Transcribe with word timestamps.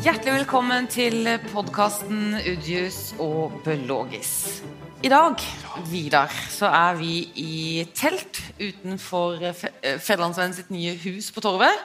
Hjertelig 0.00 0.32
velkommen 0.32 0.86
til 0.88 1.26
podkasten 1.50 2.38
Udjus 2.38 3.10
og 3.20 3.58
Bøllogis. 3.66 4.62
I 5.04 5.10
dag, 5.12 5.42
Vidar, 5.90 6.32
så 6.48 6.70
er 6.72 6.96
vi 6.96 7.18
i 7.36 7.84
telt 7.92 8.40
utenfor 8.56 9.44
eh, 9.50 10.00
sitt 10.00 10.72
nye 10.72 10.94
hus 11.04 11.28
på 11.36 11.44
Torvet. 11.44 11.84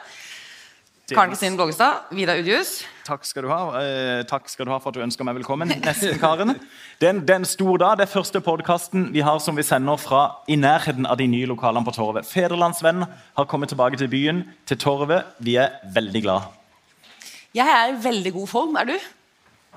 Karen 1.12 1.34
Kristin 1.34 1.60
Blågestad, 1.60 2.08
Vidar 2.16 2.40
Udjus. 2.40 2.86
Takk 3.04 3.28
skal 3.28 3.44
du 3.44 3.52
ha 3.52 3.60
Eh, 3.82 4.24
Takk 4.24 4.48
skal 4.48 4.64
du 4.64 4.72
ha 4.72 4.80
for 4.80 4.88
at 4.88 4.96
du 4.96 5.04
ønsker 5.04 5.22
meg 5.28 5.36
velkommen. 5.36 5.68
Nesten, 5.84 6.16
Karen. 6.18 6.56
Det 6.98 7.10
er 7.10 7.18
en, 7.18 7.20
det 7.20 7.36
er 7.36 7.44
en 7.44 7.44
stor 7.44 7.76
dag. 7.76 7.98
Det 8.00 8.08
er 8.08 8.14
første 8.16 8.40
podkasten 8.40 9.12
vi 9.12 9.20
har 9.20 9.38
som 9.44 9.60
vi 9.60 9.62
sender 9.62 10.00
fra 10.00 10.40
i 10.48 10.56
nærheten 10.56 11.04
av 11.04 11.20
de 11.20 11.28
nye 11.28 11.52
lokalene 11.52 11.84
på 11.84 11.92
Torvet. 11.92 12.24
Federlandsvennen 12.24 13.04
har 13.36 13.44
kommet 13.44 13.68
tilbake 13.76 14.00
til 14.00 14.08
byen, 14.08 14.46
til 14.64 14.80
Torvet. 14.80 15.36
Vi 15.38 15.60
er 15.60 15.76
veldig 15.92 16.22
glad. 16.22 16.54
Jeg 17.56 17.72
er 17.72 17.92
i 17.92 18.00
veldig 18.04 18.32
god 18.34 18.46
form. 18.50 18.74
Er 18.76 18.84
du? 18.84 18.96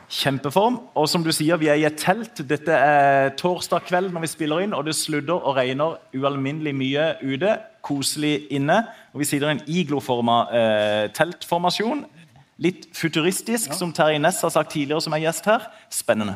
Kjempeform. 0.10 0.80
Og 1.00 1.06
som 1.08 1.24
du 1.24 1.32
sier, 1.32 1.56
vi 1.62 1.70
er 1.72 1.80
i 1.80 1.86
et 1.88 2.00
telt. 2.02 2.42
Dette 2.50 2.76
er 2.76 3.30
torsdag 3.40 3.86
kveld 3.88 4.12
når 4.12 4.26
vi 4.26 4.32
spiller 4.32 4.66
inn, 4.66 4.74
og 4.76 4.84
det 4.90 4.98
sludder 4.98 5.38
og 5.38 5.56
regner 5.56 6.00
ualminnelig 6.18 6.73
mye 6.76 7.06
ute. 7.23 7.54
Koselig 7.86 8.50
inne. 8.52 8.82
Og 9.14 9.23
vi 9.23 9.30
sitter 9.30 9.48
i 9.48 9.56
en 9.56 9.64
igloforma 9.70 10.42
eh, 10.52 11.06
teltformasjon. 11.16 12.04
Litt 12.60 12.90
futuristisk, 12.98 13.72
som 13.78 13.94
Terje 13.96 14.20
Næss 14.20 14.42
har 14.44 14.52
sagt 14.52 14.73
tidligere, 14.76 15.00
som 15.06 15.16
er 15.16 15.23
gjest 15.23 15.48
her. 15.48 15.70
Spennende. 15.94 16.36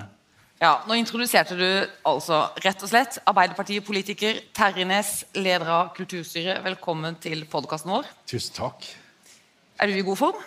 Ja, 0.63 0.77
Nå 0.87 0.95
introduserte 0.95 1.57
du 1.59 1.67
altså 2.07 2.45
rett 2.63 2.85
og 2.85 2.87
slett 2.87 3.17
Arbeiderpartiet-politiker 3.27 4.39
Terje 4.55 4.87
Næss, 4.87 5.25
leder 5.35 5.67
av 5.81 5.91
kulturstyret. 5.97 6.63
Velkommen 6.63 7.19
til 7.19 7.43
podkasten 7.51 7.91
vår. 7.91 8.07
Tusen 8.31 8.55
takk. 8.61 8.87
Er 9.81 9.91
du 9.91 9.99
i 9.99 10.07
god 10.07 10.21
form? 10.23 10.43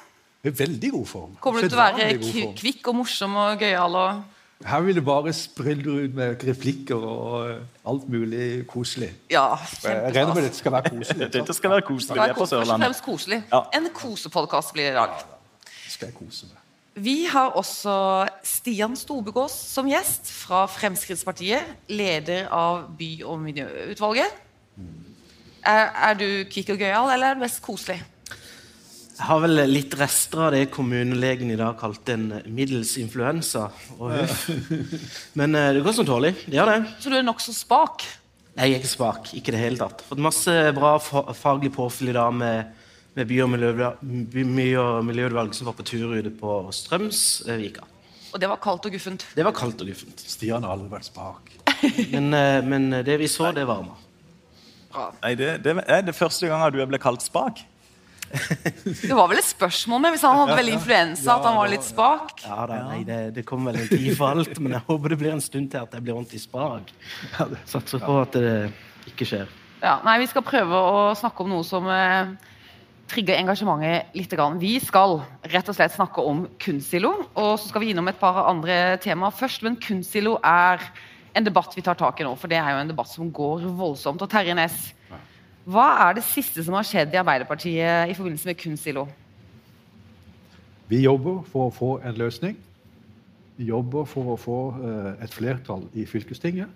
I 0.46 0.55
veldig 0.55 0.91
god 0.95 1.06
form. 1.10 1.36
Kommer 1.42 1.64
du 1.64 1.68
til 1.68 1.78
å 1.78 1.82
være 1.82 2.57
kvikk 2.57 2.90
og 2.93 2.98
morsom 3.02 3.37
og 3.43 3.62
gøyal? 3.62 4.01
og... 4.01 4.24
Her 4.65 4.80
vil 4.87 4.96
det 4.96 5.02
bare 5.04 5.32
sprille 5.37 5.96
ut 6.07 6.15
med 6.16 6.45
replikker 6.48 6.96
og 6.96 7.32
eh, 7.51 7.57
alt 7.90 8.07
mulig 8.09 8.66
koselig. 8.70 9.10
Ja, 9.30 9.51
Jeg 9.85 10.15
regner 10.16 10.32
med 10.32 10.46
dette 10.46 10.57
skal 10.57 10.73
være 10.73 10.95
koselig. 10.95 11.29
Dette 11.35 11.57
skal 11.59 11.74
være 11.74 11.85
koselig. 11.85 12.16
Vi 12.16 12.29
er 12.30 12.38
på 12.38 12.46
Sørlandet. 12.48 13.02
koselig. 13.04 13.43
Ja. 13.52 13.60
En 13.76 13.90
kosepodkast 13.93 14.73
blir 14.73 14.88
det 14.88 14.95
i 14.95 14.96
dag. 14.96 15.18
Det 15.66 15.93
skal 15.93 16.09
jeg 16.09 16.16
kose 16.16 16.48
meg. 16.48 16.63
Vi 16.96 17.26
har 17.29 17.52
også 17.60 17.92
Stian 18.40 18.96
Storbegås 18.96 19.52
som 19.52 19.88
gjest 19.90 20.30
fra 20.32 20.65
Fremskrittspartiet. 20.73 21.76
Leder 21.92 22.48
av 22.48 22.87
by- 22.96 23.26
og 23.29 23.42
miljøutvalget. 23.45 24.40
Er, 25.66 25.90
er 26.09 26.15
du 26.16 26.29
kvikk 26.48 26.73
og 26.73 26.80
gøyal, 26.80 27.10
eller 27.13 27.26
er 27.26 27.37
det 27.37 27.45
mest 27.45 27.60
koselig? 27.60 28.01
Jeg 29.16 29.24
har 29.30 29.38
vel 29.40 29.62
litt 29.70 29.95
rester 29.96 30.42
av 30.45 30.50
det 30.52 30.66
kommunelegen 30.74 31.48
i 31.50 31.56
dag 31.56 31.78
kalte 31.80 32.12
en 32.18 32.26
middels 32.52 32.96
influensa. 33.00 33.70
Men 35.40 35.54
eh, 35.56 35.70
det 35.73 35.80
går 35.86 35.95
som 35.96 36.04
tålelig. 36.08 36.34
Det 36.45 36.58
gjør 36.58 36.68
det. 36.74 36.78
Så 37.00 37.12
du 37.12 37.16
er 37.16 37.24
nokså 37.24 37.54
spak? 37.56 38.04
Jeg 38.56 38.74
er 38.74 38.76
ikke 38.80 38.90
spak. 38.90 39.30
Ikke 39.38 39.52
i 39.52 39.56
det 39.56 39.62
hele 39.62 39.80
tatt. 39.80 40.04
Fått 40.08 40.20
masse 40.20 40.52
bra 40.76 40.95
faglig 41.00 41.70
påfyll 41.76 42.12
i 42.12 42.16
dag 42.16 42.34
med, 42.36 42.74
med 43.16 43.28
by- 43.30 43.40
og 43.46 43.50
miljø- 43.54 43.95
miljø- 44.02 45.02
miljøutvalg 45.08 45.56
som 45.56 45.70
var 45.70 45.76
på 45.78 45.86
tur 45.88 46.12
ute 46.16 46.32
på 46.36 46.56
Strømsvika. 46.76 47.86
Og 48.34 48.42
det 48.42 48.51
var 48.52 48.60
kaldt 48.60 48.84
og 48.88 48.92
guffent. 48.98 49.24
Det 49.36 49.45
var 49.48 49.54
kaldt 49.56 49.80
og 49.80 49.88
guffent. 49.88 50.20
Stian 50.28 50.64
har 50.66 50.74
aldri 50.76 50.90
vært 50.92 51.08
spak. 51.08 51.54
Men, 52.12 52.28
eh, 52.36 52.58
men 52.64 52.90
det 53.04 53.16
vi 53.20 53.28
så, 53.32 53.48
det 53.56 53.64
varma. 53.68 53.96
Nei, 55.23 55.32
det, 55.36 55.48
det 55.64 55.74
er 55.84 56.04
det 56.04 56.14
første 56.16 56.48
gangen 56.48 56.73
du 56.76 56.78
er 56.84 56.88
ble 56.88 57.01
kalt 57.01 57.24
spak. 57.24 57.60
Det 58.87 59.15
var 59.16 59.29
vel 59.30 59.40
et 59.40 59.48
spørsmål 59.48 60.02
med 60.04 60.16
hvis 60.16 60.24
han 60.26 60.38
hadde 60.40 60.56
veldig 60.59 60.74
influensa, 60.79 61.37
at 61.37 61.46
han 61.48 61.56
var 61.59 61.70
litt 61.73 61.87
spak. 61.87 62.34
Ja, 62.45 62.65
da, 62.70 62.80
nei, 62.90 63.02
det, 63.09 63.20
det 63.37 63.46
kommer 63.48 63.73
vel 63.73 63.84
en 63.84 63.92
tid 63.92 64.10
for 64.19 64.32
alt, 64.32 64.59
men 64.62 64.76
jeg 64.76 64.84
håper 64.88 65.15
det 65.15 65.20
blir 65.22 65.37
en 65.37 65.44
stund 65.44 65.70
til 65.72 65.84
at 65.84 65.94
jeg 65.97 66.04
blir 66.06 66.16
ordentlig 66.16 66.42
spak. 66.42 66.92
Satser 67.69 68.02
på 68.04 68.19
at 68.22 68.36
det 68.36 68.52
ikke 69.12 69.28
skjer. 69.28 69.54
Ja, 69.82 69.98
nei, 70.06 70.19
Vi 70.22 70.28
skal 70.30 70.44
prøve 70.47 70.76
å 70.76 71.00
snakke 71.19 71.44
om 71.44 71.52
noe 71.52 71.64
som 71.66 71.86
eh, 71.92 72.32
trigger 73.12 73.38
engasjementet 73.38 74.16
litt. 74.16 74.32
Grann. 74.32 74.58
Vi 74.60 74.76
skal 74.82 75.20
rett 75.53 75.68
og 75.70 75.76
slett 75.76 75.94
snakke 75.94 76.24
om 76.24 76.47
kunstsilo, 76.62 77.12
og 77.34 77.53
så 77.60 77.70
skal 77.70 77.84
vi 77.84 77.92
innom 77.92 78.08
et 78.10 78.20
par 78.20 78.42
andre 78.47 78.97
temaer 79.04 79.34
først. 79.36 79.62
Men 79.66 79.78
kunstsilo 79.80 80.36
er 80.42 80.82
en 81.36 81.47
debatt 81.47 81.76
vi 81.76 81.84
tar 81.84 81.98
tak 82.00 82.20
i 82.20 82.26
nå, 82.26 82.32
for 82.41 82.50
det 82.50 82.58
er 82.58 82.72
jo 82.72 82.82
en 82.82 82.91
debatt 82.91 83.12
som 83.12 83.30
går 83.32 83.68
voldsomt. 83.76 84.22
Og 84.24 84.32
Terje 84.32 84.56
Næss, 84.56 84.91
hva 85.66 85.87
er 86.04 86.19
det 86.19 86.22
siste 86.22 86.62
som 86.62 86.77
har 86.78 86.87
skjedd 86.87 87.15
i 87.15 87.19
Arbeiderpartiet 87.19 88.10
i 88.10 88.15
forbindelse 88.15 88.47
med 88.47 88.59
kunstsilo? 88.60 89.06
Vi 90.87 91.00
jobber 91.03 91.41
for 91.50 91.66
å 91.66 91.75
få 91.75 91.88
en 92.06 92.15
løsning. 92.21 92.54
Vi 93.56 93.66
jobber 93.72 94.06
for 94.06 94.34
å 94.34 94.37
få 94.38 94.59
eh, 94.78 95.09
et 95.27 95.34
flertall 95.34 95.88
i 95.99 96.04
fylkestinget. 96.06 96.71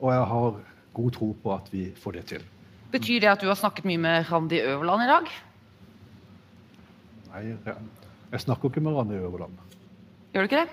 Og 0.00 0.14
jeg 0.14 0.24
har 0.30 0.56
god 0.96 1.12
tro 1.18 1.28
på 1.42 1.52
at 1.52 1.68
vi 1.74 1.90
får 2.00 2.16
det 2.16 2.24
til. 2.32 2.46
Betyr 2.92 3.20
det 3.20 3.30
at 3.34 3.44
du 3.44 3.50
har 3.50 3.58
snakket 3.58 3.88
mye 3.88 4.00
med 4.00 4.30
Randi 4.30 4.62
Øverland 4.64 5.04
i 5.04 5.10
dag? 5.10 5.28
Nei, 7.32 7.44
jeg, 7.52 7.76
jeg 8.32 8.44
snakker 8.46 8.72
ikke 8.72 8.84
med 8.84 8.96
Randi 8.96 9.20
Øverland. 9.20 9.60
Gjør 10.32 10.40
du 10.40 10.48
ikke 10.48 10.60
det? 10.62 10.68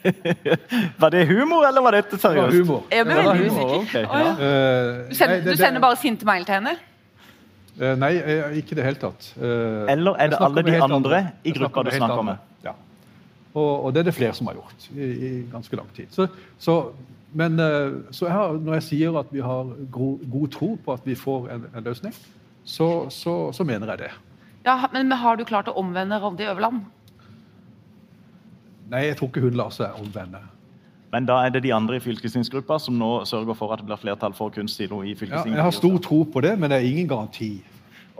Var 1.02 1.10
det 1.14 1.26
humor, 1.28 1.64
eller 1.68 1.82
var 1.84 1.94
dette 1.94 2.16
Det 2.16 2.22
var 2.24 2.34
seriøst? 2.34 2.56
humor. 2.58 2.82
Jeg 2.90 3.04
ble 3.06 3.14
veldig 3.18 3.50
humor, 3.50 3.74
usikker. 3.82 4.00
ja. 4.00 4.30
Eh, 4.30 5.08
Du 5.10 5.14
sender, 5.14 5.40
du 5.46 5.56
sender 5.60 5.80
bare 5.84 5.96
sinte 6.00 6.26
mail 6.26 6.44
til 6.48 6.54
henne? 6.58 6.72
Eh, 7.80 7.94
Nei, 8.00 8.10
eh, 8.18 8.56
ikke 8.60 8.72
i 8.74 8.78
det 8.80 8.84
hele 8.88 8.98
tatt. 9.00 9.28
Eh, 9.38 9.92
Eller 9.94 10.16
er 10.18 10.32
det 10.32 10.40
alle 10.40 10.62
de 10.66 10.74
andre, 10.82 10.96
andre 10.96 11.20
i 11.44 11.52
gruppa 11.56 11.84
du 11.86 11.90
snakker 11.94 12.22
med? 12.26 12.36
Ja. 12.64 12.72
Og, 13.54 13.84
og 13.84 13.94
det 13.94 14.00
er 14.02 14.08
det 14.10 14.14
flere 14.16 14.34
som 14.34 14.46
har 14.50 14.58
gjort 14.58 14.88
i, 14.96 15.06
i 15.28 15.30
ganske 15.52 15.76
lang 15.78 15.88
tid. 15.96 16.06
Så, 16.10 16.26
så, 16.58 16.92
men 17.32 17.56
så 18.10 18.28
her, 18.28 18.58
når 18.58 18.74
jeg 18.80 18.82
sier 18.88 19.18
at 19.20 19.30
vi 19.32 19.40
har 19.40 19.70
gro, 19.92 20.16
god 20.32 20.48
tro 20.56 20.72
på 20.84 20.92
at 20.98 21.06
vi 21.06 21.14
får 21.14 21.48
en, 21.54 21.66
en 21.76 21.84
løsning, 21.86 22.14
så, 22.64 23.06
så, 23.10 23.52
så 23.52 23.64
mener 23.64 23.86
jeg 23.94 23.98
det. 24.06 24.10
Ja, 24.66 24.80
men, 24.92 25.06
men 25.08 25.18
har 25.18 25.36
du 25.40 25.44
klart 25.48 25.68
å 25.70 25.76
omvende 25.80 26.18
Randi 26.20 26.44
Øverland? 26.50 26.82
Nei, 28.90 29.06
jeg 29.06 29.18
tror 29.20 29.30
ikke 29.30 29.44
hun 29.44 29.58
lar 29.58 29.70
seg 29.74 29.98
omvende. 30.00 30.40
Men 31.10 31.26
da 31.26 31.40
er 31.44 31.50
det 31.54 31.64
de 31.64 31.72
andre 31.74 31.98
i 31.98 32.02
fylkestingsgruppa 32.02 32.78
som 32.82 32.96
nå 32.98 33.10
sørger 33.26 33.56
for 33.58 33.74
at 33.74 33.82
det 33.82 33.88
blir 33.88 33.98
flertall 33.98 34.34
for 34.34 34.52
kunstsilo 34.54 35.02
i 35.02 35.16
Ja, 35.26 35.42
jeg 35.42 35.62
har 35.62 35.74
stor 35.74 35.98
tro 35.98 36.22
på 36.24 36.42
det, 36.42 36.56
men 36.58 36.70
det 36.70 36.78
er 36.78 36.86
ingen 36.86 37.08
garanti. 37.10 37.60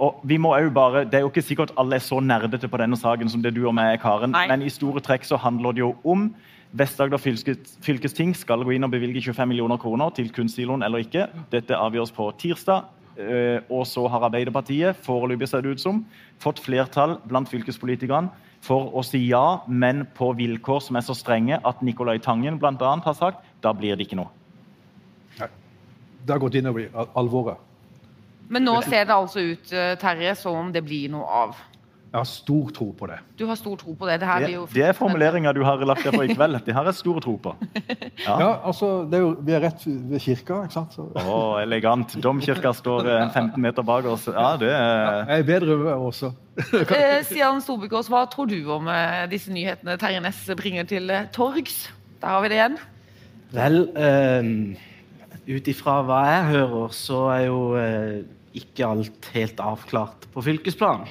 Og 0.00 0.20
vi 0.24 0.38
må 0.38 0.56
jo 0.58 0.70
bare, 0.70 1.04
Det 1.04 1.14
er 1.14 1.20
jo 1.20 1.28
ikke 1.28 1.42
sikkert 1.42 1.72
alle 1.78 1.96
er 1.96 2.00
så 2.00 2.20
nerdete 2.20 2.68
på 2.68 2.78
denne 2.78 2.96
saken 2.96 3.28
som 3.28 3.42
det 3.42 3.54
du 3.54 3.66
og 3.66 3.74
meg 3.74 3.94
er, 3.94 3.96
Karen. 4.02 4.30
Nei. 4.30 4.46
Men 4.48 4.62
i 4.62 4.68
store 4.68 5.00
trekk 5.00 5.24
så 5.24 5.36
handler 5.36 5.72
det 5.72 5.78
jo 5.84 5.94
om 6.04 6.34
Vest-Agder 6.72 7.18
fylkesting 7.18 8.34
skal 8.34 8.64
gå 8.64 8.70
inn 8.76 8.84
og 8.86 8.90
bevilge 8.90 9.20
25 9.20 9.48
millioner 9.48 9.76
kroner 9.76 10.10
til 10.14 10.30
kunstsiloen 10.30 10.82
eller 10.86 11.02
ikke. 11.02 11.26
Dette 11.50 11.74
avgjøres 11.74 12.12
på 12.14 12.30
tirsdag. 12.38 12.84
Eh, 13.18 13.60
Og 13.68 13.86
så 13.86 14.06
har 14.08 14.24
Arbeiderpartiet 14.24 14.96
foreløpig 15.04 15.48
ser 15.48 15.60
det 15.62 15.72
ut 15.74 15.80
som, 15.80 16.04
fått 16.38 16.58
flertall 16.58 17.18
blant 17.28 17.48
fylkespolitikerne 17.50 18.30
for 18.60 18.90
å 18.92 19.02
si 19.06 19.22
ja, 19.28 19.60
men 19.66 20.02
på 20.16 20.32
vilkår 20.36 20.82
som 20.84 20.96
er 21.00 21.04
så 21.06 21.14
strenge 21.16 21.56
at 21.64 21.80
Nicolai 21.82 22.18
Tangen 22.20 22.58
blant 22.60 22.82
annet 22.84 23.04
har 23.08 23.16
sagt 23.16 23.44
da 23.64 23.72
blir 23.76 23.96
det 23.96 24.04
ikke 24.06 24.18
noe. 24.20 24.28
Nei. 25.38 25.48
Det 26.24 26.34
har 26.34 26.42
gått 26.42 26.58
innover 26.60 26.84
i 26.84 26.90
al- 26.92 27.08
alvoret. 27.16 27.56
Men 28.50 28.64
nå 28.66 28.80
ser 28.82 29.06
det 29.06 29.14
altså 29.14 29.40
ut 29.52 29.72
eh, 29.72 29.94
Terje, 30.00 30.34
som 30.36 30.56
om 30.58 30.72
det 30.74 30.82
blir 30.84 31.08
noe 31.12 31.24
av. 31.44 31.56
Jeg 32.10 32.18
har 32.18 32.26
stor 32.26 32.70
tro 32.74 32.88
på 32.98 33.06
det. 33.06 33.16
Du 33.38 33.44
har 33.46 33.54
stor 33.54 33.76
tro 33.78 33.92
på 33.94 34.06
det. 34.08 34.16
Det, 34.18 34.26
her 34.26 34.40
blir 34.42 34.48
Det, 34.48 34.54
jo 34.56 34.62
det 34.74 34.82
er 34.88 34.96
formuleringa 34.98 35.52
du 35.54 35.60
har 35.62 35.78
lagt 35.86 36.02
deg 36.02 36.16
for 36.16 36.26
i 36.26 36.34
kveld. 36.34 36.58
Det 36.66 36.74
har 36.74 36.88
jeg 36.90 36.96
stor 36.98 37.20
tro 37.22 37.36
på. 37.38 37.52
Ja, 38.26 38.48
altså, 38.66 38.88
det 39.08 39.16
er 39.16 39.22
jo, 39.22 39.28
Vi 39.46 39.54
er 39.54 39.62
rett 39.62 39.84
ved 39.86 40.20
kirka, 40.20 40.58
ikke 40.66 40.74
sant? 40.74 40.96
Så, 40.98 41.06
Å, 41.14 41.36
elegant. 41.62 42.16
Domkirka 42.20 42.72
står 42.74 43.06
eh, 43.06 43.22
15 43.30 43.62
meter 43.62 43.86
bak 43.86 44.08
oss. 44.10 44.26
Ja, 44.26 44.56
det 44.60 44.72
er 44.74 45.22
jeg 45.30 45.44
er 45.44 45.46
bedre 45.52 45.78
også. 45.94 46.32
Eh, 46.98 47.22
Stian 47.24 47.62
Storbekås, 47.64 48.10
hva 48.12 48.24
tror 48.28 48.50
du 48.50 48.58
om 48.74 48.90
eh, 48.90 49.22
disse 49.30 49.54
nyhetene 49.54 49.94
Terje 50.02 50.20
Næss 50.20 50.42
bringer 50.58 50.90
til 50.90 51.08
eh, 51.14 51.30
torgs? 51.32 51.86
Der 52.20 52.34
har 52.34 52.42
vi 52.44 52.50
det 52.52 52.58
igjen. 52.58 52.76
Vel, 53.54 53.78
eh, 53.96 54.50
ut 55.54 55.70
ifra 55.72 56.00
hva 56.04 56.20
jeg 56.26 56.50
hører, 56.56 56.92
så 56.98 57.22
er 57.38 57.46
jo 57.46 57.62
eh, 57.80 58.20
ikke 58.60 58.90
alt 58.90 59.30
helt 59.38 59.62
avklart 59.62 60.26
på 60.34 60.44
fylkesplan. 60.44 61.06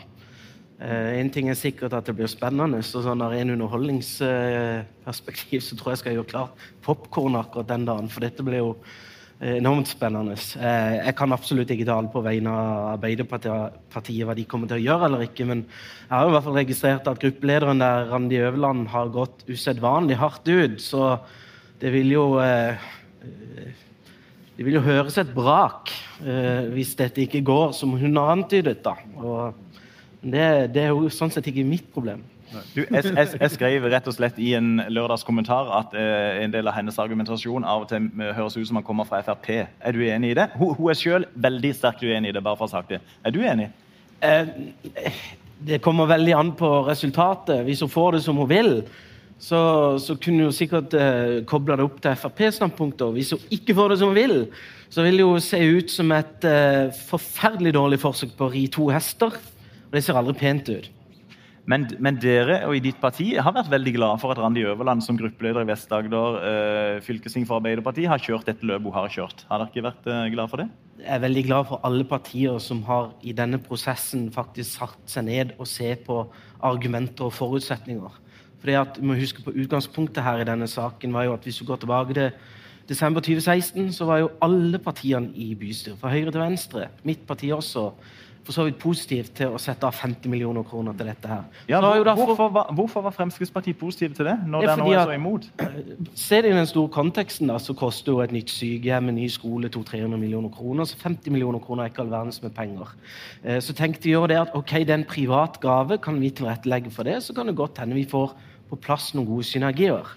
Eh, 0.79 1.19
en 1.19 1.27
ting 1.27 1.49
er 1.51 1.57
sikkert 1.59 1.91
at 1.97 2.07
det 2.07 2.13
blir 2.15 2.29
spennende, 2.31 2.77
så 2.87 3.01
sånn 3.03 3.19
av 3.25 3.33
en 3.35 3.49
underholdningsperspektiv 3.57 5.59
så 5.65 5.75
tror 5.75 5.91
jeg 5.91 5.99
skal 5.99 6.13
gjøre 6.15 6.31
klart 6.31 6.55
popkorn 6.85 7.35
akkurat 7.35 7.67
den 7.67 7.83
dagen, 7.89 8.07
for 8.07 8.23
dette 8.23 8.39
blir 8.47 8.61
jo 8.61 8.69
eh, 9.41 9.57
enormt 9.57 9.91
spennende. 9.91 10.37
Eh, 10.55 10.93
jeg 11.01 11.13
kan 11.19 11.35
absolutt 11.35 11.71
ikke 11.75 11.89
tale 11.89 12.07
på 12.13 12.23
vegne 12.23 12.53
av 12.53 12.93
Arbeiderpartiet 12.93 14.23
hva 14.23 14.35
de 14.37 14.45
kommer 14.47 14.71
til 14.71 14.79
å 14.79 14.85
gjøre 14.85 15.05
eller 15.09 15.21
ikke, 15.27 15.43
men 15.51 15.59
jeg 15.67 16.15
har 16.15 16.23
i 16.29 16.33
hvert 16.37 16.47
fall 16.47 16.59
registrert 16.61 17.11
at 17.11 17.21
gruppelederen 17.25 17.83
der, 17.83 18.07
Randi 18.13 18.37
Øverland, 18.39 18.87
har 18.95 19.11
gått 19.11 19.43
usedvanlig 19.51 20.15
hardt 20.23 20.47
ut, 20.47 20.79
så 20.79 21.19
det 21.83 21.91
vil 21.91 22.07
jo 22.15 22.39
det 24.55 24.63
vil 24.63 24.79
jo 24.79 24.87
høres 24.87 25.19
et 25.19 25.35
brak 25.35 25.91
hvis 26.71 26.95
dette 26.99 27.23
ikke 27.23 27.47
går 27.47 27.71
som 27.75 27.99
hun 27.99 28.17
har 28.19 28.31
antydet. 28.31 28.83
da. 28.83 28.93
Og 29.19 29.53
det, 30.21 30.73
det 30.75 30.83
er 30.83 30.91
jo 30.91 31.09
sånn 31.13 31.31
sett 31.31 31.47
ikke 31.49 31.65
mitt 31.67 31.87
problem. 31.93 32.23
Du, 32.73 32.81
jeg, 32.81 33.03
jeg, 33.05 33.27
jeg 33.37 33.51
skrev 33.53 33.83
rett 33.93 34.07
og 34.09 34.15
slett 34.15 34.39
i 34.41 34.55
en 34.57 34.79
lørdagskommentar 34.89 35.67
at 35.77 35.91
eh, 35.97 36.39
en 36.43 36.53
del 36.53 36.69
av 36.69 36.73
hennes 36.79 36.97
argumentasjon 37.01 37.65
av 37.67 37.83
og 37.83 37.91
til 37.91 38.07
eh, 38.09 38.31
høres 38.33 38.57
ut 38.57 38.65
som 38.65 38.79
han 38.79 38.85
kommer 38.87 39.05
fra 39.05 39.21
Frp. 39.25 39.51
Er 39.69 39.93
du 39.93 40.01
enig 40.07 40.33
i 40.33 40.37
det? 40.39 40.47
Hun, 40.57 40.73
hun 40.79 40.89
er 40.89 40.97
selv 40.97 41.35
veldig 41.37 41.75
sterkt 41.77 42.01
uenig 42.01 42.31
i 42.31 42.37
det. 42.37 42.41
bare 42.45 42.57
for 42.57 42.65
å 42.65 42.71
ha 42.71 42.79
sagt 42.79 42.95
det. 42.95 43.03
Er 43.21 43.35
du 43.35 43.43
enig? 43.45 43.69
Eh, 44.25 44.49
det 45.69 45.81
kommer 45.85 46.09
veldig 46.09 46.33
an 46.39 46.51
på 46.57 46.71
resultatet. 46.87 47.61
Hvis 47.67 47.85
hun 47.85 47.93
får 47.93 48.17
det 48.17 48.23
som 48.25 48.41
hun 48.41 48.49
vil, 48.49 48.73
så, 49.39 49.61
så 50.01 50.17
kunne 50.19 50.49
hun 50.49 50.55
sikkert 50.55 50.97
eh, 50.97 51.39
kobla 51.47 51.77
det 51.77 51.85
opp 51.85 52.01
til 52.03 52.17
Frp-standpunkter. 52.17 53.13
Hvis 53.15 53.35
hun 53.35 53.45
ikke 53.53 53.77
får 53.77 53.93
det 53.93 54.01
som 54.01 54.09
hun 54.09 54.19
vil, 54.19 54.35
så 54.89 55.05
vil 55.05 55.21
det 55.21 55.25
jo 55.27 55.37
se 55.43 55.61
ut 55.77 55.93
som 55.93 56.11
et 56.17 56.49
eh, 56.49 56.89
forferdelig 57.11 57.77
dårlig 57.77 58.01
forsøk 58.01 58.33
på 58.39 58.49
å 58.49 58.53
ri 58.57 58.65
to 58.73 58.89
hester. 58.89 59.37
Og 59.89 59.97
det 59.97 60.05
ser 60.05 60.17
aldri 60.19 60.37
pent 60.37 60.69
ut. 60.69 60.89
Men, 61.69 61.85
men, 62.01 62.17
dere 62.17 62.63
og 62.65 62.73
i 62.77 62.81
ditt 62.81 62.97
parti 63.01 63.27
har 63.37 63.53
vært 63.53 63.69
veldig 63.69 63.91
glad 63.93 64.21
for 64.21 64.33
at 64.33 64.39
Randi 64.41 64.63
Øverland 64.65 65.03
som 65.05 65.17
gruppeleder 65.19 65.61
i 65.61 65.69
Vest-Agder 65.69 66.37
eh, 66.49 67.01
fylkesting 67.05 67.45
for 67.45 67.59
Arbeiderpartiet 67.59 68.09
har 68.09 68.21
kjørt 68.21 68.47
dette 68.49 68.65
løpet 68.65 68.89
hun 68.89 68.95
har 68.95 69.11
kjørt. 69.13 69.43
Har 69.51 69.61
dere 69.61 69.69
ikke 69.69 69.85
vært 69.85 70.07
eh, 70.09 70.23
glad 70.33 70.49
for 70.49 70.63
det? 70.63 70.69
Jeg 71.03 71.11
er 71.13 71.21
veldig 71.21 71.43
glad 71.45 71.67
for 71.69 71.85
alle 71.85 72.07
partier 72.09 72.57
som 72.63 72.81
har 72.87 73.11
i 73.21 73.35
denne 73.37 73.59
prosessen 73.61 74.31
faktisk 74.33 74.79
satt 74.79 75.13
seg 75.13 75.27
ned 75.29 75.53
og 75.59 75.69
se 75.69 75.91
på 76.07 76.23
argumenter 76.65 77.27
og 77.27 77.35
forutsetninger. 77.37 78.17
Fordi 78.63 78.77
at, 78.79 78.97
vi 78.97 79.11
må 79.11 79.19
huske 79.19 79.45
på 79.45 79.53
Utgangspunktet 79.53 80.25
her 80.25 80.41
i 80.41 80.47
denne 80.49 80.67
saken 80.67 81.13
var 81.13 81.27
jo 81.27 81.35
at 81.37 81.45
hvis 81.45 81.61
du 81.61 81.67
går 81.69 81.83
tilbake 81.83 82.17
til 82.17 82.31
desember 82.89 83.21
2016, 83.21 83.93
så 83.93 84.09
var 84.09 84.23
jo 84.23 84.31
alle 84.41 84.81
partiene 84.81 85.29
i 85.37 85.53
bystyret, 85.53 86.01
fra 86.01 86.09
høyre 86.09 86.33
til 86.33 86.41
venstre, 86.41 86.89
mitt 87.05 87.21
parti 87.29 87.53
også, 87.53 87.91
for 88.49 88.55
så 88.57 88.63
vidt 88.65 88.79
positivt 88.81 89.35
til 89.37 89.53
å 89.53 89.59
sette 89.61 89.85
av 89.85 89.93
50 89.93 90.31
millioner 90.31 90.63
kroner 90.65 90.95
til 90.97 91.05
dette. 91.11 91.29
her. 91.29 91.43
Ja, 91.69 91.81
hvor, 91.83 92.01
derfor, 92.03 92.31
hvorfor, 92.31 92.47
var, 92.55 92.71
hvorfor, 92.73 93.03
var, 93.05 93.13
Fremskrittspartiet 93.13 93.77
positive 93.77 94.15
til 94.17 94.25
det, 94.25 94.35
når 94.47 94.65
det, 94.65 94.69
det 94.71 94.77
nå 94.79 94.87
er 94.89 95.03
så 95.05 95.17
imot? 95.17 95.45
Se 96.17 96.39
det 96.41 96.49
i 96.49 96.55
den 96.57 96.69
store 96.69 96.89
konteksten, 96.95 97.51
da, 97.51 97.59
så 97.61 97.75
koster 97.77 98.15
jo 98.15 98.23
et 98.25 98.33
nytt 98.33 98.49
sykehjem, 98.49 99.11
en 99.11 99.19
ny 99.21 99.29
skole, 99.29 99.69
200-300 99.69 100.17
millioner 100.17 100.49
kroner. 100.55 100.89
Så 100.89 100.97
50 100.97 101.35
millioner 101.35 101.61
kroner 101.61 101.85
er 101.85 101.93
ikke 101.93 102.01
all 102.07 102.13
verdens 102.15 102.41
med 102.41 102.55
penger. 102.57 102.95
Eh, 103.43 103.61
så 103.61 103.77
tenkte 103.77 104.09
vi 104.09 104.17
jo 104.17 104.25
det 104.29 104.41
at 104.41 104.57
ok, 104.57 104.79
det 104.81 104.95
er 104.95 105.03
en 105.03 105.09
privat 105.13 105.61
gave, 105.61 106.01
kan 106.01 106.17
vi 106.17 106.33
tilrettelegge 106.33 106.93
for 106.95 107.05
det, 107.05 107.19
så 107.21 107.37
kan 107.37 107.51
det 107.51 107.57
godt 107.59 107.83
hende 107.83 107.99
vi 107.99 108.09
får 108.09 108.33
på 108.71 108.81
plass 108.81 109.11
noen 109.13 109.29
gode 109.29 109.45
synergier. 109.45 110.09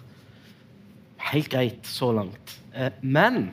Helt 1.33 1.53
greit 1.53 1.85
så 1.85 2.15
langt. 2.17 2.57
Eh, 2.73 2.89
men 3.05 3.53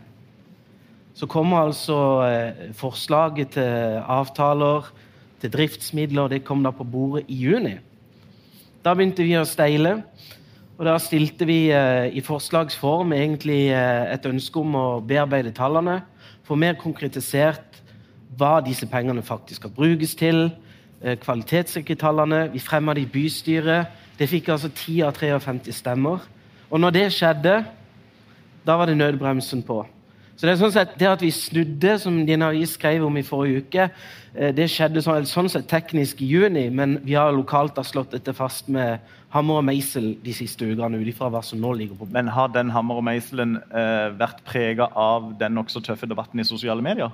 så 1.20 1.28
kommer 1.28 1.66
altså 1.66 1.96
eh, 2.24 2.70
forslaget 2.80 3.50
til 3.58 3.98
avtaler, 4.08 4.86
til 5.42 5.52
driftsmidler, 5.52 6.30
det 6.32 6.46
kom 6.48 6.64
da 6.64 6.72
på 6.72 6.86
bordet 6.88 7.26
i 7.28 7.42
juni. 7.44 7.74
Da 8.86 8.94
begynte 8.96 9.26
vi 9.28 9.36
å 9.36 9.44
steile. 9.48 9.98
Og 10.80 10.86
da 10.88 10.94
stilte 11.04 11.44
vi 11.44 11.74
eh, 11.76 12.08
i 12.16 12.24
forslagsform 12.24 13.12
egentlig 13.18 13.66
et 13.76 14.30
ønske 14.32 14.64
om 14.64 14.80
å 14.80 14.86
bearbeide 15.04 15.52
tallene. 15.52 15.98
Få 16.48 16.56
mer 16.56 16.80
konkretisert 16.80 17.82
hva 18.40 18.62
disse 18.64 18.88
pengene 18.88 19.20
faktisk 19.20 19.66
skal 19.66 19.76
brukes 19.76 20.16
til. 20.16 20.46
Kvalitetssikre 21.04 22.00
tallene. 22.00 22.46
Vi 22.56 22.64
fremma 22.64 22.96
det 22.96 23.10
i 23.10 23.12
bystyret. 23.12 23.92
Det 24.16 24.32
fikk 24.32 24.54
altså 24.56 24.72
10 24.72 25.04
av 25.12 25.20
53 25.20 25.76
stemmer. 25.84 26.24
Og 26.72 26.80
når 26.80 26.96
det 26.96 27.08
skjedde, 27.12 27.62
da 28.64 28.80
var 28.80 28.88
det 28.88 29.00
nødbremsen 29.00 29.68
på. 29.68 29.84
Så 30.40 30.48
Det 30.48 30.54
er 30.54 30.60
sånn 30.62 30.72
sett, 30.72 30.92
det 30.96 31.08
at 31.10 31.20
vi 31.20 31.34
snudde, 31.36 31.98
som 32.00 32.22
din 32.24 32.46
avis 32.46 32.78
skrev 32.78 33.04
om 33.04 33.18
i 33.20 33.26
forrige 33.28 33.60
uke, 33.60 33.88
eh, 34.32 34.54
det 34.56 34.70
skjedde 34.72 35.02
sånn, 35.04 35.26
sånn 35.28 35.50
sett 35.52 35.68
teknisk 35.68 36.22
i 36.24 36.30
juni, 36.32 36.70
men 36.72 37.02
vi 37.04 37.18
har 37.20 37.34
lokalt 37.36 37.76
har 37.76 37.84
slått 37.84 38.16
dette 38.16 38.32
fast 38.32 38.70
med 38.72 39.04
hammer 39.36 39.60
og 39.60 39.66
meisel 39.68 40.14
de 40.24 40.32
siste 40.32 40.64
ukene. 40.64 40.96
ut 40.96 41.20
hva 41.20 41.44
som 41.44 41.60
nå 41.60 41.74
ligger 41.76 42.00
på 42.00 42.08
Men 42.10 42.32
har 42.32 42.48
den 42.48 42.70
hammer 42.70 42.96
og 42.96 43.04
meiselen 43.04 43.58
eh, 43.58 44.16
vært 44.16 44.40
prega 44.48 44.88
av 44.96 45.34
den 45.38 45.60
nokså 45.60 45.84
tøffe 45.84 46.08
debatten 46.08 46.40
i 46.40 46.48
sosiale 46.48 46.82
medier? 46.82 47.12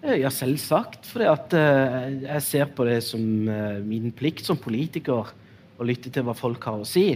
Eh, 0.00 0.20
ja, 0.22 0.30
selvsagt. 0.30 1.02
For 1.10 1.26
eh, 1.26 2.22
jeg 2.22 2.42
ser 2.46 2.70
på 2.70 2.86
det 2.86 3.00
som 3.02 3.48
eh, 3.48 3.80
min 3.82 4.12
plikt 4.14 4.46
som 4.46 4.56
politiker 4.56 5.26
å 5.78 5.86
lytte 5.86 6.12
til 6.14 6.22
hva 6.22 6.36
folk 6.38 6.62
har 6.62 6.78
å 6.78 6.86
si. 6.86 7.10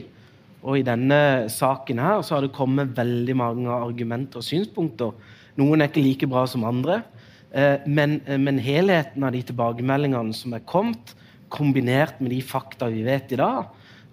Og 0.62 0.78
i 0.78 0.86
denne 0.86 1.46
saken 1.50 2.02
her 2.02 2.26
så 2.26 2.34
har 2.34 2.42
det 2.42 2.54
kommet 2.54 2.96
veldig 2.98 3.38
mange 3.38 3.70
argumenter 3.70 4.42
og 4.42 4.46
synspunkter. 4.46 5.14
Noen 5.60 5.82
er 5.82 5.90
ikke 5.90 6.04
like 6.04 6.28
bra 6.30 6.46
som 6.48 6.64
andre. 6.68 7.02
Eh, 7.52 7.84
men, 7.86 8.20
eh, 8.26 8.38
men 8.38 8.58
helheten 8.58 9.24
av 9.24 9.32
de 9.32 9.42
tilbakemeldingene 9.42 10.34
som 10.34 10.54
er 10.56 10.64
kommet, 10.64 11.14
kombinert 11.52 12.20
med 12.20 12.32
de 12.32 12.40
fakta 12.40 12.88
vi 12.88 13.02
vet 13.04 13.32
i 13.32 13.36
dag, 13.36 13.66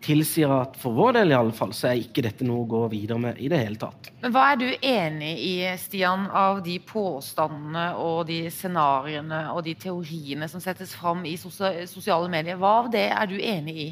tilsier 0.03 0.51
at 0.51 0.75
for 0.79 0.95
vår 0.95 1.17
del 1.19 1.31
i 1.31 1.37
alle 1.37 1.55
fall, 1.55 1.71
så 1.75 1.89
er 1.89 2.01
ikke 2.01 2.23
dette 2.23 2.47
noe 2.47 2.63
å 2.63 2.67
gå 2.71 2.81
videre 2.91 3.19
med 3.19 3.39
i 3.39 3.47
det 3.51 3.59
hele 3.61 3.79
tatt. 3.79 4.11
Men 4.21 4.33
Hva 4.35 4.45
er 4.51 4.59
du 4.59 4.67
enig 4.67 5.31
i, 5.43 5.55
Stian, 5.79 6.27
av 6.35 6.61
de 6.63 6.77
påstandene 6.83 7.85
og 7.99 8.27
de 8.27 8.41
scenarioene 8.51 9.45
og 9.53 9.63
de 9.67 9.75
teoriene 9.79 10.47
som 10.51 10.63
settes 10.63 10.93
fram 10.95 11.25
i 11.27 11.35
sosiale 11.39 12.31
medier? 12.31 12.59
Hva 12.59 12.77
av 12.83 12.91
det 12.91 13.07
er 13.09 13.31
du 13.31 13.37
enig 13.39 13.75
i? 13.87 13.89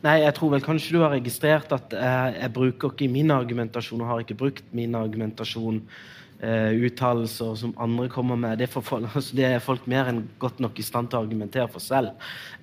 Nei, 0.00 0.22
jeg 0.22 0.32
tror 0.38 0.54
vel 0.54 0.64
kanskje 0.64 0.94
du 0.96 1.02
har 1.02 1.12
registrert 1.12 1.72
at 1.76 1.92
jeg, 1.92 2.36
jeg 2.40 2.52
bruker 2.56 2.94
ikke 2.94 3.10
min 3.12 3.34
argumentasjon 3.34 4.00
og 4.00 4.08
har 4.08 4.22
ikke 4.22 4.38
brukt 4.38 4.70
min 4.72 4.94
argumentasjon. 4.96 5.82
Uh, 6.40 6.72
uttalelser 6.86 7.52
som 7.60 7.74
andre 7.76 8.06
kommer 8.08 8.38
med. 8.40 8.62
Det, 8.62 8.70
for, 8.72 8.80
altså 9.14 9.36
det, 9.36 9.44
er 9.44 9.58
folk 9.60 9.84
mer 9.90 10.08
enn 10.08 10.22
godt 10.40 10.62
nok 10.64 10.78
i 10.80 10.84
stand 10.86 11.10
til 11.10 11.18
å 11.18 11.26
argumentere 11.26 11.68
for 11.68 11.84
selv. 11.84 12.14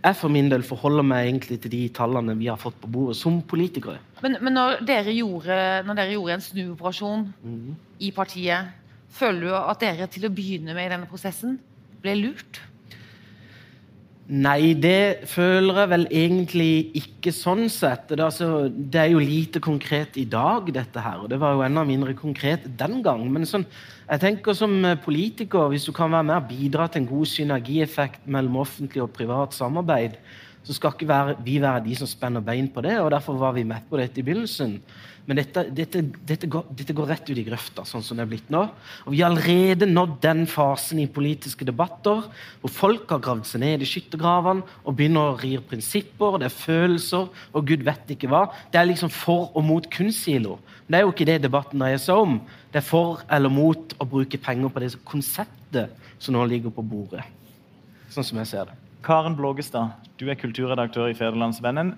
Jeg 0.01 0.17
for 0.17 0.33
min 0.33 0.49
del 0.49 0.63
forholder 0.65 1.05
meg 1.05 1.27
egentlig 1.27 1.59
til 1.61 1.75
de 1.75 1.83
tallene 1.93 2.33
vi 2.39 2.49
har 2.49 2.57
fått 2.57 2.79
på 2.81 2.89
bordet 2.89 3.19
som 3.19 3.37
politikere. 3.45 3.99
Men, 4.23 4.39
men 4.41 4.57
når, 4.57 4.79
dere 4.89 5.13
gjorde, 5.13 5.59
når, 5.85 5.99
dere 6.01 6.15
gjorde, 6.15 6.39
en 6.39 6.45
snuoperasjon 6.47 7.27
mm. 7.37 7.75
i 8.01 8.09
partiet, 8.17 8.73
føler 9.13 9.45
du 9.45 9.53
at 9.59 9.85
dere 9.85 10.09
til 10.09 10.25
å 10.25 10.33
begynne 10.33 10.73
med 10.73 10.89
i 10.89 10.93
denne 10.95 11.11
prosessen 11.11 11.59
ble 12.01 12.17
lurt? 12.17 12.63
Nei, 14.27 14.73
det 14.75 15.23
føler 15.31 15.77
jeg 15.79 15.89
vel 15.93 16.01
egentlig 16.11 16.71
ikke 16.99 17.31
sånn 17.31 17.69
sett. 17.71 18.09
Det 18.09 18.17
er, 18.17 18.25
altså, 18.25 18.47
det 18.67 18.99
er, 18.99 19.13
jo 19.13 19.21
lite 19.23 19.61
konkret 19.63 20.17
i 20.19 20.25
dag, 20.27 20.67
dette 20.75 20.99
her. 20.99 21.21
Og 21.23 21.29
det 21.31 21.37
var 21.39 21.55
jo 21.55 21.63
enda 21.63 21.85
mindre 21.87 22.11
konkret 22.17 22.65
den 22.79 22.99
gang. 23.05 23.23
Men 23.31 23.47
sånn, 23.47 23.63
jeg 24.03 24.23
tenker 24.25 24.57
som 24.57 24.75
politiker, 25.05 25.69
hvis 25.71 25.87
du 25.87 25.93
kan 25.95 26.11
være 26.11 26.27
med 26.27 26.41
og 26.41 26.49
bidra 26.51 26.89
til 26.91 27.05
en 27.05 27.09
god 27.13 27.31
synergieffekt 27.31 28.27
mellom 28.27 28.59
offentlig 28.65 29.05
og 29.05 29.13
privat 29.15 29.55
samarbeid, 29.55 30.19
så 30.67 30.75
skal 30.75 30.91
ikke 30.91 31.07
være, 31.07 31.35
vi 31.45 31.61
være 31.63 31.85
de 31.85 31.95
som 31.95 32.09
spenner 32.09 32.43
bein 32.43 32.67
på 32.67 32.83
det. 32.83 32.97
og 32.99 33.11
Derfor 33.13 33.37
var 33.39 33.53
vi 33.55 33.63
med 33.63 33.85
på 33.89 33.99
dette 33.99 34.19
i 34.19 34.25
begynnelsen. 34.27 34.81
Men 35.27 35.41
dette, 35.41 35.65
dette, 35.75 36.01
dette, 36.27 36.47
går, 36.47 36.69
dette, 36.71 36.93
går, 36.95 37.07
rett 37.09 37.27
ut 37.27 37.39
i 37.39 37.43
grøfta, 37.43 37.83
sånn 37.87 38.03
som 38.03 38.15
det 38.15 38.23
er 38.23 38.29
blitt 38.31 38.51
nå. 38.51 38.61
Og 39.03 39.11
Vi 39.11 39.19
har 39.19 39.33
allerede 39.33 39.89
nådd 39.89 40.13
den 40.23 40.45
fasen 40.47 41.01
i 41.03 41.07
politiske 41.11 41.67
debatter 41.67 42.29
hvor 42.61 42.71
folk 42.71 43.11
har 43.11 43.19
gravd 43.25 43.49
seg 43.49 43.63
ned 43.65 43.83
i 43.83 43.89
skyttergravene 43.89 44.63
og 44.85 44.95
begynner 44.95 45.33
å 45.33 45.35
rir 45.41 45.65
prinsipper, 45.67 46.39
det 46.39 46.47
er 46.47 46.55
følelser 46.55 47.27
og 47.27 47.67
gud 47.67 47.83
vet 47.87 48.15
ikke 48.15 48.31
hva. 48.31 48.45
Det 48.71 48.79
er 48.79 48.87
liksom 48.87 49.11
for 49.11 49.51
og 49.51 49.67
mot 49.67 49.91
kunstsilo. 49.91 50.61
Det 50.87 51.01
er 51.01 51.03
jo 51.03 51.11
ikke 51.11 51.27
det 51.27 51.41
debatten 51.43 51.83
dreier 51.83 51.99
seg 51.99 52.23
om. 52.23 52.39
Det 52.71 52.79
er 52.79 52.87
for 52.87 53.23
eller 53.27 53.51
mot 53.51 53.99
å 53.99 54.07
bruke 54.07 54.39
penger 54.39 54.71
på 54.71 54.83
det 54.85 54.95
konseptet 55.07 55.91
som 56.23 56.39
nå 56.39 56.47
ligger 56.47 56.71
på 56.71 56.87
bordet. 56.87 57.27
Sånn 58.15 58.23
som 58.23 58.39
jeg 58.39 58.55
ser 58.55 58.71
det. 58.71 58.86
Karen 59.03 59.35
Blågestad, 59.35 59.89
du 60.19 60.27
er 60.29 60.35
kulturredaktør 60.35 61.07
i 61.07 61.13
Federlandsvennen. 61.13 61.93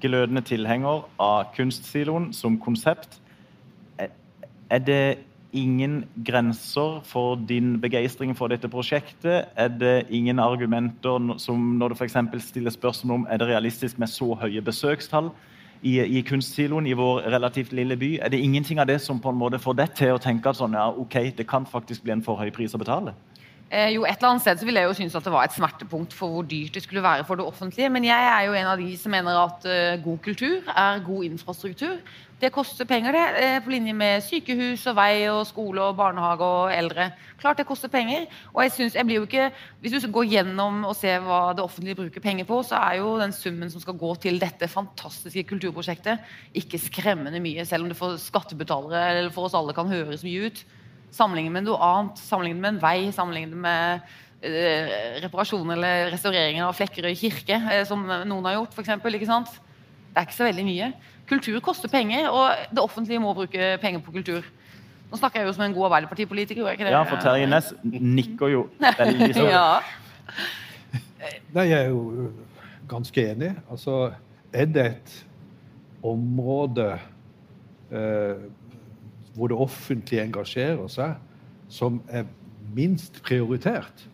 Glødende 0.00 0.42
tilhenger 0.44 1.06
av 1.20 1.52
kunstsiloen 1.56 2.32
som 2.36 2.58
konsept. 2.60 3.20
Er 3.98 4.78
det 4.78 5.18
ingen 5.52 6.04
grenser 6.26 7.00
for 7.04 7.36
din 7.48 7.80
begeistring 7.80 8.36
for 8.36 8.48
dette 8.52 8.68
prosjektet? 8.68 9.48
Er 9.56 9.68
det 9.68 10.06
ingen 10.10 10.38
argumenter 10.38 11.38
som 11.38 11.58
når 11.78 11.88
du 11.88 11.94
f.eks. 11.94 12.16
stiller 12.38 12.70
spørsmål 12.70 13.14
om 13.14 13.26
er 13.30 13.36
det 13.36 13.48
realistisk 13.48 13.98
med 13.98 14.06
så 14.06 14.34
høye 14.34 14.62
besøkstall 14.62 15.30
i, 15.82 15.98
i 16.00 16.20
kunstsiloen 16.20 16.86
i 16.86 16.92
vår 16.92 17.28
relativt 17.32 17.72
lille 17.72 17.96
by? 17.96 18.18
Er 18.22 18.28
det 18.28 18.40
ingenting 18.40 18.80
av 18.80 18.86
det 18.86 19.00
som 19.00 19.20
på 19.20 19.28
en 19.28 19.40
måte 19.40 19.58
får 19.58 19.74
deg 19.80 19.94
til 19.96 20.14
å 20.14 20.22
tenke 20.22 20.48
at 20.48 20.60
sånn, 20.60 20.76
ja, 20.76 20.88
ok, 20.88 21.32
det 21.36 21.48
kan 21.48 21.66
faktisk 21.66 22.04
bli 22.04 22.12
en 22.12 22.24
for 22.24 22.40
høy 22.40 22.50
pris 22.50 22.74
å 22.74 22.80
betale? 22.80 23.16
Eh, 23.72 23.94
jo, 23.94 24.02
et 24.04 24.18
eller 24.20 24.34
annet 24.34 24.44
sted 24.44 24.58
så 24.60 24.66
ville 24.68 24.82
jeg 24.82 24.90
jo 24.90 24.96
synes 24.98 25.14
at 25.16 25.24
det 25.24 25.32
var 25.32 25.46
et 25.48 25.54
smertepunkt 25.54 26.12
for 26.12 26.28
hvor 26.28 26.42
dyrt 26.44 26.74
det 26.76 26.82
skulle 26.84 27.02
være 27.02 27.24
for 27.24 27.40
det 27.40 27.46
offentlige. 27.48 27.88
Men 27.88 28.04
jeg 28.04 28.26
er 28.28 28.42
jo 28.44 28.52
en 28.52 28.68
av 28.68 28.76
de 28.76 28.90
som 29.00 29.14
mener 29.14 29.38
at 29.40 29.64
uh, 29.64 30.02
god 30.04 30.18
kultur 30.26 30.68
er 30.68 31.00
god 31.06 31.24
infrastruktur. 31.24 31.94
Det 32.42 32.50
koster 32.52 32.84
penger, 32.84 33.14
det. 33.16 33.22
Eh, 33.38 33.60
på 33.64 33.70
linje 33.70 33.94
med 33.96 34.20
sykehus 34.26 34.82
og 34.90 34.96
vei 34.98 35.28
og 35.30 35.46
skole 35.46 35.80
og 35.86 35.96
barnehage 35.96 36.44
og 36.44 36.74
eldre. 36.74 37.06
Klart 37.40 37.62
det 37.62 37.66
koster 37.68 37.88
penger. 37.88 38.26
Og 38.52 38.64
jeg 38.66 38.74
synes, 38.76 38.98
jeg 38.98 39.06
blir 39.06 39.16
jo 39.16 39.28
ikke, 39.28 39.50
Hvis 39.80 40.02
du 40.02 40.10
går 40.12 40.28
gjennom 40.28 40.84
og 40.84 40.96
ser 40.96 41.24
hva 41.24 41.54
det 41.56 41.64
offentlige 41.64 41.94
bruker 41.94 42.20
penger 42.20 42.44
på, 42.44 42.60
så 42.62 42.76
er 42.76 42.98
jo 42.98 43.16
den 43.20 43.32
summen 43.32 43.70
som 43.70 43.80
skal 43.80 43.94
gå 43.94 44.14
til 44.20 44.40
dette 44.40 44.68
fantastiske 44.68 45.44
kulturprosjektet, 45.48 46.18
ikke 46.54 46.78
skremmende 46.78 47.40
mye, 47.40 47.64
selv 47.64 47.82
om 47.82 47.88
det 47.88 47.96
for 47.96 48.20
skattebetalere 48.20 49.18
eller 49.18 49.30
for 49.30 49.48
oss 49.48 49.54
alle 49.54 49.72
kan 49.72 49.88
høres 49.88 50.24
mye 50.26 50.50
ut. 50.50 50.64
Sammenlignet 51.12 51.52
med 51.52 51.66
noe 51.68 51.78
annet, 51.84 52.20
sammenlignet 52.24 52.62
med 52.62 52.74
en 52.74 52.82
vei, 52.82 52.96
sammenlignet 53.12 53.58
med 53.66 54.06
uh, 54.46 54.94
reparasjon 55.24 55.74
eller 55.74 56.08
restaurering 56.14 56.62
av 56.64 56.72
Flekkerøy 56.78 57.12
kirke, 57.18 57.58
uh, 57.68 57.82
som 57.88 58.06
noen 58.06 58.48
har 58.48 58.58
gjort, 58.60 58.78
f.eks. 58.78 58.94
Det 60.12 60.20
er 60.20 60.26
ikke 60.26 60.38
så 60.38 60.48
veldig 60.48 60.64
mye. 60.66 60.90
Kultur 61.28 61.60
koster 61.64 61.88
penger, 61.92 62.26
og 62.32 62.66
det 62.72 62.82
offentlige 62.82 63.22
må 63.22 63.32
bruke 63.36 63.76
penger 63.80 64.02
på 64.04 64.12
kultur. 64.16 64.48
Nå 65.12 65.20
snakker 65.20 65.42
jeg 65.42 65.50
jo 65.50 65.52
som 65.52 65.66
en 65.66 65.74
god 65.76 65.90
Arbeiderpartipolitiker. 65.90 66.62
gjør 66.62 66.72
jeg 66.72 66.78
ikke 66.80 66.88
det? 66.88 66.92
Ja, 66.94 67.02
for 67.04 67.20
Terje 67.20 67.48
Næss 67.48 67.72
nikker 67.84 68.48
jo 68.48 68.62
veldig 68.80 69.28
sånn. 69.36 69.50
Ja. 69.52 69.82
Nei, 71.52 71.66
jeg 71.68 71.76
er 71.78 71.90
jo 71.92 72.30
ganske 72.88 73.24
enig. 73.34 73.50
Altså, 73.70 73.98
er 74.52 74.70
det 74.72 74.86
et 74.86 75.12
område 76.02 76.86
eh, 77.92 78.40
hvor 79.34 79.48
det 79.48 79.56
offentlige 79.56 80.24
engasjerer 80.24 80.88
seg, 80.92 81.14
som 81.72 82.00
er 82.08 82.24
minst 82.74 83.22
prioritert, 83.24 84.08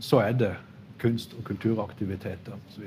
så 0.00 0.22
er 0.24 0.32
det 0.32 0.52
kunst- 0.98 1.34
og 1.38 1.44
kulturaktiviteter 1.44 2.52
osv. 2.52 2.84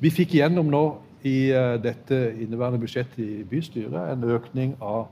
Vi 0.00 0.10
fikk 0.10 0.34
igjennom 0.34 0.70
nå 0.70 0.84
i 1.26 1.50
eh, 1.50 1.74
dette 1.82 2.18
inneværende 2.38 2.80
budsjettet 2.80 3.18
i 3.24 3.44
bystyret 3.48 4.12
en 4.12 4.24
økning 4.24 4.74
av 4.80 5.08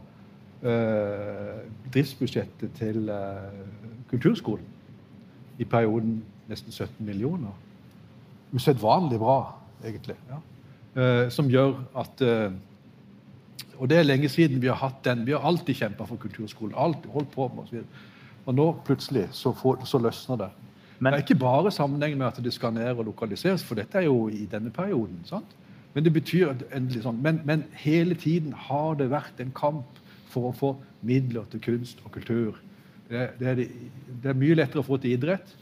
eh, 0.62 1.64
driftsbudsjettet 1.94 2.76
til 2.78 3.10
eh, 3.10 3.62
kulturskolen 4.10 4.74
i 5.58 5.64
perioden 5.64 6.20
nesten 6.48 6.72
17 6.72 7.06
millioner. 7.06 7.54
Usedvanlig 8.54 9.18
bra, 9.18 9.40
egentlig. 9.84 10.16
Ja. 10.30 10.38
Eh, 10.96 11.30
som 11.30 11.50
gjør 11.50 11.74
at 11.98 12.22
eh, 12.22 12.52
Og 13.78 13.88
det 13.88 13.98
er 13.98 14.06
lenge 14.06 14.28
siden 14.32 14.60
vi 14.62 14.70
har 14.70 14.78
hatt 14.80 15.02
den. 15.04 15.26
Vi 15.26 15.34
har 15.36 15.44
alltid 15.44 15.76
kjempa 15.76 16.06
for 16.08 16.16
kulturskolen. 16.16 16.74
alltid 16.76 17.10
holdt 17.10 17.30
på 17.30 17.48
med 17.54 17.64
oss. 17.64 17.84
Og 18.46 18.54
nå 18.54 18.72
plutselig 18.86 19.28
så, 19.32 19.52
får, 19.52 19.84
så 19.84 19.98
løsner 19.98 20.36
det. 20.36 20.50
Men- 20.98 21.12
det 21.12 21.18
er 21.18 21.24
ikke 21.26 21.44
bare 21.44 21.70
sammenheng 21.70 22.16
med 22.18 22.26
at 22.26 22.44
det 22.44 22.52
skal 22.52 22.72
ned 22.72 22.96
og 22.96 23.04
lokaliseres, 23.04 23.64
for 23.64 23.74
dette 23.74 23.98
er 23.98 24.06
jo 24.08 24.28
i 24.28 24.46
denne 24.46 24.70
perioden. 24.70 25.20
sant? 25.24 25.56
Men 25.94 26.04
det 26.04 26.12
betyr 26.12 26.54
endelig 26.76 27.02
sånn, 27.02 27.22
men, 27.22 27.40
men 27.44 27.64
hele 27.72 28.14
tiden 28.14 28.52
har 28.52 28.94
det 28.94 29.10
vært 29.10 29.40
en 29.40 29.52
kamp 29.56 30.00
for 30.28 30.50
å 30.50 30.56
få 30.56 30.76
midler 31.02 31.44
til 31.50 31.60
kunst 31.60 32.02
og 32.04 32.12
kultur. 32.12 32.58
Det, 33.08 33.30
det, 33.38 33.48
er, 33.48 33.54
det, 33.54 33.68
det 34.22 34.30
er 34.30 34.36
mye 34.36 34.54
lettere 34.58 34.82
å 34.82 34.86
få 34.86 34.98
til 35.00 35.14
idrett, 35.16 35.54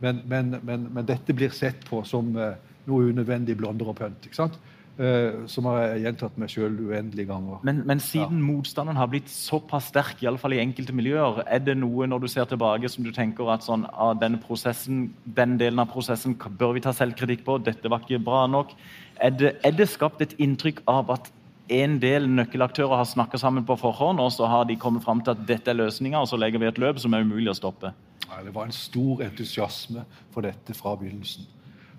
men, 0.00 0.20
men, 0.30 0.58
men, 0.62 0.88
men 0.94 1.06
dette 1.06 1.34
blir 1.34 1.50
sett 1.50 1.82
på 1.88 2.04
som 2.06 2.36
eh, 2.36 2.54
noe 2.86 3.10
unødvendig 3.10 3.56
blonder 3.56 3.90
og 3.90 3.96
pønt. 3.98 4.26
ikke 4.26 4.36
sant? 4.36 4.58
Eh, 4.94 5.46
som 5.50 5.66
har 5.66 5.80
jeg 5.80 6.04
gjentatt 6.04 6.36
meg 6.38 6.50
sjøl 6.52 6.74
uendelige 6.86 7.26
ganger. 7.26 7.58
Men, 7.66 7.80
men 7.82 7.98
siden 7.98 8.38
motstanden 8.44 8.94
har 8.94 9.08
blitt 9.10 9.26
såpass 9.32 9.88
sterk, 9.90 10.20
i 10.22 10.28
alle 10.30 10.38
fall 10.38 10.54
i 10.54 10.60
enkelte 10.62 10.94
miljøer, 10.94 11.40
er 11.50 11.64
det 11.66 11.74
noe 11.80 12.06
når 12.06 12.22
du 12.22 12.28
ser 12.30 12.46
tilbake 12.46 12.86
som 12.92 13.02
du 13.02 13.10
tenker 13.14 13.50
at 13.50 13.66
sånn, 13.66 13.88
ah, 13.90 14.12
denne 14.14 14.38
prosessen, 14.38 15.08
den 15.26 15.56
delen 15.58 15.82
av 15.82 15.90
prosessen 15.90 16.36
bør 16.38 16.76
vi 16.76 16.84
ta 16.84 16.92
selvkritikk 16.94 17.42
på, 17.42 17.56
dette 17.66 17.90
var 17.90 18.04
ikke 18.06 18.22
bra 18.22 18.44
nok? 18.46 18.70
Er 19.18 19.34
det, 19.34 19.56
er 19.66 19.74
det 19.74 19.88
skapt 19.90 20.22
et 20.22 20.36
inntrykk 20.38 20.84
av 20.86 21.10
at 21.16 21.32
en 21.74 21.98
del 21.98 22.30
nøkkelaktører 22.30 22.94
har 23.00 23.10
snakka 23.10 23.40
sammen 23.42 23.66
på 23.66 23.74
forhånd, 23.80 24.22
og 24.22 24.30
så 24.36 24.46
har 24.46 24.70
de 24.70 24.78
kommet 24.78 25.02
fram 25.02 25.24
til 25.26 25.34
at 25.34 25.42
dette 25.48 25.74
er 25.74 25.80
løsninga, 25.80 26.22
og 26.22 26.30
så 26.30 26.38
legger 26.38 26.62
vi 26.62 26.70
et 26.70 26.78
løp 26.78 27.02
som 27.02 27.18
er 27.18 27.26
umulig 27.26 27.50
å 27.50 27.58
stoppe? 27.58 27.90
Nei, 28.28 28.44
det 28.46 28.54
var 28.54 28.70
en 28.70 28.78
stor 28.78 29.26
entusiasme 29.26 30.06
for 30.30 30.46
dette 30.46 30.78
fra 30.78 30.94
begynnelsen. 31.02 31.50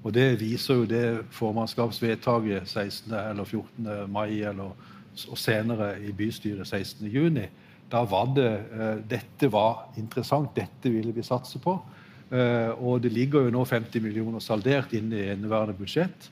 Og 0.05 0.13
det 0.13 0.35
viser 0.37 0.81
jo 0.81 0.89
det 0.89 1.05
formannskapsvedtaket 1.33 2.67
16. 2.69 3.13
eller 3.13 3.45
14. 3.45 4.11
mai 4.11 4.43
eller, 4.45 4.75
og 5.29 5.37
senere 5.39 5.95
i 6.05 6.11
bystyret 6.13 6.67
16. 6.67 7.07
juni. 7.09 7.47
Da 7.91 8.03
var 8.05 8.29
det 8.35 8.51
eh, 8.51 8.99
Dette 9.09 9.49
var 9.49 9.87
interessant, 9.97 10.53
dette 10.55 10.91
ville 10.93 11.13
vi 11.13 11.25
satse 11.25 11.61
på. 11.61 11.79
Eh, 12.29 12.71
og 12.81 13.01
det 13.01 13.13
ligger 13.13 13.45
jo 13.45 13.53
nå 13.53 13.63
50 13.65 14.01
millioner 14.01 14.43
saldert 14.43 14.93
inne 14.93 15.17
i 15.17 15.31
inneværende 15.33 15.77
budsjett. 15.77 16.29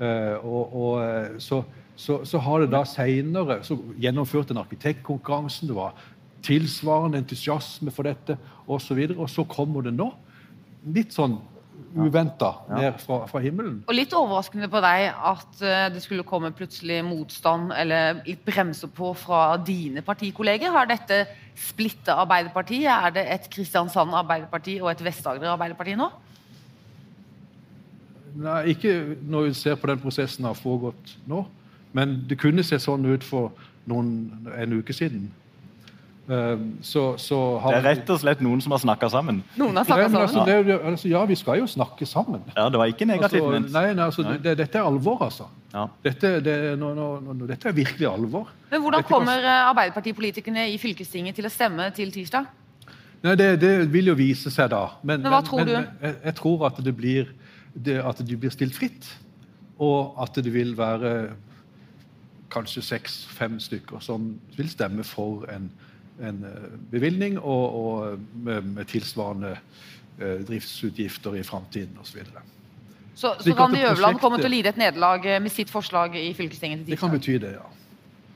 Eh, 0.00 0.34
og, 0.42 0.74
og, 0.74 0.92
eh, 1.04 1.38
så, 1.42 1.62
så, 1.94 2.20
så 2.26 2.42
har 2.42 2.62
det 2.62 2.72
da 2.74 2.82
seinere 2.88 3.60
gjennomført 4.02 4.50
en 4.50 4.62
arkitektkonkurranse. 4.62 5.66
Det 5.66 5.78
var 5.78 5.94
tilsvarende 6.42 7.22
entusiasme 7.22 7.94
for 7.94 8.10
dette 8.10 8.38
osv. 8.66 8.98
Og, 8.98 9.14
så 9.14 9.20
og 9.20 9.30
så 9.30 9.46
kommer 9.46 9.86
det 9.86 9.94
nå. 9.94 10.10
Litt 10.94 11.14
sånn 11.14 11.38
uventa 11.94 12.50
ned 12.70 12.98
fra, 13.02 13.22
fra 13.28 13.40
himmelen. 13.42 13.80
Og 13.88 13.96
litt 13.96 14.14
overraskende 14.16 14.68
på 14.72 14.80
deg 14.84 15.08
at 15.12 15.62
eh, 15.62 15.86
det 15.94 16.02
skulle 16.04 16.26
komme 16.26 16.52
plutselig 16.56 17.00
motstand 17.06 17.72
eller 17.76 18.22
litt 18.26 18.44
bremser 18.46 18.90
på 18.92 19.12
fra 19.18 19.44
dine 19.60 20.04
partikolleger. 20.06 20.72
Har 20.72 20.88
dette 20.90 21.24
splitta 21.58 22.16
Arbeiderpartiet? 22.22 22.88
Er 22.92 23.16
det 23.16 23.26
et 23.34 23.48
Kristiansand 23.52 24.14
Arbeiderparti 24.22 24.78
og 24.80 24.92
et 24.92 25.04
Vest-Agder 25.04 25.52
Arbeiderparti 25.52 25.96
nå? 26.00 26.08
Nei, 28.42 28.62
ikke 28.72 28.94
når 29.28 29.50
vi 29.50 29.58
ser 29.60 29.76
på 29.76 29.90
den 29.90 30.00
prosessen 30.00 30.48
har 30.48 30.56
foregått 30.56 31.18
nå. 31.28 31.44
Men 31.92 32.22
det 32.28 32.40
kunne 32.40 32.64
se 32.64 32.78
sånn 32.80 33.04
ut 33.04 33.24
for 33.26 33.52
noen, 33.90 34.48
en 34.56 34.78
uke 34.78 34.94
siden. 34.96 35.28
Um, 36.32 36.78
så, 36.80 37.18
så 37.20 37.38
har 37.60 37.74
Det 37.74 37.78
er 37.80 37.84
rett 37.90 38.10
og 38.14 38.20
slett 38.22 38.40
noen 38.40 38.60
som 38.64 38.72
har 38.72 38.80
snakka 38.80 39.08
sammen. 39.12 39.42
Noen 39.60 39.76
har 39.76 39.84
sammen. 39.84 40.14
snakka 40.14 40.22
altså, 40.28 40.44
det, 40.46 40.76
altså, 40.78 41.10
ja, 41.10 41.20
vi 41.28 41.36
skal 41.36 41.58
jo 41.60 41.66
snakke 41.68 42.06
sammen. 42.08 42.46
Ja, 42.56 42.68
Det 42.72 42.80
var 42.80 42.92
ikke 42.92 43.08
negativt 43.10 43.42
Altså, 43.42 43.74
nei, 43.74 43.82
nei, 43.98 44.06
altså, 44.06 44.24
det, 44.30 44.54
dette 44.62 44.80
er 44.80 44.86
alvor, 44.88 45.26
altså. 45.26 45.50
Ja. 45.74 45.84
Dette, 46.06 46.30
det, 46.46 46.56
no, 46.80 46.94
no, 46.96 47.08
no, 47.26 47.36
dette 47.50 47.68
er 47.68 47.76
virkelig 47.76 48.08
alvor. 48.08 48.48
Men 48.70 48.80
hvordan 48.80 49.04
kommer 49.10 49.44
eh, 49.44 49.68
Arbeiderpartipolitikerne 49.72 50.70
i 50.72 50.80
fylkestinget 50.80 51.36
til 51.36 51.50
å 51.50 51.52
stemme 51.52 51.90
til 51.96 52.14
tirsdag? 52.14 52.48
Nei, 53.26 53.36
det, 53.36 53.52
det 53.60 53.74
vil 53.92 54.08
jo 54.14 54.16
vise 54.16 54.50
seg 54.54 54.72
da. 54.72 54.86
Men, 55.02 55.20
Men 55.26 55.34
hva 55.34 55.44
tror 55.44 55.66
du? 55.68 55.74
jeg, 55.76 56.16
jeg 56.16 56.38
tror 56.40 56.68
at 56.70 56.80
det 56.86 56.96
blir 56.96 57.34
det, 57.74 58.00
at 58.00 58.24
de 58.24 58.36
blir 58.38 58.54
stilt 58.54 58.78
fritt, 58.78 59.10
og 59.82 60.16
at 60.22 60.38
det 60.40 60.52
vil 60.54 60.76
være 60.78 61.32
kanskje 62.52 62.82
seks-fem 62.84 63.60
stykker 63.60 64.00
som 64.04 64.34
vil 64.56 64.68
stemme 64.70 65.04
for 65.06 65.46
en, 65.52 65.70
en 66.20 66.44
eh, 66.44 66.78
bevilgning 66.92 67.38
og, 67.38 67.74
og 67.84 68.18
med, 68.44 68.62
med 68.62 68.84
tilsvarende 68.90 69.54
eh, 70.18 70.42
driftsutgifter 70.48 71.34
i 71.40 71.42
framtiden 71.42 71.98
osv. 72.02 72.18
Så, 73.14 73.34
så 73.38 73.44
så 73.44 73.54
Randi 73.58 73.80
det 73.80 73.90
Øverland 73.90 74.18
kommer 74.20 74.38
til 74.38 74.48
å 74.50 74.54
lide 74.54 74.72
et 74.72 74.80
nederlag 74.80 75.26
eh, 75.26 75.40
med 75.42 75.52
sitt 75.52 75.70
forslag 75.70 76.16
i 76.16 76.32
fylkestinget 76.34 76.84
til 76.84 76.94
Det 76.94 77.00
kan 77.00 77.10
bety 77.12 77.38
det, 77.42 77.54
ja. 77.58 77.68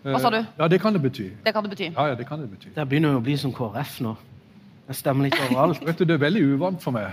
Hva 0.06 0.21
sa 0.23 0.30
du? 0.30 0.37
Eh, 0.38 0.47
Ja, 0.59 0.68
det 0.68 0.80
kan 0.80 0.92
det 0.95 1.02
bety. 1.02 1.30
Det 1.45 1.52
kan 1.52 1.64
det 1.64 1.71
bety. 1.71 1.90
Ja, 1.92 2.06
ja, 2.12 2.14
det 2.14 2.26
kan 2.28 2.40
det 2.40 2.50
bety. 2.50 2.73
Der 2.75 2.85
begynner 2.85 3.16
jo 3.16 3.21
å 3.21 3.25
bli 3.26 3.37
som 3.40 3.52
KrF 3.52 4.00
nå. 4.06 4.16
Jeg 4.87 5.00
stemmer 5.00 5.26
litt 5.26 5.38
overalt. 5.49 5.83
Vet 5.87 5.99
du, 5.99 6.04
Det 6.04 6.14
er 6.14 6.23
veldig 6.23 6.42
uvant 6.54 6.83
for 6.83 6.95
meg 6.95 7.12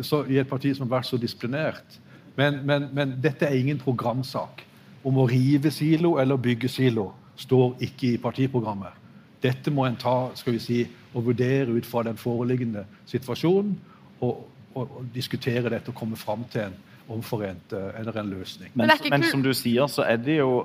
så, 0.00 0.22
i 0.30 0.38
et 0.38 0.48
parti 0.48 0.70
som 0.76 0.86
har 0.86 0.98
vært 1.00 1.10
så 1.10 1.18
disiplinert. 1.20 1.98
Men, 2.36 2.60
men, 2.64 2.88
men 2.94 3.16
dette 3.20 3.44
er 3.44 3.58
ingen 3.58 3.80
programsak. 3.80 4.62
Om 5.04 5.18
å 5.18 5.26
rive 5.28 5.70
silo 5.74 6.14
eller 6.22 6.38
bygge 6.38 6.68
silo 6.70 7.10
står 7.36 7.74
ikke 7.88 8.12
i 8.12 8.18
partiprogrammet. 8.22 9.01
Dette 9.42 9.72
må 9.74 9.86
en 9.86 9.98
ta 9.98 10.16
skal 10.38 10.56
vi 10.56 10.62
si, 10.62 10.80
og 11.12 11.26
vurdere 11.26 11.72
ut 11.72 11.86
fra 11.86 12.04
den 12.06 12.16
foreliggende 12.20 12.84
situasjonen. 13.10 13.74
Og, 14.22 14.44
og, 14.74 14.82
og 15.00 15.08
diskutere 15.14 15.70
dette 15.72 15.90
og 15.92 15.98
komme 15.98 16.16
fram 16.16 16.44
til 16.52 16.68
en 16.68 16.78
omforent 17.12 17.74
eh, 17.74 17.88
eller 18.00 18.20
en 18.20 18.30
løsning. 18.30 18.70
Men, 18.74 18.92
Men 19.10 19.26
som 19.26 19.42
du 19.42 19.52
sier, 19.52 19.86
så 19.90 20.06
er 20.06 20.22
det 20.22 20.38
jo 20.42 20.62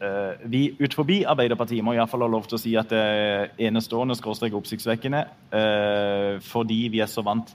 Uh, 0.00 0.32
Vi 0.48 0.76
ut 0.80 0.94
forbi 0.96 1.18
Arbeiderpartiet 1.28 1.84
må 1.84 1.92
i 1.92 1.98
hvert 1.98 2.08
fall 2.08 2.22
ha 2.24 2.28
lov 2.32 2.46
til 2.48 2.56
å 2.56 2.60
si 2.62 2.70
at 2.80 2.88
det 2.88 3.00
er 3.04 3.50
enestående 3.68 4.14
skråstrek 4.16 4.54
oppsiktsvekkende. 4.56 5.20
Uh, 5.52 6.38
fordi 6.40 6.78
vi 6.88 7.02
er 7.04 7.10
så 7.10 7.20
vant 7.20 7.52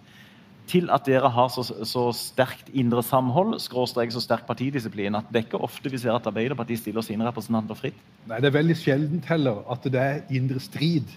til 0.69 0.89
at 0.93 1.05
dere 1.05 1.29
har 1.29 1.49
så, 1.53 1.63
så 1.85 2.05
sterkt 2.15 2.71
indre 2.73 3.03
samhold, 3.05 3.57
skråstrek 3.63 4.13
så 4.13 4.21
sterk 4.23 4.45
partidisiplin, 4.47 5.17
at 5.17 5.27
det 5.29 5.41
er 5.41 5.47
ikke 5.47 5.61
ofte 5.65 5.91
vi 5.91 5.99
ser 6.01 6.15
at 6.15 6.27
Arbeiderpartiet 6.29 6.81
stiller 6.81 7.05
sine 7.05 7.27
representanter 7.27 7.77
fritt. 7.77 7.99
Nei, 8.29 8.39
Det 8.41 8.49
er 8.49 8.57
veldig 8.57 8.77
sjeldent 8.79 9.29
heller 9.29 9.61
at 9.71 9.85
det 9.85 10.01
er 10.01 10.23
indre 10.33 10.63
strid 10.63 11.13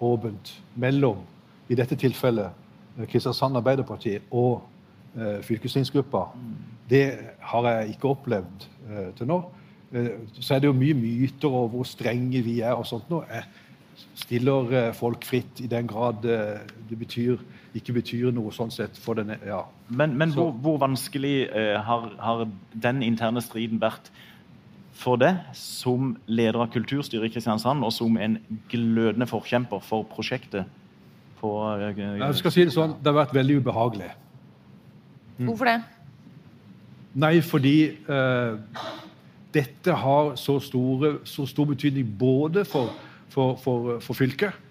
åpent 0.00 0.54
mellom, 0.78 1.20
i 1.68 1.76
dette 1.76 1.98
tilfellet, 2.00 2.64
Kristiansand 3.10 3.58
Arbeiderparti 3.60 4.16
og 4.34 4.64
eh, 5.14 5.38
fylkestingsgruppa. 5.44 6.24
Det 6.90 7.04
har 7.50 7.68
jeg 7.68 7.94
ikke 7.94 8.10
opplevd 8.10 8.64
eh, 8.88 9.10
til 9.18 9.28
nå. 9.30 9.42
Eh, 9.92 10.10
så 10.40 10.54
er 10.54 10.62
det 10.62 10.70
jo 10.70 10.76
mye 10.76 10.96
myter 10.96 11.52
og 11.52 11.70
hvor 11.74 11.86
strenge 11.86 12.42
vi 12.44 12.58
er 12.60 12.74
og 12.74 12.86
sånt 12.88 13.10
nå. 13.12 13.22
Jeg 13.30 13.44
stiller 14.18 14.74
eh, 14.74 14.90
folk 14.96 15.26
fritt 15.28 15.62
i 15.64 15.70
den 15.70 15.88
grad 15.90 16.26
eh, 16.26 16.60
det 16.90 16.98
betyr, 16.98 17.38
ikke 17.76 17.94
betyr 17.98 18.32
noe 18.32 18.52
sånn 18.54 18.70
sett 18.72 18.96
for 19.00 19.18
den 19.18 19.34
ja. 19.46 19.62
Men, 19.88 20.14
men 20.18 20.32
hvor, 20.32 20.52
hvor 20.62 20.78
vanskelig 20.80 21.48
eh, 21.48 21.76
har, 21.84 22.08
har 22.22 22.46
den 22.72 23.02
interne 23.04 23.42
striden 23.44 23.80
vært 23.82 24.10
for 24.98 25.20
deg 25.20 25.42
som 25.54 26.14
leder 26.26 26.58
av 26.64 26.72
kulturstyret 26.74 27.28
i 27.28 27.34
Kristiansand, 27.36 27.84
og 27.86 27.92
som 27.94 28.16
en 28.18 28.38
glødende 28.72 29.28
forkjemper 29.30 29.82
for 29.84 30.06
prosjektet? 30.10 30.66
På, 31.38 31.52
eh, 31.76 31.92
Jeg 31.94 32.40
skal 32.40 32.54
si 32.54 32.64
Det 32.64 32.74
sånn, 32.74 32.96
det 32.98 33.12
har 33.12 33.20
vært 33.20 33.36
veldig 33.36 33.60
ubehagelig. 33.62 34.10
Hvorfor 35.38 35.70
det? 35.70 35.76
Nei, 37.18 37.36
fordi 37.46 37.76
eh, 38.10 38.80
dette 39.54 39.94
har 40.02 40.32
så, 40.36 40.58
store, 40.60 41.18
så 41.24 41.46
stor 41.46 41.68
betydning 41.70 42.08
både 42.18 42.64
for, 42.66 42.90
for, 43.30 43.54
for, 43.62 44.00
for 44.02 44.18
fylket 44.18 44.64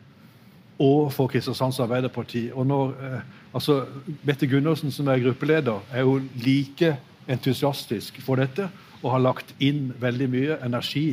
og 0.80 1.12
for 1.14 1.28
Kristiansands 1.32 1.80
Arbeiderparti. 1.80 2.50
Og 2.54 2.68
når, 2.68 2.90
eh, 3.02 3.22
altså, 3.54 3.86
Bette 4.26 4.48
Gundersen, 4.48 4.92
som 4.92 5.08
er 5.08 5.24
gruppeleder, 5.24 5.80
er 5.94 6.02
jo 6.06 6.20
like 6.36 6.98
entusiastisk 7.28 8.22
for 8.22 8.36
dette 8.36 8.70
og 9.04 9.12
har 9.12 9.24
lagt 9.24 9.56
inn 9.60 9.94
veldig 10.00 10.28
mye 10.30 10.60
energi 10.66 11.08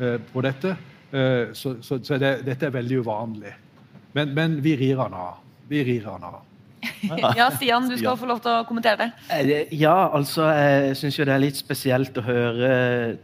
eh, 0.00 0.18
på 0.32 0.42
dette. 0.44 0.76
Eh, 1.12 1.52
så, 1.52 1.76
så, 1.82 2.00
så 2.02 2.18
det, 2.18 2.40
dette 2.46 2.66
er 2.66 2.74
veldig 2.74 3.04
uvanlig. 3.04 3.54
Men, 4.14 4.34
men 4.34 4.58
vi 4.62 4.76
rir 4.78 4.98
han 5.02 5.14
av. 5.14 5.40
Vi 5.68 5.82
rir 5.84 6.10
han 6.10 6.26
av. 6.30 6.42
ja, 7.38 7.48
Stian, 7.54 7.88
du 7.88 7.96
skal 7.96 8.16
få 8.20 8.28
lov 8.28 8.42
til 8.44 8.52
å 8.52 8.64
kommentere 8.68 9.06
det. 9.06 9.08
Eh, 9.32 9.74
ja, 9.78 10.10
altså, 10.14 10.46
jeg 10.52 10.98
syns 11.00 11.18
jo 11.18 11.26
det 11.28 11.34
er 11.34 11.42
litt 11.42 11.58
spesielt 11.58 12.18
å 12.20 12.24
høre 12.26 12.68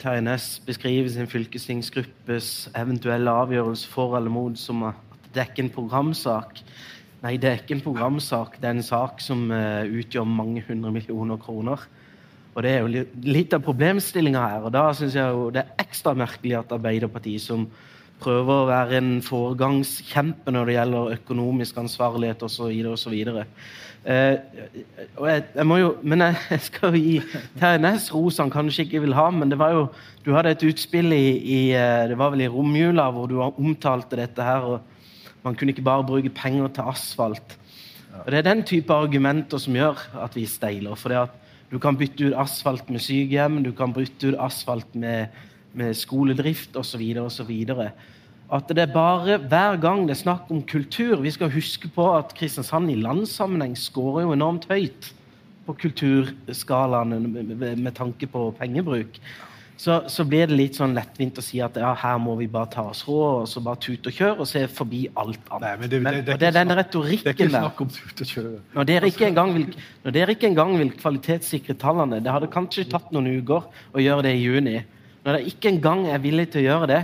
Terje 0.00 0.24
Næss 0.24 0.48
beskrive 0.66 1.10
sin 1.12 1.28
fylkestingsgruppes 1.30 2.70
eventuelle 2.78 3.34
avgjørelse 3.44 3.90
for 3.92 4.16
eller 4.18 4.32
mot 4.32 4.58
som 4.58 4.88
det 5.34 5.42
er 5.42 5.50
ikke 5.50 5.64
en 5.66 5.74
programsak. 5.74 6.62
Nei, 7.20 7.36
det 7.36 7.48
er 7.50 7.60
ikke 7.60 7.76
en 7.76 7.84
programsak. 7.84 8.56
Det 8.60 8.68
er 8.68 8.78
en 8.78 8.86
sak 8.86 9.20
som 9.20 9.50
uh, 9.52 9.84
utgjør 9.84 10.24
mange 10.26 10.64
hundre 10.68 10.92
millioner 10.94 11.40
kroner. 11.40 11.84
Og 12.54 12.62
Det 12.64 12.70
er 12.70 12.80
jo 12.82 13.04
litt 13.30 13.54
av 13.54 13.62
problemstillinga 13.62 14.40
her. 14.40 14.66
og 14.66 14.72
Da 14.74 14.88
syns 14.96 15.14
jeg 15.14 15.36
jo 15.36 15.50
det 15.54 15.62
er 15.62 15.84
ekstra 15.84 16.16
merkelig 16.18 16.58
at 16.58 16.72
Arbeiderpartiet, 16.74 17.44
som 17.44 17.68
prøver 18.20 18.52
å 18.52 18.68
være 18.68 18.98
en 18.98 19.12
foregangskjempe 19.24 20.52
når 20.52 20.68
det 20.68 20.74
gjelder 20.76 21.14
økonomisk 21.14 21.78
ansvarlighet 21.80 22.42
osv. 22.44 22.72
osv. 22.90 23.14
Eh, 24.00 24.36
jeg, 25.20 25.44
jeg 25.54 25.66
må 25.68 25.76
jo, 25.80 25.90
men 26.02 26.24
jeg 26.24 26.60
skal 26.66 26.96
jo 26.96 27.00
gi 27.00 27.18
Terje 27.60 27.90
ros 28.14 28.38
han 28.40 28.52
kanskje 28.52 28.86
ikke 28.86 29.02
vil 29.04 29.16
ha, 29.16 29.26
men 29.32 29.52
det 29.52 29.58
var 29.60 29.74
jo, 29.76 29.82
du 30.24 30.32
hadde 30.32 30.54
et 30.54 30.64
utspill 30.68 31.12
i, 31.12 31.26
i 31.36 31.60
eh, 31.76 32.06
det 32.08 32.16
var 32.20 32.32
vel 32.32 32.46
i 32.46 32.48
romjula 32.52 33.10
hvor 33.12 33.28
du 33.28 33.38
omtalte 33.44 34.20
dette 34.20 34.44
her. 34.44 34.64
og 34.64 34.89
Man 35.44 35.54
kunne 35.56 35.72
ikke 35.72 35.82
bare 35.86 36.04
bruke 36.04 36.28
penger 36.28 36.68
til 36.68 36.88
asfalt. 36.92 37.58
Og 38.24 38.30
Det 38.30 38.38
er 38.38 38.48
den 38.54 38.62
type 38.62 38.92
argumenter 38.92 39.58
som 39.58 39.74
gjør 39.74 39.98
at 40.24 40.36
vi 40.36 40.46
steiler. 40.46 40.94
for 40.94 41.08
det 41.08 41.18
at 41.18 41.30
Du 41.70 41.78
kan 41.78 41.96
bytte 41.96 42.26
ut 42.26 42.34
asfalt 42.34 42.90
med 42.90 42.98
sykehjem, 42.98 43.62
du 43.62 43.72
kan 43.72 43.92
bytte 43.92 44.28
ut 44.28 44.34
asfalt 44.38 44.94
med 44.94 45.26
med 45.74 45.94
skoledrift 45.94 46.76
osv. 46.76 47.02
osv. 47.22 47.52
At 48.50 48.68
det 48.68 48.82
er 48.82 48.92
bare 48.92 49.38
hver 49.38 49.78
gang 49.82 50.06
det 50.08 50.16
er 50.16 50.24
snakk 50.24 50.50
om 50.50 50.62
kultur 50.66 51.22
Vi 51.22 51.30
skal 51.30 51.52
huske 51.52 51.88
på 51.94 52.08
at 52.16 52.34
Kristiansand 52.34 52.90
i 52.90 52.98
landssammenheng 52.98 53.76
skårer 53.78 54.26
jo 54.26 54.34
enormt 54.34 54.66
høyt 54.70 55.12
på 55.66 55.76
kulturskalaene 55.84 57.20
med, 57.20 57.76
med 57.76 57.92
tanke 57.94 58.26
på 58.26 58.48
pengebruk. 58.58 59.20
Så, 59.80 59.94
så, 60.12 60.26
blir 60.28 60.44
det 60.50 60.58
litt 60.58 60.76
sånn 60.76 60.92
lettvint 60.92 61.38
å 61.40 61.42
si 61.44 61.56
at 61.64 61.78
ja, 61.80 61.94
her 61.96 62.18
må 62.20 62.34
vi 62.36 62.50
bare 62.52 62.68
ta 62.68 62.82
oss 62.90 63.00
råd 63.08 63.46
og 63.46 63.48
så 63.48 63.62
bare 63.64 63.80
tute 63.80 64.10
og 64.10 64.18
kjøre 64.18 64.44
og 64.44 64.48
se 64.50 64.66
forbi 64.68 65.06
alt 65.16 65.40
annet. 65.48 65.64
Nei, 65.64 65.72
men 65.80 65.88
det, 65.88 66.00
det, 66.04 66.12
det, 66.26 66.36
det, 66.42 66.50
er 66.50 66.56
den 66.58 66.74
retorikken 66.76 67.24
der. 67.24 67.32
Det 67.32 67.46
er 67.46 67.48
ikke 67.48 67.54
snakk 67.54 67.80
om 67.86 67.92
tute 67.94 68.26
og 68.26 68.34
kjøre. 68.34 68.54
Når 68.76 68.90
dere, 68.90 69.12
ikke 69.14 69.28
engang 69.30 69.54
vil, 69.56 69.66
engang 70.50 70.74
vil 70.76 70.92
kvalitetssikre 71.00 71.78
tallene 71.80 72.20
Det 72.20 72.34
hadde 72.34 72.50
kanskje 72.52 72.90
tatt 72.92 73.08
noen 73.16 73.30
uker 73.40 73.70
å 73.96 74.04
gjøre 74.04 74.28
det 74.28 74.36
i 74.36 74.44
juni 74.44 74.80
når 75.20 75.36
dere 75.36 75.48
ikke 75.50 75.68
engang 75.74 76.06
er 76.08 76.20
villige 76.22 76.54
til 76.54 76.62
å 76.62 76.68
gjøre 76.68 76.86
det, 76.88 77.00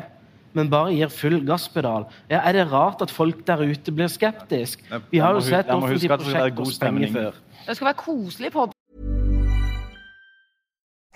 men 0.57 0.71
bare 0.73 0.95
gir 0.97 1.11
full 1.13 1.37
gasspedal, 1.45 2.07
ja, 2.33 2.41
er 2.41 2.57
det 2.57 2.65
rart 2.71 3.03
at 3.05 3.13
folk 3.13 3.43
der 3.49 3.61
ute 3.61 3.93
blir 3.93 4.09
skeptiske? 4.09 4.89
Vi 5.11 5.21
har 5.21 5.37
jo 5.37 5.43
sett 5.45 5.69
offentlige 5.73 6.17
prosjekter 6.17 6.71
sprenge 6.73 7.11
før. 7.13 7.37
Det 7.67 7.77
skal 7.77 7.91
være 7.91 8.01
koselig 8.01 8.53
på 8.55 8.65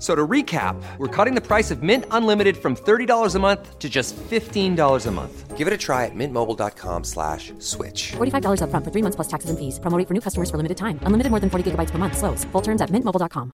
So 0.00 0.14
to 0.14 0.26
recap, 0.26 0.82
we're 0.96 1.14
cutting 1.14 1.34
the 1.34 1.46
price 1.46 1.70
of 1.70 1.82
Mint 1.82 2.06
Unlimited 2.10 2.56
from 2.56 2.74
$30 2.74 3.34
a 3.34 3.38
month 3.38 3.78
to 3.78 3.88
just 3.88 4.16
$15 4.16 5.06
a 5.06 5.10
month. 5.10 5.58
Give 5.58 5.66
it 5.68 5.74
a 5.74 5.76
try 5.76 6.06
at 6.06 6.14
mintmobile.com 6.14 7.04
slash 7.04 7.52
switch. 7.58 8.12
$45 8.12 8.62
up 8.62 8.70
front 8.70 8.82
for 8.82 8.90
three 8.90 9.02
months 9.02 9.16
plus 9.16 9.28
taxes 9.28 9.50
and 9.50 9.58
fees. 9.58 9.78
Promoting 9.78 10.06
for 10.06 10.14
new 10.14 10.22
customers 10.22 10.50
for 10.50 10.56
limited 10.56 10.78
time. 10.78 10.98
Unlimited 11.02 11.30
more 11.30 11.38
than 11.38 11.50
40 11.50 11.72
gigabytes 11.72 11.90
per 11.90 11.98
month. 11.98 12.16
Slows. 12.16 12.44
Full 12.44 12.62
terms 12.62 12.80
at 12.80 12.88
mintmobile.com. 12.88 13.52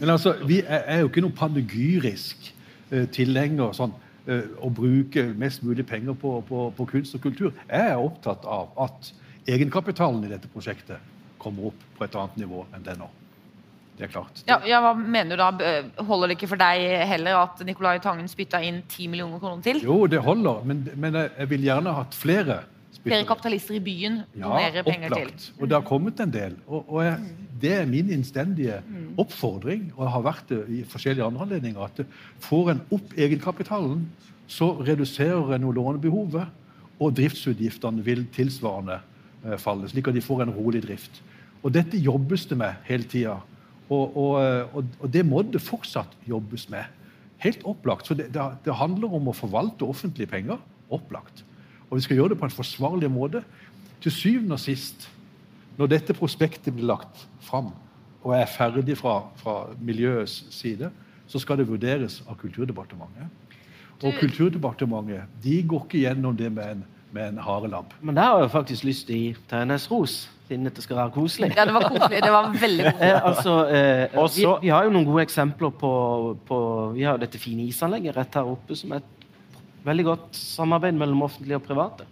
Men 0.00 0.10
altså, 0.10 0.36
vi 0.46 0.62
er, 0.66 0.98
jo 1.00 1.08
ikke 1.08 1.20
noe 1.24 1.36
panegyrisk 1.36 2.54
uh, 2.92 3.04
tilhenger 3.12 3.72
sånn, 3.76 3.92
uh, 4.28 4.46
å 4.60 4.68
bruke 4.72 5.24
mest 5.36 5.64
mulig 5.64 5.86
penger 5.88 6.16
på, 6.20 6.40
på, 6.48 6.70
på 6.76 6.88
kunst 6.88 7.16
og 7.16 7.24
kultur. 7.28 7.52
Jeg 7.68 7.92
er 7.92 8.00
opptatt 8.00 8.44
av 8.44 8.72
at 8.88 9.12
egenkapitalen 9.48 10.24
i 10.24 10.32
dette 10.32 10.48
prosjektet 10.52 11.00
kommer 11.46 11.70
opp 11.70 11.86
på 11.96 12.06
et 12.06 12.18
annet 12.18 12.42
nivå 12.42 12.66
enn 12.74 12.84
det 12.86 12.98
nå. 12.98 13.08
Det 13.96 14.04
er 14.04 14.12
klart. 14.12 14.42
Ja, 14.44 14.58
ja, 14.68 14.82
Hva 14.84 14.92
mener 14.92 15.38
du 15.38 15.40
da? 15.40 15.76
Holder 16.04 16.28
det 16.28 16.36
ikke 16.36 16.50
for 16.50 16.60
deg 16.60 16.82
heller 17.08 17.38
at 17.46 17.62
Nicolai 17.64 17.96
Tangen 18.04 18.28
spytta 18.28 18.60
inn 18.60 18.82
10 18.82 19.12
millioner 19.12 19.40
kroner 19.40 19.62
til? 19.64 19.80
Jo, 19.86 20.02
det 20.10 20.20
holder, 20.24 20.66
men, 20.68 20.82
men 21.00 21.16
jeg 21.22 21.48
vil 21.54 21.64
gjerne 21.64 21.94
hatt 21.96 22.16
flere. 22.16 22.58
Flere 23.06 23.24
kapitalister 23.28 23.78
i 23.78 23.80
byen 23.80 24.18
donerer 24.34 24.80
ja, 24.80 24.84
penger 24.84 25.14
opplagt. 25.14 25.46
til. 25.46 25.56
Og 25.62 25.70
det 25.70 25.78
har 25.78 25.88
kommet 25.88 26.20
en 26.20 26.34
del. 26.34 26.58
Og, 26.66 26.84
og 26.90 27.00
jeg, 27.06 27.32
det 27.62 27.72
er 27.78 27.88
min 27.88 28.12
innstendige 28.12 28.82
oppfordring, 29.20 29.88
og 29.94 30.04
jeg 30.04 30.14
har 30.16 30.28
vært 30.28 30.52
det 30.52 30.60
i 30.76 30.82
forskjellige 30.92 31.30
andre 31.30 31.46
anledninger, 31.46 31.88
at 31.88 32.02
får 32.44 32.72
en 32.74 32.84
opp 32.98 33.16
egenkapitalen, 33.16 34.04
så 34.50 34.74
reduserer 34.76 35.56
en 35.56 35.70
lånebehovet, 35.72 36.64
og 36.96 37.16
driftsutgiftene 37.16 38.04
vil 38.04 38.26
tilsvarende 38.34 39.00
Eh, 39.46 39.58
falle, 39.62 39.88
slik 39.90 40.08
at 40.10 40.16
de 40.16 40.24
får 40.24 40.42
en 40.46 40.54
rolig 40.54 40.82
drift. 40.84 41.22
Og 41.66 41.74
Dette 41.74 41.98
jobbes 41.98 42.46
det 42.46 42.58
med 42.60 42.78
hele 42.86 43.08
tida. 43.10 43.40
Og, 43.90 44.16
og, 44.16 44.76
og, 44.78 45.08
det 45.10 45.24
må 45.26 45.42
det 45.42 45.62
fortsatt 45.62 46.14
jobbes 46.26 46.68
med. 46.70 46.86
Helt 47.42 47.64
opplagt. 47.66 48.06
Så 48.06 48.14
det, 48.14 48.30
det, 48.34 48.44
det, 48.64 48.74
handler 48.78 49.14
om 49.18 49.30
å 49.30 49.34
forvalte 49.34 49.86
offentlige 49.86 50.30
penger. 50.30 50.62
Opplagt. 50.94 51.42
Og 51.88 51.98
vi 51.98 52.06
skal 52.06 52.20
gjøre 52.20 52.34
det 52.34 52.40
på 52.40 52.46
en 52.46 52.54
forsvarlig 52.54 53.10
måte. 53.10 53.42
Til 54.02 54.14
syvende 54.14 54.58
og 54.58 54.62
sist, 54.62 55.08
når 55.76 55.90
dette 55.90 56.16
prospektet 56.16 56.74
blir 56.74 56.88
lagt 56.88 57.26
fram 57.42 57.72
og 58.26 58.32
er 58.34 58.48
ferdig 58.50 58.96
fra, 58.98 59.20
fra 59.38 59.56
miljøets 59.78 60.46
side, 60.54 60.90
så 61.26 61.38
skal 61.42 61.60
det 61.60 61.68
vurderes 61.68 62.20
av 62.26 62.38
Kulturdepartementet. 62.40 63.30
Og 64.02 64.14
Kulturdepartementet 64.20 65.30
de 65.42 65.60
går 65.66 65.86
ikke 65.86 66.02
gjennom 66.02 66.34
det 66.38 66.50
med 66.54 66.76
en 66.76 66.84
med 67.14 67.28
en 67.28 67.38
harelabb. 67.38 67.92
Men 68.00 68.16
der 68.16 68.22
har 68.22 68.40
jeg 68.44 68.50
faktisk 68.54 68.86
lyst 68.88 69.06
til 69.08 69.16
å 69.16 69.20
gi 69.20 69.44
Ternes 69.50 69.86
ros, 69.90 70.16
siden 70.48 70.66
dette 70.68 70.82
skal 70.84 71.00
være 71.00 71.14
koselig. 71.14 71.52
Ja, 71.56 71.66
det 71.68 71.74
var 71.76 71.86
koselig. 71.88 72.22
Det 72.24 72.32
var 72.32 72.50
veldig 72.60 72.88
koselig. 72.88 73.12
Eh, 73.12 73.28
altså, 73.30 73.54
eh, 73.68 74.18
vi, 74.36 74.48
vi, 74.66 74.72
har 74.74 74.86
jo 74.86 74.94
noen 74.94 75.06
gode 75.08 75.26
eksempler 75.26 75.72
på, 75.80 75.92
på 76.46 76.58
Vi 76.96 77.06
har 77.06 77.16
jo 77.16 77.24
dette 77.24 77.40
fine 77.42 77.66
isanlegget 77.66 78.18
rett 78.18 78.38
her 78.38 78.50
oppe, 78.50 78.78
som 78.78 78.94
er 78.94 79.02
et 79.02 79.26
veldig 79.86 80.06
godt 80.10 80.38
samarbeid 80.38 80.98
mellom 80.98 81.24
offentlige 81.26 81.60
og 81.60 81.66
private. 81.66 82.06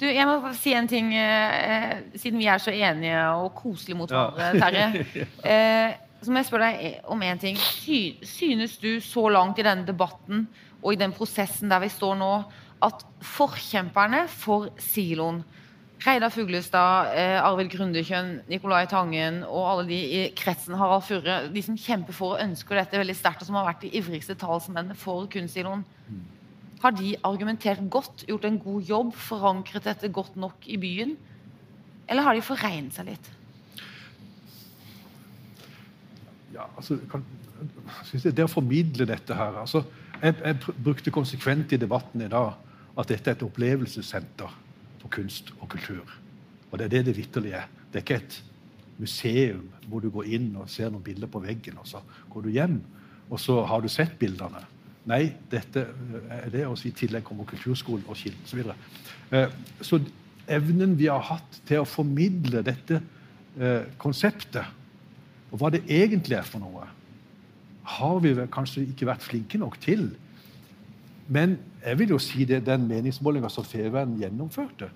Du, 0.00 0.06
jeg 0.10 0.26
må 0.26 0.50
si 0.58 0.72
en 0.74 0.88
ting, 0.90 1.12
eh, 1.14 2.00
siden 2.18 2.40
vi 2.42 2.48
er 2.50 2.58
så 2.58 2.74
enige 2.74 3.20
og 3.38 3.52
koselige 3.54 3.98
mot 3.98 4.10
hverandre, 4.10 4.50
Terje. 4.58 5.04
Eh, 5.54 6.00
så 6.24 6.32
må 6.32 6.40
jeg 6.40 6.48
spørre 6.48 6.68
deg 6.72 7.08
om 7.12 7.22
en 7.22 7.38
ting. 7.38 7.58
Synes 7.60 8.78
du 8.80 8.96
så 9.04 9.26
langt 9.28 9.58
i 9.60 9.64
denne 9.66 9.84
debatten 9.84 10.46
og 10.80 10.94
i 10.94 11.00
den 11.00 11.12
prosessen 11.12 11.68
der 11.68 11.82
vi 11.82 11.90
står 11.92 12.16
nå, 12.16 12.30
at 12.82 13.04
forkjemperne 13.22 14.24
for 14.28 14.70
siloen 14.82 15.42
Reidar 16.04 16.28
Fuglestad, 16.28 17.14
eh, 17.16 17.38
Arvid 17.40 17.70
Grundekjønn, 17.72 18.42
Nicolai 18.50 18.84
Tangen 18.90 19.38
og 19.46 19.62
alle 19.70 19.84
de 19.88 19.96
i 19.96 20.22
kretsen 20.36 20.74
Harald 20.76 21.06
Furre, 21.06 21.36
de 21.48 21.62
som 21.64 21.78
kjemper 21.80 22.12
for 22.12 22.34
og 22.34 22.42
ønsker 22.44 22.76
dette 22.76 22.98
veldig 23.00 23.14
sterkt, 23.16 23.40
og 23.40 23.48
som 23.48 23.56
har 23.56 23.70
vært 23.70 23.86
de 23.86 23.92
ivrigste 23.96 24.36
talsmennene 24.36 24.98
for 25.00 25.24
kunstsiloen, 25.32 25.86
har 26.82 26.92
de 26.92 27.14
argumentert 27.24 27.80
godt, 27.88 28.26
gjort 28.28 28.44
en 28.44 28.58
god 28.60 28.90
jobb, 28.90 29.14
forankret 29.16 29.86
dette 29.88 30.10
godt 30.12 30.36
nok 30.36 30.66
i 30.68 30.76
byen? 30.76 31.16
Eller 32.10 32.26
har 32.26 32.36
de 32.36 32.44
forregnet 32.44 32.92
seg 32.92 33.08
litt? 33.08 33.30
Ja, 36.52 36.68
altså, 36.76 36.98
kan, 37.10 37.24
synes 38.04 38.26
jeg 38.28 38.36
Det 38.36 38.44
å 38.44 38.52
formidle 38.52 39.08
dette 39.08 39.34
her 39.34 39.56
altså, 39.62 39.80
jeg, 40.22 40.34
jeg 40.44 40.56
brukte 40.84 41.12
konsekvent 41.14 41.72
i 41.72 41.80
debatten 41.80 42.24
i 42.24 42.30
dag 42.30 42.52
at 42.98 43.10
dette 43.10 43.30
er 43.30 43.38
et 43.38 43.46
opplevelsessenter 43.46 44.52
for 45.00 45.12
kunst 45.12 45.52
og 45.60 45.68
kultur. 45.74 46.10
Og 46.70 46.78
det 46.78 46.86
er 46.86 46.92
det 46.96 47.06
det 47.08 47.16
vitterlig 47.18 47.54
er. 47.58 47.70
Det 47.92 48.00
er 48.00 48.06
ikke 48.06 48.20
et 48.22 48.42
museum 48.98 49.66
hvor 49.88 50.02
du 50.02 50.10
går 50.14 50.30
inn 50.36 50.52
og 50.58 50.70
ser 50.70 50.92
noen 50.92 51.04
bilder 51.04 51.30
på 51.30 51.42
veggen, 51.42 51.78
og 51.80 51.88
så 51.88 52.00
går 52.30 52.46
du 52.46 52.52
hjem, 52.54 52.78
og 53.30 53.40
så 53.40 53.60
har 53.68 53.82
du 53.82 53.90
sett 53.90 54.14
bildene. 54.18 54.62
Nei, 55.10 55.34
dette 55.52 55.84
er 56.32 56.48
det, 56.52 56.64
og 56.66 56.80
i 56.86 56.92
tillegg 56.96 57.26
kommer 57.26 57.48
kulturskolen 57.48 58.06
og 58.08 58.16
Kilden 58.16 58.46
osv. 58.46 58.62
Så, 58.64 58.76
eh, 59.36 59.56
så 59.84 60.00
evnen 60.48 60.96
vi 60.96 61.10
har 61.10 61.24
hatt 61.28 61.60
til 61.68 61.82
å 61.82 61.88
formidle 61.88 62.62
dette 62.64 63.02
eh, 63.58 63.90
konseptet, 64.00 64.64
og 65.50 65.60
hva 65.60 65.70
det 65.74 65.84
egentlig 65.92 66.38
er 66.38 66.48
for 66.48 66.62
noe, 66.62 66.88
har 67.84 68.20
vi 68.24 68.34
kanskje 68.52 68.86
ikke 68.88 69.08
vært 69.08 69.24
flinke 69.24 69.60
nok 69.60 69.78
til. 69.82 70.08
Men 71.28 71.58
jeg 71.84 71.98
vil 72.00 72.14
jo 72.14 72.20
si 72.20 72.44
det, 72.48 72.64
den 72.66 72.86
meningsmålinga 72.88 73.50
som 73.52 73.64
Feven 73.64 74.16
gjennomførte, 74.20 74.90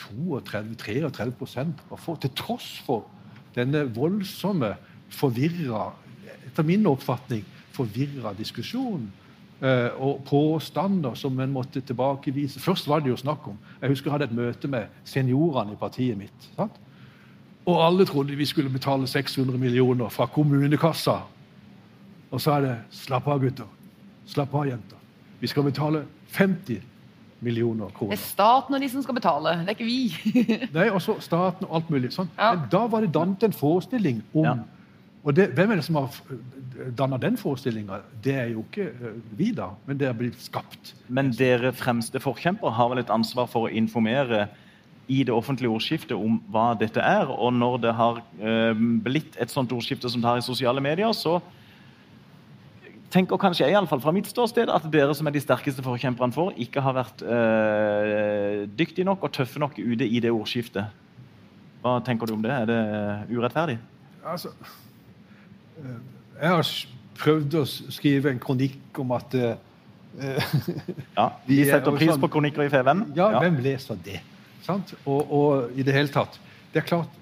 32-33 0.00 1.66
var 1.90 2.00
for, 2.00 2.16
til 2.18 2.32
tross 2.36 2.80
for 2.86 3.04
denne 3.54 3.84
voldsomme, 3.94 4.74
forvirra, 5.14 5.92
etter 6.48 6.66
min 6.66 6.86
oppfatning, 6.90 7.44
forvirra 7.74 8.32
diskusjonen 8.34 9.06
eh, 9.62 9.92
og 10.02 10.24
påstander 10.26 11.14
som 11.18 11.38
en 11.40 11.52
måtte 11.54 11.82
tilbakevise. 11.86 12.60
Først 12.60 12.88
var 12.90 13.04
det 13.04 13.12
jo 13.12 13.20
snakk 13.20 13.46
om 13.48 13.58
Jeg 13.80 13.92
husker 13.92 14.10
jeg 14.10 14.16
hadde 14.16 14.30
et 14.32 14.36
møte 14.36 14.70
med 14.70 14.90
seniorene 15.04 15.76
i 15.76 15.78
partiet 15.78 16.18
mitt. 16.18 16.50
Sant? 16.56 16.80
Og 17.64 17.78
alle 17.80 18.04
trodde 18.04 18.36
vi 18.36 18.46
skulle 18.46 18.72
betale 18.72 19.06
600 19.06 19.58
millioner 19.58 20.10
fra 20.12 20.26
kommunekassa. 20.26 21.22
Og 22.34 22.42
så 22.42 22.56
er 22.56 22.66
det 22.66 22.74
Slapp 23.04 23.28
av, 23.30 23.38
gutter. 23.42 23.70
Slapp 24.26 24.54
av, 24.54 24.66
jenter. 24.66 25.00
Vi 25.40 25.50
skal 25.50 25.66
betale 25.66 26.04
50 26.34 26.82
millioner 27.44 27.92
kroner. 27.94 28.14
Det 28.14 28.22
er 28.22 28.26
staten 28.26 28.74
og 28.74 28.82
de 28.82 28.88
som 28.90 29.02
skal 29.04 29.18
betale, 29.18 29.58
det 29.62 29.74
er 29.74 29.76
ikke 29.76 29.86
vi. 29.86 30.38
Nei, 30.76 30.88
også 30.90 31.18
staten 31.22 31.68
og 31.68 31.76
alt 31.78 31.90
mulig. 31.92 32.10
Sånn. 32.14 32.30
Ja. 32.38 32.54
Men 32.54 32.70
da 32.72 32.86
var 32.90 33.04
det 33.04 33.12
dannet 33.14 33.44
en 33.46 33.56
forestilling 33.56 34.24
om 34.32 34.48
Ja. 34.48 34.62
Og 35.24 35.32
det, 35.32 35.46
hvem 35.56 35.70
er 35.72 35.78
det 35.80 35.86
som 35.86 35.96
har 35.96 36.16
danna 36.98 37.16
den 37.16 37.38
forestillinga? 37.40 38.02
Det 38.20 38.34
er 38.36 38.50
jo 38.52 38.60
ikke 38.66 38.90
eh, 38.92 39.14
vi, 39.38 39.46
da, 39.56 39.70
men 39.88 39.96
det 39.96 40.10
er 40.10 40.18
blitt 40.18 40.36
skapt. 40.36 40.92
Men 41.08 41.30
dere 41.32 41.70
fremste 41.72 42.20
forkjempere 42.20 42.74
har 42.76 42.90
vel 42.92 43.00
et 43.00 43.12
ansvar 43.12 43.48
for 43.48 43.64
å 43.64 43.72
informere 43.72 44.42
i 45.08 45.22
det 45.24 45.32
offentlige 45.32 45.72
ordskiftet 45.72 46.12
om 46.12 46.36
hva 46.52 46.74
dette 46.76 47.00
er. 47.00 47.32
Og 47.32 47.56
når 47.56 47.80
det 47.86 47.94
har 47.96 48.20
eh, 48.20 48.84
blitt 49.06 49.40
et 49.40 49.52
sånt 49.52 49.72
ordskifte 49.72 50.12
som 50.12 50.20
det 50.20 50.28
har 50.28 50.42
i 50.42 50.44
sosiale 50.44 50.84
medier, 50.84 51.16
så 51.16 51.38
tenker 53.14 53.38
kanskje 53.40 53.64
jeg, 53.68 53.74
i 53.74 53.78
alle 53.78 53.88
fall 53.90 54.02
fra 54.02 54.12
mitt 54.14 54.26
ståsted, 54.30 54.70
at 54.74 54.86
dere 54.92 55.14
som 55.14 55.28
er 55.30 55.34
de 55.36 55.42
sterkeste 55.42 55.84
forkjemperne 55.86 56.34
for, 56.34 56.50
ikke 56.60 56.82
har 56.82 56.96
vært 56.96 57.22
eh, 57.22 58.64
dyktige 58.74 59.06
nok 59.06 59.22
og 59.28 59.32
tøffe 59.36 59.62
nok 59.62 59.78
ute 59.78 60.06
i 60.08 60.20
det 60.24 60.32
ordskiftet. 60.34 60.90
Hva 61.84 61.98
tenker 62.04 62.26
du 62.30 62.34
om 62.36 62.42
det? 62.44 62.50
Er 62.50 62.66
det 62.70 62.80
urettferdig? 63.36 63.78
Altså, 64.24 64.50
eh, 65.78 65.96
jeg 66.40 66.50
har 66.56 66.72
prøvd 67.20 67.58
å 67.60 67.64
skrive 67.70 68.32
en 68.34 68.40
kronikk 68.42 68.98
om 69.04 69.12
at 69.14 69.36
eh, 69.38 69.54
Ja, 70.14 71.28
Vi 71.46 71.56
Vi 71.58 71.60
er 71.64 71.72
setter 71.76 71.94
pris 71.96 72.10
sånn- 72.12 72.22
på 72.22 72.30
kronikker 72.36 72.64
i 72.66 72.70
Feven. 72.72 73.04
Ja, 73.18 73.32
hvem 73.42 73.60
leser 73.64 73.98
det? 74.04 74.20
Sant? 74.64 74.94
Og, 75.04 75.30
og 75.34 75.76
i 75.76 75.84
det 75.84 75.92
hele 75.92 76.08
tatt 76.08 76.38
Det 76.72 76.80
er 76.80 76.86
klart 76.88 77.20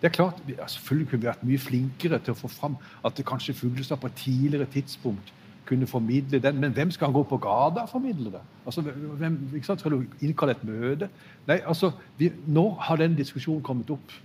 det 0.00 0.08
er 0.08 0.14
klart, 0.14 0.40
vi, 0.46 0.54
Selvfølgelig 0.66 1.08
kunne 1.10 1.20
vi 1.20 1.26
vært 1.26 1.44
mye 1.44 1.58
flinkere 1.60 2.18
til 2.24 2.32
å 2.32 2.38
få 2.38 2.48
fram 2.48 2.78
at 3.04 3.16
det 3.16 3.26
kanskje 3.28 3.54
Fuglestad 3.54 4.00
på 4.00 4.08
et 4.08 4.16
tidligere 4.16 4.68
tidspunkt 4.72 5.32
kunne 5.68 5.86
formidle 5.86 6.40
den. 6.42 6.56
Men 6.60 6.72
hvem 6.72 6.90
skal 6.90 7.10
han 7.10 7.14
gå 7.14 7.22
på 7.22 7.36
gata 7.36 7.84
og 7.84 7.88
formidle 7.88 8.32
det? 8.32 8.40
Altså, 8.66 8.82
hvem, 9.20 9.38
ikke 9.54 9.66
sant? 9.66 9.80
Skal 9.80 9.92
du 9.94 10.04
innkalle 10.20 10.56
et 10.56 10.64
møte? 10.64 11.10
Nei, 11.46 11.60
altså, 11.66 11.92
vi, 12.18 12.32
Nå 12.46 12.70
har 12.80 12.96
den 12.96 13.14
diskusjonen 13.18 13.62
kommet 13.62 13.90
opp. 13.90 14.16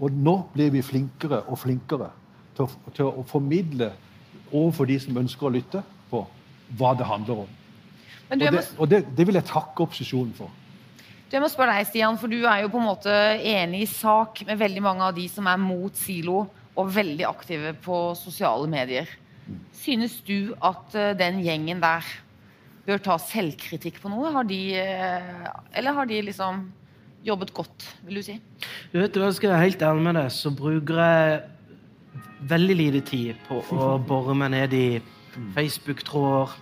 Og 0.00 0.12
nå 0.12 0.38
blir 0.54 0.70
vi 0.74 0.82
flinkere 0.82 1.42
og 1.42 1.58
flinkere 1.58 2.08
til 2.56 2.64
å, 2.64 2.92
til 2.94 3.10
å 3.10 3.26
formidle 3.28 3.90
overfor 4.52 4.88
de 4.88 4.98
som 5.02 5.18
ønsker 5.18 5.46
å 5.48 5.52
lytte, 5.54 5.82
på 6.10 6.22
hva 6.78 6.94
det 6.98 7.06
handler 7.06 7.44
om. 7.44 7.54
Men 8.30 8.40
du, 8.40 8.46
Og 8.46 8.52
det, 8.52 8.64
og 8.78 8.90
det, 8.90 9.00
det 9.16 9.26
vil 9.26 9.38
jeg 9.38 9.50
takke 9.50 9.82
opposisjonen 9.82 10.34
for. 10.36 10.50
Jeg 11.34 11.42
må 11.42 11.50
spørre 11.50 11.74
deg, 11.74 11.88
Stian, 11.88 12.18
for 12.20 12.30
du 12.30 12.44
er 12.46 12.62
jo 12.62 12.70
på 12.70 12.78
en 12.78 12.86
måte 12.86 13.14
enig 13.42 13.84
i 13.84 13.90
sak 13.90 14.44
med 14.46 14.60
veldig 14.60 14.82
mange 14.84 15.08
av 15.08 15.16
de 15.16 15.24
som 15.30 15.48
er 15.50 15.58
mot 15.58 15.96
silo 15.98 16.44
og 16.74 16.92
veldig 16.94 17.26
aktive 17.26 17.72
på 17.82 17.98
sosiale 18.18 18.68
medier. 18.70 19.10
Synes 19.74 20.20
du 20.26 20.54
at 20.64 20.94
eh, 20.94 21.12
den 21.18 21.40
gjengen 21.44 21.82
der 21.82 22.06
bør 22.86 23.02
ta 23.02 23.16
selvkritikk 23.20 23.98
på 24.02 24.12
noe? 24.12 24.30
Har 24.34 24.46
de, 24.46 24.60
eh, 24.78 25.44
eller 25.74 25.98
har 25.98 26.08
de 26.10 26.22
liksom 26.28 26.64
jobbet 27.24 27.54
godt, 27.56 27.88
vil 28.06 28.20
du 28.20 28.24
si? 28.26 28.38
Du 28.92 29.00
vet, 29.00 29.16
jeg 29.16 29.38
skal 29.38 29.54
være 29.54 29.64
helt 29.66 29.82
ærlig 29.82 30.06
med 30.06 30.18
deg, 30.20 30.30
så 30.32 30.52
bruker 30.54 31.00
jeg 31.02 31.42
veldig 32.54 32.76
lite 32.78 33.02
tid 33.08 33.42
på 33.48 33.62
å 33.72 33.94
bore 34.06 34.36
meg 34.36 34.52
ned 34.54 34.76
i 34.76 34.86
Facebook-tråder 35.56 36.60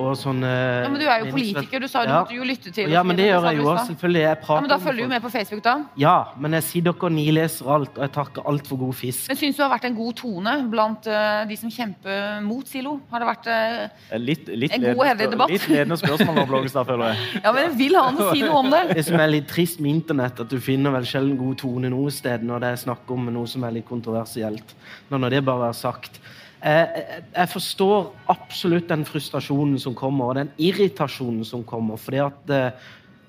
og 0.00 0.14
sånne 0.16 0.48
Ja, 0.48 0.88
men 0.88 1.00
du 1.00 1.04
er 1.04 1.20
jo 1.20 1.32
politiker, 1.34 1.80
du 1.82 1.88
sa 1.90 2.04
du 2.04 2.10
Ja. 2.10 2.22
måtte 2.22 2.36
jo 2.36 2.44
lytte 2.48 2.72
til 2.72 2.88
Ja, 2.90 3.02
men 3.02 3.16
det 3.16 3.26
gjør 3.28 3.44
jeg 3.50 3.58
jo 3.58 3.66
òg, 3.68 3.80
selvfølgelig. 3.86 4.22
Jeg 4.22 4.38
Ja, 4.48 4.60
men 4.60 4.70
da 4.70 4.78
følger 4.78 5.02
du 5.02 5.08
med 5.08 5.22
på 5.22 5.30
Facebook, 5.30 5.62
da? 5.62 5.74
Ja, 5.96 6.24
men 6.38 6.52
jeg 6.52 6.62
sier 6.62 6.82
dere 6.82 7.10
nileser 7.10 7.68
alt, 7.68 7.98
og 7.98 8.02
jeg 8.02 8.12
takker 8.12 8.46
alt 8.48 8.66
for 8.66 8.76
god 8.76 8.94
fisk. 8.94 9.28
Men 9.28 9.36
syns 9.36 9.56
du 9.56 9.62
det 9.62 9.68
har 9.68 9.78
vært 9.78 9.84
en 9.90 9.96
god 9.96 10.14
tone 10.14 10.54
blant 10.70 11.06
uh, 11.06 11.44
de 11.48 11.56
som 11.56 11.70
kjemper 11.70 12.42
mot 12.42 12.66
silo? 12.66 13.00
Har 13.10 13.20
det 13.20 13.28
vært 13.28 13.46
uh, 13.46 14.18
Litt, 14.18 14.48
litt, 14.48 14.72
En 14.72 14.80
god, 14.80 14.88
ledende 14.88 15.08
hederlig 15.12 15.30
debatt. 15.36 15.50
litt 15.50 15.68
ledende 15.68 15.96
spørsmål 16.00 16.34
nå, 16.40 16.46
Blågestad, 16.46 16.86
føler 16.86 17.12
jeg. 17.12 17.18
Ja, 17.44 17.52
men 17.52 17.62
jeg 17.62 17.76
vil 17.78 17.96
ha 17.96 18.02
han 18.08 18.20
si 18.32 18.42
noe 18.42 18.58
om 18.62 18.70
det. 18.72 18.82
Det 18.96 19.04
som 19.04 19.20
er 19.20 19.28
litt 19.28 19.48
trist 19.48 19.80
med 19.80 19.92
internett, 19.92 20.40
at 20.40 20.48
du 20.48 20.58
finner 20.60 20.90
vel 20.96 21.04
sjelden 21.08 21.36
god 21.36 21.58
tone 21.58 21.90
noe 21.92 22.10
sted 22.10 22.42
når 22.42 22.64
det 22.64 22.72
er 22.72 22.84
snakk 22.88 23.10
om 23.12 23.28
noe 23.32 23.46
som 23.50 23.64
er 23.64 23.76
litt 23.76 23.88
kontroversielt. 23.88 24.74
Nå 25.10 25.20
når 25.20 25.36
det 25.36 25.44
bare 25.44 25.68
er 25.68 25.76
sagt. 25.76 26.20
Jeg, 26.62 26.88
jeg, 26.94 27.24
jeg 27.34 27.50
forstår 27.50 28.12
absolutt 28.30 28.88
den 28.90 29.02
frustrasjonen 29.08 29.80
som 29.82 29.96
kommer, 29.98 30.30
og 30.30 30.38
den 30.38 30.52
irritasjonen 30.62 31.44
som 31.44 31.64
kommer. 31.66 31.98
fordi 31.98 32.20
at 32.22 32.52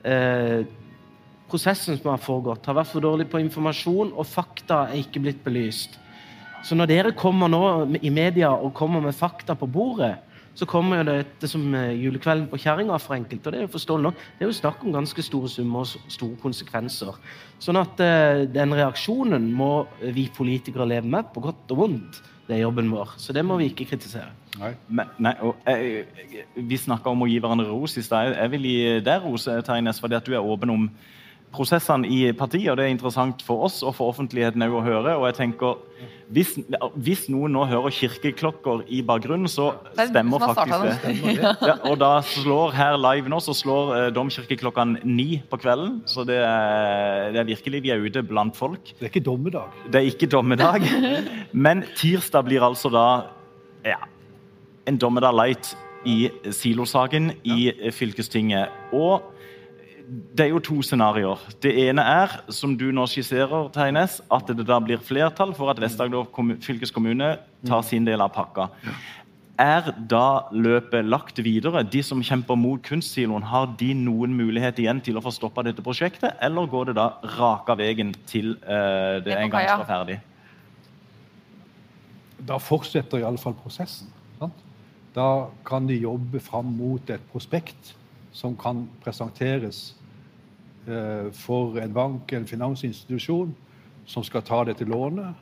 eh, 0.05 0.65
prosessen 1.49 1.97
som 1.97 2.11
har 2.13 2.21
foregått, 2.21 2.65
har 2.65 2.77
vært 2.77 2.91
for 2.93 3.03
dårlig 3.03 3.27
på 3.31 3.41
informasjon, 3.41 4.13
og 4.13 4.29
fakta 4.29 4.87
er 4.89 5.01
ikke 5.01 5.23
blitt 5.23 5.41
belyst. 5.45 5.99
Så 6.63 6.77
når 6.79 6.91
dere 6.91 7.15
kommer 7.17 7.49
nå 7.51 7.63
i 7.99 8.11
media 8.13 8.53
og 8.53 8.73
kommer 8.77 9.03
med 9.03 9.17
fakta 9.17 9.55
på 9.59 9.67
bordet, 9.67 10.15
så 10.53 10.67
kommer 10.69 10.99
jo 10.99 11.05
dette 11.07 11.49
som 11.49 11.63
eh, 11.73 11.95
julekvelden 11.97 12.45
på 12.51 12.59
kjerringa 12.61 12.99
for 13.01 13.17
enkelte. 13.17 13.49
Og 13.49 13.53
det 13.55 13.59
er 13.59 13.65
jo 13.65 13.73
forståelig 13.73 14.05
nok. 14.05 14.19
Det 14.37 14.45
er 14.45 14.51
jo 14.51 14.57
snakk 14.59 14.83
om 14.85 14.93
ganske 14.93 15.25
store 15.25 15.49
summer 15.49 15.81
og 15.81 16.11
store 16.13 16.37
konsekvenser. 16.43 17.17
Sånn 17.63 17.79
at 17.81 18.03
eh, 18.05 18.43
den 18.53 18.75
reaksjonen 18.77 19.49
må 19.57 19.71
vi 20.13 20.27
politikere 20.35 20.87
leve 20.91 21.09
med, 21.09 21.33
på 21.33 21.41
godt 21.47 21.73
og 21.73 21.81
vondt. 21.81 22.21
Det 22.47 22.57
er 22.57 22.65
jobben 22.65 22.91
vår. 22.91 23.15
Så 23.17 23.33
det 23.35 23.45
må 23.47 23.55
vi 23.61 23.69
ikke 23.71 23.87
kritisere. 23.93 24.27
Men, 24.87 25.11
nei, 25.23 25.33
og, 25.41 25.55
jeg, 25.65 26.05
jeg, 26.33 26.45
vi 26.59 26.77
snakka 26.77 27.13
om 27.13 27.23
å 27.23 27.27
gi 27.29 27.39
hverandre 27.39 27.69
ros 27.71 27.95
i 27.97 28.03
stad. 28.03 28.35
Jeg 28.35 28.51
vil 28.53 28.67
gi 28.67 28.79
deg 29.05 29.23
ros, 29.23 29.47
Terjes, 29.47 30.01
fordi 30.03 30.17
at 30.19 30.27
du 30.27 30.35
er 30.35 30.43
åpen 30.43 30.73
om 30.73 30.89
prosessene 31.53 32.09
i 32.09 32.31
partiet. 32.35 32.71
og 32.71 32.77
Det 32.77 32.87
er 32.87 32.93
interessant 32.93 33.43
for 33.45 33.67
oss 33.67 33.81
og 33.85 33.95
for 33.97 34.13
offentligheten 34.13 34.63
å 34.65 34.81
høre. 34.83 35.15
og 35.17 35.27
jeg 35.29 35.35
tenker, 35.39 35.77
Hvis, 36.33 36.55
hvis 36.95 37.27
noen 37.29 37.53
nå 37.53 37.65
hører 37.69 37.93
kirkeklokker 37.93 38.85
i 38.87 39.01
bakgrunnen, 39.05 39.47
så 39.47 39.73
er 39.93 40.07
stemmer 40.09 40.39
faktisk 40.41 41.03
det. 41.03 41.35
Ja, 41.61 41.75
og 41.85 41.99
da 42.01 42.21
slår 42.25 42.73
her 42.73 42.97
live 42.97 43.29
nå, 43.29 43.37
så 43.43 43.53
slår 43.53 43.91
eh, 43.97 44.07
domkirkeklokkene 44.15 45.03
ni 45.03 45.43
på 45.49 45.59
kvelden. 45.61 46.01
Så 46.09 46.25
det 46.25 46.39
er, 46.39 47.29
det 47.35 47.43
er 47.43 47.51
virkelig 47.51 47.83
vi 47.83 47.93
er 47.93 48.01
ute 48.01 48.23
blant 48.25 48.57
folk. 48.57 48.95
Det 48.97 49.05
er 49.05 49.11
ikke 49.11 49.25
dommedag. 49.27 49.77
Det 49.91 50.01
er 50.01 50.09
ikke 50.09 50.31
dommedag. 50.31 50.87
Men 51.53 51.85
tirsdag 51.99 52.47
blir 52.49 52.65
altså 52.65 52.89
da 52.89 53.07
ja, 53.85 53.99
en 54.89 54.97
dommedag 54.97 55.35
light 55.37 55.75
i 56.09 56.31
silosaken 56.51 57.31
i 57.43 57.91
fylkestinget. 57.95 58.71
Og 58.95 59.21
det 60.07 60.45
er 60.45 60.51
jo 60.51 60.59
to 60.63 60.81
scenarioer. 60.83 61.41
Det 61.63 61.71
ene 61.85 62.03
er, 62.03 62.35
som 62.51 62.75
du 62.77 62.89
nå 62.95 63.05
skisserer, 63.09 63.69
Teines, 63.73 64.19
at 64.33 64.49
det 64.51 64.65
da 64.67 64.79
blir 64.83 65.01
flertall 65.01 65.53
for 65.55 65.71
at 65.71 65.79
Vest-Agder 65.81 66.27
fylkeskommune 66.63 67.35
tar 67.67 67.85
sin 67.87 68.07
del 68.07 68.23
av 68.23 68.33
pakka. 68.35 68.67
Er 69.61 69.91
da 70.09 70.49
løpet 70.51 71.05
lagt 71.05 71.39
videre? 71.45 71.85
De 71.85 72.01
som 72.03 72.23
kjemper 72.25 72.57
mot 72.57 72.81
kunstsiloen, 72.83 73.45
har 73.47 73.69
de 73.79 73.93
noen 73.95 74.33
mulighet 74.35 74.81
igjen 74.81 74.99
til 75.05 75.19
å 75.19 75.23
få 75.23 75.31
stoppa 75.35 75.63
dette 75.63 75.85
prosjektet, 75.85 76.35
eller 76.41 76.67
går 76.67 76.91
det 76.91 76.97
da 76.99 77.07
raka 77.37 77.77
veien 77.79 78.11
til 78.27 78.55
uh, 78.65 79.21
det 79.23 79.37
en 79.37 79.53
gang 79.53 79.69
står 79.69 79.87
ferdig? 79.87 80.19
Da 82.43 82.59
fortsetter 82.59 83.21
iallfall 83.23 83.55
prosessen. 83.55 84.09
Sant? 84.41 84.63
Da 85.15 85.47
kan 85.63 85.85
de 85.87 86.01
jobbe 86.01 86.41
fram 86.43 86.73
mot 86.73 87.13
et 87.13 87.21
prospekt 87.31 87.93
som 88.33 88.57
kan 88.57 88.87
presenteres 89.03 89.95
eh, 90.87 91.31
for 91.33 91.77
en 91.79 91.93
bank, 91.93 92.33
en 92.33 92.47
finansinstitusjon, 92.47 93.53
som 94.05 94.23
skal 94.23 94.43
ta 94.43 94.63
dette 94.67 94.85
lånet. 94.85 95.33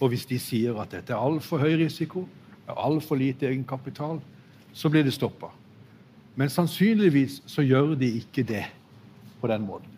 Og 0.00 0.08
hvis 0.10 0.26
de 0.26 0.38
sier 0.42 0.78
at 0.82 0.90
dette 0.90 1.14
er 1.14 1.20
altfor 1.20 1.62
høy 1.62 1.76
risiko, 1.84 2.26
altfor 2.66 3.20
lite 3.20 3.46
egenkapital, 3.46 4.20
så 4.72 4.88
blir 4.88 5.04
det 5.04 5.12
stoppa. 5.14 5.52
Men 6.36 6.50
sannsynligvis 6.50 7.42
så 7.46 7.62
gjør 7.62 7.94
de 8.00 8.08
ikke 8.22 8.42
det 8.42 8.64
på 9.40 9.50
den 9.50 9.66
måten. 9.66 9.88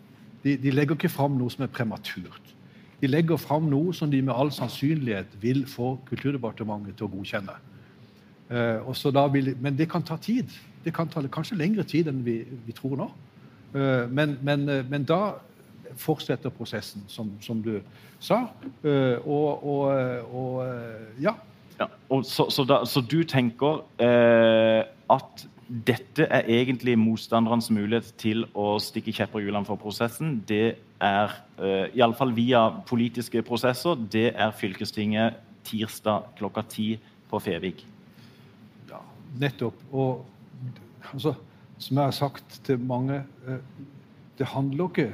De, 0.43 0.57
de 0.57 0.71
legger 0.71 0.97
ikke 0.97 1.09
fram 1.09 1.37
noe 1.39 1.49
som 1.49 1.63
er 1.65 1.71
prematurt. 1.73 2.51
De 3.01 3.07
legger 3.07 3.39
fram 3.39 3.69
noe 3.69 3.93
som 3.93 4.11
de 4.11 4.21
med 4.21 4.35
all 4.35 4.51
sannsynlighet 4.51 5.37
vil 5.41 5.63
få 5.69 5.95
Kulturdepartementet 6.09 6.97
til 6.97 7.07
å 7.07 7.13
godkjenne. 7.15 7.55
Eh, 8.49 9.33
vil, 9.33 9.55
men 9.59 9.77
det 9.77 9.89
kan 9.89 10.03
ta 10.03 10.17
tid. 10.17 10.45
Det 10.83 10.93
kan 10.93 11.07
ta 11.07 11.21
kanskje 11.21 11.57
lengre 11.57 11.83
tid 11.83 12.07
enn 12.07 12.25
vi, 12.25 12.43
vi 12.65 12.71
tror 12.71 12.97
nå. 12.97 13.09
Eh, 13.75 14.09
men, 14.09 14.37
men, 14.41 14.69
eh, 14.69 14.85
men 14.89 15.03
da 15.03 15.35
fortsetter 15.97 16.49
prosessen, 16.49 17.03
som, 17.07 17.31
som 17.41 17.61
du 17.63 17.79
sa. 18.19 18.45
Eh, 18.83 19.17
og, 19.25 19.65
og, 19.65 19.83
eh, 19.95 20.35
og 20.35 20.61
eh, 20.67 21.23
ja. 21.23 21.35
Ja, 21.79 21.89
og 22.09 22.23
så, 22.25 22.47
så, 22.49 22.63
da, 22.63 22.85
så 22.87 23.01
du 23.01 23.23
tenker 23.27 23.81
eh, 23.99 24.85
at 25.11 25.47
dette 25.67 26.27
er 26.29 26.45
egentlig 26.47 26.93
motstanderens 26.99 27.71
mulighet 27.73 28.13
til 28.21 28.45
å 28.53 28.75
stikke 28.79 29.13
kjepper 29.15 29.41
i 29.41 29.47
hjulene 29.47 29.67
for 29.67 29.81
prosessen. 29.81 30.37
Det 30.47 30.77
er, 31.01 31.33
uh, 31.57 31.87
iallfall 31.97 32.35
via 32.37 32.67
politiske 32.85 33.41
prosesser, 33.45 33.97
det 33.97 34.27
er 34.35 34.53
fylkestinget 34.55 35.41
tirsdag 35.65 36.29
klokka 36.37 36.61
ti 36.69 36.91
på 37.31 37.41
Fevik. 37.41 37.81
Nettopp. 39.39 39.75
Og 39.91 40.25
altså, 41.13 41.35
som 41.77 41.97
jeg 41.97 42.03
har 42.05 42.15
sagt 42.15 42.59
til 42.63 42.79
mange, 42.79 43.23
eh, 43.47 43.57
det 44.39 44.47
handler 44.47 44.89
ikke 44.89 45.09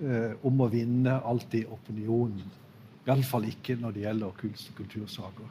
eh, 0.00 0.34
om 0.46 0.60
å 0.60 0.68
vinne 0.72 1.18
alltid 1.24 1.66
opinionen. 1.74 2.42
Iallfall 3.08 3.46
ikke 3.48 3.76
når 3.80 3.92
det 3.96 4.02
gjelder 4.04 4.34
kunst- 4.40 4.68
og 4.70 4.76
kultursaker. 4.82 5.48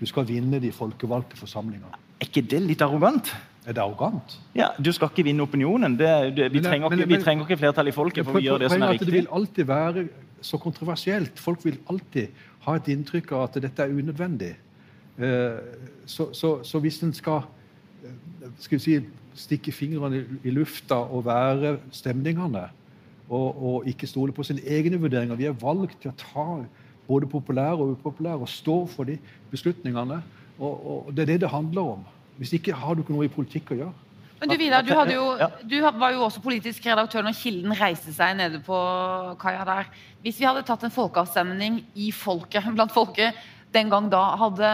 Du 0.00 0.06
skal 0.06 0.24
vinne 0.28 0.60
de 0.62 0.70
folkevalgte 0.72 1.36
forsamlingene. 1.36 1.90
Er 2.20 2.26
ikke 2.30 2.42
det 2.48 2.60
litt 2.64 2.82
arrogant? 2.82 3.32
Er 3.66 3.74
det 3.76 3.82
arrogant? 3.82 4.38
Ja, 4.56 4.70
Du 4.80 4.90
skal 4.92 5.10
ikke 5.10 5.24
vinne 5.26 5.42
opinionen. 5.44 5.96
Det, 5.98 6.34
det, 6.36 6.52
vi, 6.52 6.60
Men- 6.60 6.70
trenger 6.70 6.88
men- 6.90 6.98
ikke, 7.02 7.08
vi 7.16 7.22
trenger 7.22 7.44
ikke 7.44 7.58
flertall 7.60 7.88
i 7.88 7.92
folket 7.92 8.24
for 8.24 8.38
å 8.38 8.42
gjøre 8.42 8.58
det 8.64 8.70
som 8.72 8.82
er 8.82 8.92
riktig. 8.94 9.06
Det 9.06 9.14
vil 9.14 9.28
alltid 9.30 9.66
være 9.66 10.08
så 10.40 10.58
kontroversielt. 10.58 11.38
Folk 11.38 11.64
vil 11.64 11.78
alltid 11.90 12.28
ha 12.64 12.74
et 12.76 12.88
inntrykk 12.88 13.32
av 13.32 13.42
at 13.48 13.60
dette 13.62 13.82
er 13.82 13.88
unødvendig. 13.92 14.54
Eh, 15.18 15.58
Så, 16.08 16.32
så, 16.32 16.62
så 16.64 16.78
hvis 16.80 17.02
en 17.02 17.12
skal, 17.12 17.42
eh, 18.04 18.48
skal 18.58 18.78
vi 18.78 18.82
si, 18.82 18.94
stikke 19.34 19.72
fingrene 19.72 20.24
i- 20.44 20.50
lufta 20.50 20.94
og 20.94 21.24
være 21.26 21.78
stemningene, 21.92 22.68
og, 23.28 23.62
og 23.62 23.86
ikke 23.86 24.06
stole 24.06 24.32
på 24.32 24.42
sine 24.42 24.60
egne 24.64 24.96
vurderinger 24.96 25.36
Vi 25.36 25.44
er 25.44 25.52
valgt 25.52 26.00
til 26.00 26.10
å 26.10 26.14
ta 26.16 26.64
både 27.08 27.26
populære 27.28 27.76
og 27.76 27.90
upopulære 27.98 28.40
og 28.40 28.48
stå 28.48 28.86
for 28.88 29.04
de 29.04 29.18
beslutningene. 29.50 30.22
Og, 30.58 31.06
og 31.06 31.14
Det 31.16 31.22
er 31.22 31.26
det 31.34 31.40
det 31.40 31.50
handler 31.50 31.80
om. 31.98 32.04
Hvis 32.38 32.52
ikke 32.52 32.72
har 32.72 32.94
du 32.94 33.02
ikke 33.02 33.12
noe 33.12 33.24
i 33.28 33.28
politikk 33.28 33.70
å 33.72 33.78
gjøre. 33.82 33.92
Men 34.40 34.48
du 34.48 34.56
Vidar, 34.56 34.82
du, 34.86 34.92
jo, 35.12 35.36
du 35.68 35.80
var 35.98 36.12
jo 36.14 36.22
også 36.22 36.40
politisk 36.40 36.86
redaktør 36.86 37.22
når 37.26 37.34
Kilden 37.34 37.72
reiste 37.74 38.12
seg 38.14 38.36
nede 38.38 38.60
på 38.62 38.76
kaia 39.42 39.64
der. 39.66 39.88
Hvis 40.22 40.38
vi 40.40 40.46
hadde 40.46 40.62
tatt 40.62 40.84
en 40.86 40.94
folkeavstemning 40.94 41.80
i 41.98 42.10
folket, 42.14 42.64
blant 42.76 42.92
folket 42.94 43.34
den 43.74 43.90
gang 43.92 44.06
da, 44.12 44.20
hadde, 44.40 44.68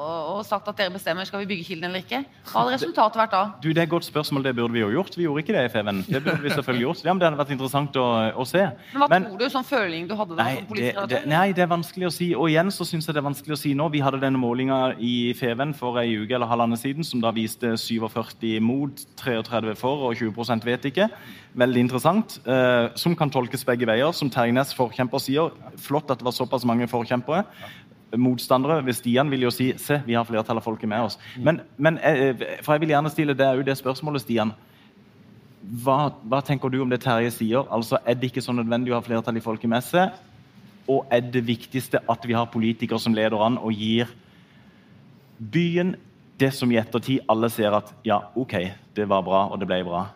og, 0.00 0.40
sagt 0.44 0.68
at 0.68 0.76
dere 0.78 0.92
bestemmer 0.92 1.24
skal 1.28 1.42
vi 1.42 1.48
bygge 1.50 1.64
Kilden 1.68 1.88
eller 1.88 2.02
ikke, 2.02 2.20
hva 2.50 2.62
hadde 2.62 2.74
resultatet 2.74 3.18
vært 3.20 3.32
da? 3.34 3.40
Du, 3.62 3.68
Det 3.70 3.78
er 3.78 3.86
et 3.86 3.92
godt 3.92 4.06
spørsmål, 4.08 4.44
det 4.44 4.54
burde 4.56 4.72
vi 4.74 4.82
jo 4.82 4.90
gjort. 4.92 5.16
Vi 5.16 5.24
gjorde 5.26 5.42
ikke 5.44 5.56
det 5.56 5.64
i 5.68 5.72
Feven. 5.72 6.02
Det 6.08 6.22
burde 6.24 6.40
vi 6.42 6.52
selvfølgelig 6.52 6.84
gjort. 6.86 7.02
Ja, 7.04 7.12
men 7.14 7.20
Det 7.20 7.28
hadde 7.28 7.40
vært 7.40 7.52
interessant 7.54 7.96
å, 8.00 8.06
å 8.36 8.46
se. 8.48 8.62
Men 8.92 9.02
hva 9.02 9.08
Men- 9.12 9.26
tror 9.28 9.38
du, 9.38 9.46
sånn 9.52 9.66
føling 9.68 10.08
du 10.08 10.14
hadde 10.16 10.36
da 10.36 10.44
Nei 10.44 10.54
som 10.56 10.76
det, 10.76 10.94
det, 11.12 11.20
nei, 11.28 11.46
det 11.56 11.64
er 11.64 11.70
vanskelig 11.72 12.08
å 12.08 12.12
si. 12.12 12.30
Og 12.34 12.48
igjen 12.52 12.72
så 12.74 12.86
synes 12.88 13.06
jeg 13.08 13.14
det 13.16 13.22
er 13.22 13.28
vanskelig 13.28 13.56
å 13.56 13.60
si 13.60 13.74
nå. 13.74 13.88
Vi 13.92 14.00
hadde 14.04 14.20
denne 14.20 14.40
målinga 14.40 14.80
i 14.98 15.32
Feven 15.38 15.74
for 15.76 16.00
ei 16.00 16.16
uke 16.16 16.36
eller 16.36 16.48
halvannen 16.50 16.80
siden, 16.80 17.04
som 17.04 17.20
da 17.20 17.32
viste 17.36 17.76
47 17.76 18.60
mot, 18.60 19.04
33 19.20 19.76
for 19.80 20.08
og 20.10 20.16
20% 20.16 20.64
vet 20.64 20.88
ikke. 20.92 21.08
Veldig 21.56 21.84
interessant. 21.88 22.38
Eh, 22.46 22.88
som 22.96 23.16
kan 23.16 23.30
tolkes 23.30 23.64
begge 23.64 23.88
veier. 23.88 24.12
Som 24.16 24.30
Tergnes 24.30 24.72
forkjemper 24.76 25.20
sier, 25.20 25.50
flott 25.80 26.10
at 26.10 26.20
det 26.20 26.24
var 26.28 26.36
såpass 26.36 26.64
mange 26.68 26.88
forkjempere. 26.90 27.44
Motstandere 28.18 28.80
ved 28.86 28.96
Stian 28.98 29.30
vil 29.30 29.46
jo 29.46 29.52
si 29.54 29.70
se, 29.78 30.00
vi 30.06 30.16
har 30.18 30.26
flertallet 30.26 30.62
av 30.62 30.66
folket 30.66 30.90
med 30.90 31.06
oss. 31.06 31.18
Men, 31.38 31.60
men 31.78 31.98
eh, 32.02 32.34
for 32.64 32.74
jeg 32.74 32.84
vil 32.84 32.94
gjerne 32.94 33.12
stille 33.12 33.36
det, 33.38 33.50
det 33.66 33.76
spørsmålet, 33.78 34.24
Stian. 34.24 34.52
Hva, 35.84 36.10
hva 36.26 36.40
tenker 36.42 36.72
du 36.72 36.80
om 36.82 36.90
det 36.90 37.02
Terje 37.04 37.30
sier? 37.34 37.66
Altså, 37.70 38.00
Er 38.04 38.18
det 38.18 38.30
ikke 38.30 38.42
så 38.42 38.54
nødvendig 38.56 38.92
å 38.94 38.98
ha 38.98 39.04
flertall 39.04 39.38
i 39.38 39.44
folket 39.44 39.70
med 39.70 39.84
seg? 39.86 40.16
Og 40.90 41.06
er 41.12 41.22
det 41.22 41.44
viktigste 41.46 42.00
at 42.10 42.24
vi 42.26 42.34
har 42.34 42.50
politikere 42.50 42.98
som 42.98 43.14
leder 43.14 43.38
an 43.44 43.60
og 43.60 43.76
gir 43.76 44.10
byen 45.38 45.94
det 46.40 46.50
som 46.56 46.70
i 46.72 46.78
ettertid 46.80 47.28
alle 47.28 47.50
ser 47.52 47.76
at 47.76 47.92
ja, 48.04 48.22
OK, 48.34 48.56
det 48.96 49.06
var 49.08 49.22
bra, 49.22 49.44
og 49.52 49.60
det 49.60 49.68
ble 49.68 49.82
bra? 49.86 50.06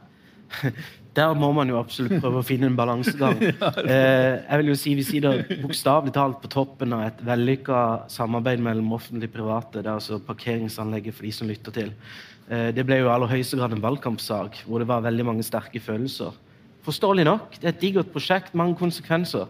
Der 1.14 1.34
må 1.38 1.52
man 1.54 1.68
jo 1.70 1.76
absolutt 1.78 2.16
prøve 2.18 2.40
å 2.40 2.46
finne 2.46 2.66
en 2.66 2.78
balansegang. 2.78 3.38
Eh, 3.84 4.40
jeg 4.40 4.60
vil 4.60 4.70
jo 4.70 4.76
si 4.78 4.94
Vi 4.98 5.04
sitter 5.06 5.44
bokstavelig 5.62 6.14
talt 6.16 6.40
på 6.42 6.50
toppen 6.50 6.94
av 6.96 7.04
et 7.06 7.20
vellykka 7.26 8.08
samarbeid 8.10 8.62
mellom 8.64 8.94
offentlig 8.96 9.28
og 9.30 9.36
private. 9.36 9.82
Det 9.82 9.90
er 9.90 9.94
altså 9.94 10.18
parkeringsanlegget 10.26 11.14
for 11.14 11.28
de 11.28 11.32
som 11.36 11.50
lytter 11.50 11.76
til. 11.76 11.92
Eh, 12.48 12.70
det 12.74 12.84
ble 12.86 12.98
jo 13.00 13.06
i 13.06 13.12
aller 13.14 13.30
høyeste 13.30 13.60
grad 13.60 13.76
en 13.76 13.84
valgkampsak 13.84 14.64
hvor 14.66 14.82
det 14.82 14.88
var 14.90 15.04
veldig 15.06 15.28
mange 15.30 15.46
sterke 15.46 15.82
følelser. 15.82 16.34
Forståelig 16.84 17.24
nok. 17.28 17.56
Det 17.60 17.68
er 17.68 17.72
et 17.72 17.80
digert 17.80 18.12
prosjekt, 18.12 18.56
mange 18.58 18.76
konsekvenser. 18.80 19.48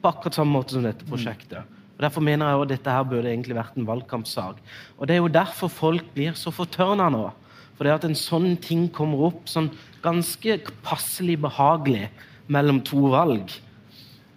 På 0.00 0.14
akkurat 0.14 0.38
samme 0.38 0.54
måte 0.54 0.76
som 0.76 0.86
dette 0.86 1.08
prosjektet. 1.08 1.78
Og 1.98 2.04
Derfor 2.06 2.24
mener 2.24 2.48
jeg 2.48 2.62
at 2.62 2.70
dette 2.70 2.92
her 2.96 3.04
burde 3.04 3.28
egentlig 3.28 3.58
vært 3.58 3.76
en 3.76 3.88
valgkampsak. 3.88 4.62
Og 4.96 5.06
Det 5.06 5.16
er 5.16 5.20
jo 5.20 5.28
derfor 5.28 5.68
folk 5.68 6.14
blir 6.14 6.32
så 6.32 6.52
fortørna 6.54 7.10
nå. 7.12 7.26
For 7.76 7.84
det 7.84 7.92
at 7.92 8.06
en 8.08 8.16
sånn 8.16 8.54
ting 8.60 8.86
kommer 8.92 9.26
opp 9.28 9.48
sånn 9.48 9.68
ganske 10.02 10.58
passelig 10.86 11.38
behagelig 11.42 12.08
mellom 12.50 12.80
to 12.84 13.10
valg. 13.12 13.52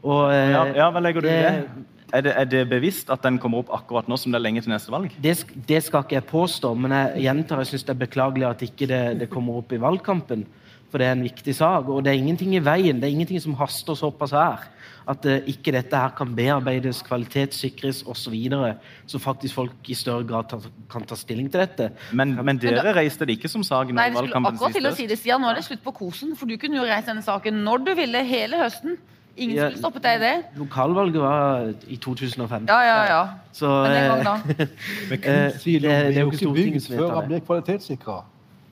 Og, 0.03 0.31
eh, 0.33 0.51
Ja, 0.51 0.65
ja 0.75 0.91
Hva 0.91 1.01
legger 1.01 1.21
du 1.21 1.27
i 1.27 1.31
det? 1.31 1.51
det? 1.51 1.85
Er 2.13 2.21
det, 2.21 2.33
er 2.37 2.45
det 2.45 2.69
bevisst 2.69 3.09
at 3.09 3.23
den 3.23 3.39
kommer 3.41 3.63
opp 3.63 3.71
akkurat 3.73 4.07
nå 4.07 4.17
som 4.21 4.31
det 4.31 4.37
er 4.37 4.43
lenge 4.43 4.61
til 4.61 4.69
neste 4.69 4.91
valg? 4.93 5.09
Det, 5.23 5.33
det 5.65 5.79
skal 5.83 6.03
ikke 6.03 6.19
jeg 6.19 6.27
påstå, 6.29 6.75
men 6.77 6.91
jeg 6.91 7.23
gjentar 7.25 7.63
jeg 7.63 7.71
syns 7.71 7.87
det 7.87 7.95
er 7.95 8.05
beklagelig 8.05 8.45
at 8.49 8.61
ikke 8.61 8.87
det, 8.87 9.19
det 9.23 9.29
kommer 9.31 9.57
opp 9.57 9.73
i 9.73 9.79
valgkampen. 9.81 10.45
For 10.93 11.01
det 11.01 11.07
er 11.09 11.15
en 11.17 11.23
viktig 11.25 11.55
sak, 11.57 11.87
og 11.89 12.03
det 12.05 12.11
er 12.13 12.19
ingenting 12.21 12.51
i 12.53 12.59
veien. 12.61 12.99
Det 13.01 13.07
er 13.09 13.13
ingenting 13.15 13.39
som 13.41 13.55
haster 13.57 13.95
såpass 13.97 14.29
her. 14.37 14.67
At 15.09 15.25
eh, 15.25 15.39
ikke 15.49 15.71
dette 15.73 15.97
her 15.97 16.11
kan 16.15 16.29
bearbeides, 16.37 16.99
kvalitetssikres 17.03 18.03
osv. 18.05 18.19
Så, 18.27 18.29
videre, 18.31 18.75
så 19.09 19.17
faktisk 19.19 19.57
folk 19.57 19.89
i 19.89 19.95
større 19.97 20.23
grad 20.29 20.51
ta, 20.51 20.59
kan 20.93 21.01
ta 21.09 21.17
stilling 21.17 21.49
til 21.51 21.63
dette. 21.63 21.87
Men, 22.13 22.35
men 22.45 22.61
dere 22.61 22.93
reiste 22.95 23.25
det 23.25 23.39
ikke 23.39 23.49
som 23.51 23.65
sak 23.65 23.89
Nei, 23.89 24.05
valgkampen 24.13 24.53
akkurat 24.53 24.77
til 24.77 24.85
å 24.85 24.93
si 24.95 25.07
det, 25.09 25.17
Stian. 25.19 25.41
Nå 25.41 25.49
er 25.49 25.57
det 25.59 25.65
slutt 25.65 25.81
på 25.83 25.95
kosen, 25.97 26.37
for 26.37 26.45
du 26.47 26.55
kunne 26.61 26.77
jo 26.77 26.85
reist 26.85 27.09
denne 27.09 27.25
saken 27.25 27.57
når 27.65 27.83
du 27.89 27.91
ville 27.97 28.21
hele 28.29 28.61
høsten. 28.61 28.95
Ingen 29.33 29.57
Ja. 29.57 29.65
skulle 29.71 29.81
stoppet 29.81 30.05
deg 30.05 30.21
i 30.21 30.23
det. 30.27 30.33
Lokalvalget 30.61 31.19
var 31.25 31.67
i 31.89 31.97
2015. 31.97 32.69
Ja, 32.69 32.79
ja, 32.85 32.97
ja. 33.09 33.21
Så, 33.51 33.65
Men 33.81 33.97
den 33.97 34.09
gang 34.11 34.19
eh, 34.21 34.25
da. 34.29 34.67
Men 35.09 35.59
si, 35.59 35.79
det, 35.79 35.89
det- 35.89 36.13
det 36.13 36.17
er 36.17 36.21
jo 36.21 36.29
ikke 36.29 36.43
Stortingets 36.45 36.87
bygd 36.87 36.99
før 37.01 37.15
han 37.17 37.31
blir 37.33 37.41
kvalitetssikra. 37.49 38.19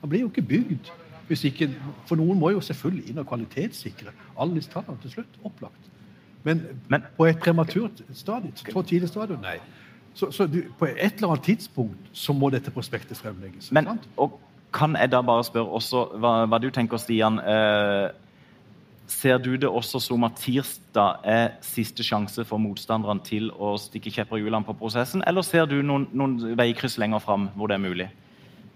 Han 0.06 0.08
blir 0.14 0.20
jo 0.22 0.30
ikke 0.30 0.46
bygd. 0.54 0.92
Hvis 1.28 1.44
ikke, 1.44 1.70
for 2.06 2.16
noen 2.20 2.38
må 2.38 2.50
jo 2.50 2.60
selvfølgelig 2.60 3.10
inn 3.10 3.18
og 3.22 3.26
kvalitetssikre 3.30 4.12
alle 4.38 4.58
disse 4.58 4.70
tallene 4.70 4.98
til 5.02 5.10
slutt. 5.10 5.38
Opplagt. 5.44 5.90
Men, 6.44 6.62
Men- 6.88 7.02
på 7.16 7.24
et 7.26 7.38
prematurt 7.38 8.02
stadium, 8.12 8.52
så 8.56 8.82
tidlig 8.82 9.08
stadium, 9.08 9.40
nei. 9.40 9.58
Så, 10.14 10.30
så 10.30 10.46
du, 10.46 10.62
på 10.78 10.84
et 10.84 11.14
eller 11.14 11.28
annet 11.28 11.44
tidspunkt 11.44 12.10
så 12.12 12.32
må 12.32 12.50
dette 12.50 12.70
prospektet 12.70 13.16
fremlegges. 13.16 13.72
Men, 13.72 13.84
sant? 13.84 14.08
og 14.16 14.40
kan 14.72 14.96
jeg 14.96 15.12
da 15.12 15.20
bare 15.22 15.44
spørre 15.44 15.68
også 15.78 16.04
hva, 16.20 16.32
hva 16.48 16.58
du 16.58 16.70
tenker, 16.70 17.00
Stian? 17.00 17.38
Eh, 17.38 18.10
ser 19.12 19.38
du 19.38 19.56
det 19.56 19.68
også 19.68 20.00
som 20.00 20.24
at 20.24 20.36
tirsdag 20.40 21.24
er 21.24 21.48
siste 21.64 22.04
sjanse 22.04 22.44
for 22.48 22.60
motstanderne 22.62 23.20
til 23.24 23.50
å 23.52 23.74
stikke 23.80 24.12
kjepper 24.14 24.38
i 24.38 24.44
hjulene 24.44 24.64
på 24.64 24.76
prosessen, 24.78 25.24
eller 25.26 25.44
ser 25.46 25.68
du 25.70 25.78
noen, 25.82 26.08
noen 26.12 26.56
veikryss 26.58 26.98
lenger 26.98 27.22
fram 27.24 27.48
hvor 27.56 27.68
det 27.70 27.78
er 27.78 27.84
mulig? 27.84 28.08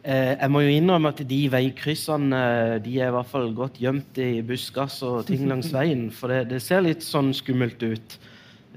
Eh, 0.06 0.36
jeg 0.38 0.52
må 0.54 0.60
jo 0.62 0.70
innrømme 0.70 1.10
at 1.10 1.20
de 1.26 1.38
veikryssene 1.50 2.38
eh, 2.38 2.74
de 2.84 2.92
er 3.00 3.10
i 3.10 3.14
hvert 3.16 3.26
fall 3.26 3.48
godt 3.56 3.80
gjemt 3.82 4.20
i 4.22 4.38
buskas 4.46 5.00
og 5.02 5.24
ting 5.26 5.48
langs 5.50 5.72
veien. 5.74 6.06
For 6.14 6.30
det, 6.30 6.44
det 6.52 6.60
ser 6.62 6.84
litt 6.86 7.02
sånn 7.02 7.32
skummelt 7.34 7.82
ut. 7.82 8.14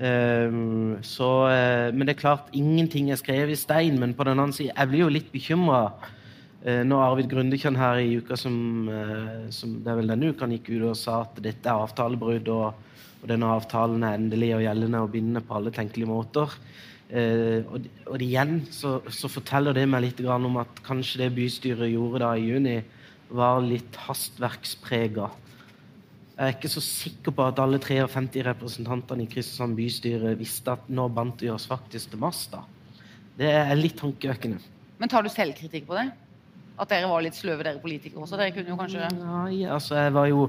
Eh, 0.02 0.56
så, 1.06 1.30
men 1.94 2.08
det 2.08 2.16
er 2.16 2.24
klart, 2.24 2.50
ingenting 2.58 3.12
er 3.14 3.22
skrevet 3.22 3.54
i 3.54 3.60
stein. 3.62 4.02
Men 4.02 4.18
på 4.18 4.26
den 4.26 4.40
annen 4.40 4.56
side, 4.58 4.74
jeg 4.74 4.90
blir 4.90 5.06
jo 5.06 5.12
litt 5.20 5.30
bekymra 5.36 5.84
når 6.60 7.00
Arvid 7.00 7.30
Grundekjønn 7.32 7.78
her 7.80 8.02
i 8.04 8.18
uka 8.20 8.36
som, 8.36 8.56
som 9.56 9.78
det 9.80 9.94
er 9.94 9.96
vel 9.96 10.10
denne 10.12 10.34
uka 10.34 10.44
han 10.44 10.52
gikk 10.58 10.66
ut 10.74 10.90
og 10.90 10.98
sa 11.00 11.22
at 11.24 11.38
dette 11.40 11.64
er 11.72 11.86
avtalebrudd, 11.86 12.50
og, 12.52 12.98
og 13.22 13.30
denne 13.32 13.52
avtalen 13.56 14.04
er 14.04 14.18
endelig 14.18 14.50
og 14.58 14.66
gjeldende 14.66 15.00
og 15.06 15.14
bindende 15.14 15.44
på 15.48 15.56
alle 15.56 15.72
tenkelige 15.72 16.10
måter. 16.12 16.58
Eh, 17.10 17.66
og, 17.66 17.88
og 18.06 18.22
igjen 18.22 18.60
så, 18.70 19.00
så 19.10 19.30
forteller 19.32 19.74
det 19.74 19.88
meg 19.90 20.04
litt 20.06 20.20
om 20.30 20.60
at 20.62 20.82
kanskje 20.86 21.24
det 21.24 21.34
bystyret 21.38 21.90
gjorde 21.90 22.22
da 22.22 22.34
i 22.38 22.50
juni, 22.52 22.80
var 23.30 23.62
litt 23.66 23.98
hastverksprega. 24.08 25.30
Jeg 26.40 26.46
er 26.46 26.56
ikke 26.56 26.72
så 26.72 26.82
sikker 26.86 27.34
på 27.36 27.46
at 27.50 27.60
alle 27.60 27.82
53 27.84 28.46
representantene 28.48 29.26
i 29.26 29.30
Kristiansand 29.30 29.76
bystyre 29.76 30.38
visste 30.40 30.72
at 30.78 30.86
nå 30.88 31.10
bandt 31.12 31.44
vi 31.44 31.50
oss 31.52 31.68
faktisk 31.68 32.14
til 32.14 32.22
masta. 32.22 32.62
Det 33.40 33.50
er 33.52 33.76
litt 33.76 33.98
tankeøkende. 34.00 34.62
Men 35.00 35.12
tar 35.12 35.26
du 35.26 35.32
selvkritikk 35.34 35.88
på 35.90 35.98
det? 35.98 36.08
At 36.80 36.94
dere 36.94 37.10
var 37.12 37.24
litt 37.26 37.36
sløve, 37.36 37.66
dere 37.66 37.82
politikere 37.84 38.24
også? 38.24 38.38
Dere 38.40 38.54
kunne 38.56 38.72
jo 38.72 38.78
kanskje 38.80 39.10
Nei, 39.18 39.66
altså 39.68 39.98
jeg 40.00 40.14
var 40.16 40.30
jo 40.32 40.46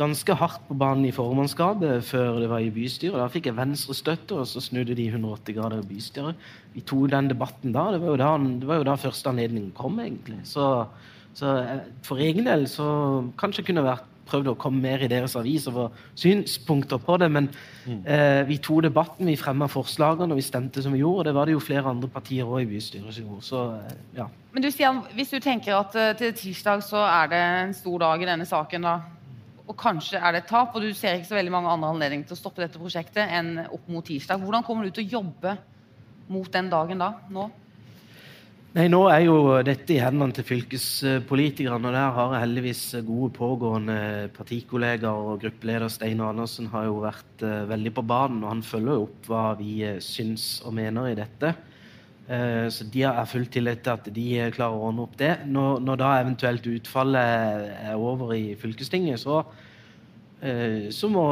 ganske 0.00 0.36
hardt 0.40 0.62
på 0.68 0.76
banen 0.80 1.04
i 1.08 1.12
formannskapet 1.14 2.04
før 2.08 2.40
det 2.40 2.48
var 2.50 2.64
i 2.64 2.72
bystyret. 2.74 3.18
Da 3.20 3.28
fikk 3.32 3.50
jeg 3.50 3.58
Venstre 3.58 3.96
støtte, 3.96 4.40
og 4.40 4.48
så 4.48 4.62
snudde 4.64 4.96
de 4.96 5.08
180 5.10 5.56
grader 5.58 5.82
i 5.82 5.88
bystyret. 5.90 6.50
Vi 6.74 6.84
tok 6.86 7.10
den 7.12 7.30
debatten 7.30 7.76
da. 7.76 7.90
Det 7.94 8.00
var 8.02 8.14
jo 8.14 8.20
da, 8.20 8.30
det 8.62 8.70
var 8.70 8.80
jo 8.80 8.88
da 8.88 8.98
første 9.00 9.32
anledningen 9.32 9.74
kom, 9.76 10.00
egentlig. 10.02 10.40
Så, 10.48 10.70
så 11.36 11.58
eh, 11.60 11.84
for 12.06 12.22
egen 12.22 12.48
del 12.48 12.66
så 12.70 12.88
kanskje 13.40 13.68
kunne 13.68 13.84
vært 13.86 14.08
prøvd 14.30 14.52
å 14.52 14.56
komme 14.60 14.82
mer 14.84 15.02
i 15.02 15.10
deres 15.10 15.34
avis 15.38 15.66
og 15.70 15.76
få 15.76 15.86
synspunkter 16.18 17.00
på 17.02 17.18
det. 17.20 17.28
Men 17.32 17.48
eh, 18.04 18.42
vi 18.48 18.60
tok 18.62 18.84
debatten, 18.86 19.28
vi 19.28 19.38
fremma 19.40 19.68
forslagene 19.70 20.34
og 20.34 20.40
vi 20.40 20.46
stemte 20.46 20.84
som 20.84 20.94
vi 20.94 21.02
gjorde. 21.02 21.24
Og 21.24 21.28
det 21.28 21.36
var 21.36 21.48
det 21.48 21.56
jo 21.56 21.64
flere 21.64 21.90
andre 21.90 22.10
partier 22.12 22.48
òg 22.48 22.64
i 22.64 22.70
bystyret 22.70 23.14
som 23.16 23.26
gjorde. 23.26 23.46
Så 23.46 23.64
eh, 23.76 23.96
ja. 24.20 24.28
Men 24.54 24.64
du, 24.64 24.70
Stian, 24.72 25.02
hvis 25.14 25.32
du 25.34 25.38
tenker 25.42 25.78
at 25.78 25.96
eh, 25.98 26.12
til 26.18 26.36
tirsdag 26.38 26.84
så 26.86 27.02
er 27.06 27.32
det 27.32 27.42
en 27.64 27.74
stor 27.76 28.04
dag 28.06 28.22
i 28.22 28.30
denne 28.30 28.48
saken, 28.48 28.86
da, 28.86 28.98
og 29.70 29.78
kanskje 29.78 30.18
er 30.18 30.34
det 30.34 30.42
et 30.42 30.50
tap, 30.50 30.74
og 30.74 30.82
du 30.82 30.90
ser 30.96 31.16
ikke 31.16 31.30
så 31.30 31.38
veldig 31.38 31.54
mange 31.54 31.70
andre 31.70 31.92
anledninger 31.94 32.26
til 32.26 32.34
å 32.34 32.40
stoppe 32.40 32.64
dette 32.64 32.80
prosjektet 32.80 33.30
enn 33.38 33.54
opp 33.68 33.86
mot 33.92 34.06
tirsdag, 34.06 34.42
hvordan 34.42 34.66
kommer 34.66 34.86
du 34.86 34.94
til 34.96 35.06
å 35.06 35.20
jobbe 35.20 35.54
mot 36.30 36.50
den 36.50 36.70
dagen 36.72 37.02
da? 37.02 37.12
Nå? 37.30 37.46
Nei, 38.70 38.84
Nå 38.86 39.00
er 39.10 39.24
jo 39.24 39.36
dette 39.66 39.96
i 39.96 39.98
hendene 39.98 40.34
til 40.34 40.46
fylkespolitikerne, 40.46 41.90
og 41.90 41.94
der 41.96 42.12
har 42.14 42.34
jeg 42.36 42.44
heldigvis 42.44 42.82
gode 43.06 43.32
pågående 43.34 43.96
partikollegaer. 44.36 45.32
og 45.32 45.40
Gruppeleder 45.42 45.90
Stein 45.90 46.22
Andersen 46.22 46.68
har 46.70 46.86
jo 46.86 47.00
vært 47.02 47.42
eh, 47.42 47.64
veldig 47.66 47.92
på 47.96 48.04
banen, 48.06 48.44
og 48.44 48.52
han 48.52 48.62
følger 48.62 48.94
jo 48.94 49.08
opp 49.08 49.26
hva 49.30 49.42
vi 49.58 49.80
eh, 49.86 49.98
syns 49.98 50.60
og 50.62 50.76
mener 50.78 51.10
i 51.10 51.18
dette. 51.18 51.50
Eh, 52.30 52.68
så 52.70 52.84
de 52.86 53.02
har 53.02 53.26
full 53.26 53.48
tillit 53.50 53.82
til 53.82 53.96
at 53.96 54.06
de 54.14 54.26
eh, 54.38 54.52
klarer 54.54 54.76
å 54.76 54.86
ordne 54.90 55.02
opp 55.02 55.16
det. 55.18 55.32
Når, 55.50 55.80
når 55.82 55.98
da 55.98 56.10
eventuelt 56.20 56.68
utfallet 56.70 57.72
er 57.90 57.96
over 57.98 58.36
i 58.36 58.52
fylkestinget, 58.60 59.18
så, 59.24 59.40
eh, 60.38 60.86
så 60.94 61.10
må, 61.10 61.24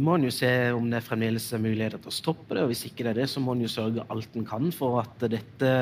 må 0.00 0.14
en 0.16 0.24
jo 0.24 0.32
se 0.32 0.52
om 0.72 0.88
det 0.92 1.02
fremdeles 1.04 1.50
er 1.52 1.60
muligheter 1.60 2.00
til 2.00 2.12
å 2.12 2.16
stoppe 2.22 2.56
det. 2.56 2.64
og 2.64 2.72
Hvis 2.72 2.86
ikke 2.88 3.04
det 3.04 3.12
er 3.12 3.20
det, 3.20 3.28
så 3.34 3.42
må 3.44 3.52
en 3.52 3.66
jo 3.66 3.72
sørge 3.74 4.06
alt 4.08 4.38
en 4.38 4.48
kan 4.48 4.72
for 4.72 5.02
at 5.02 5.28
dette 5.28 5.74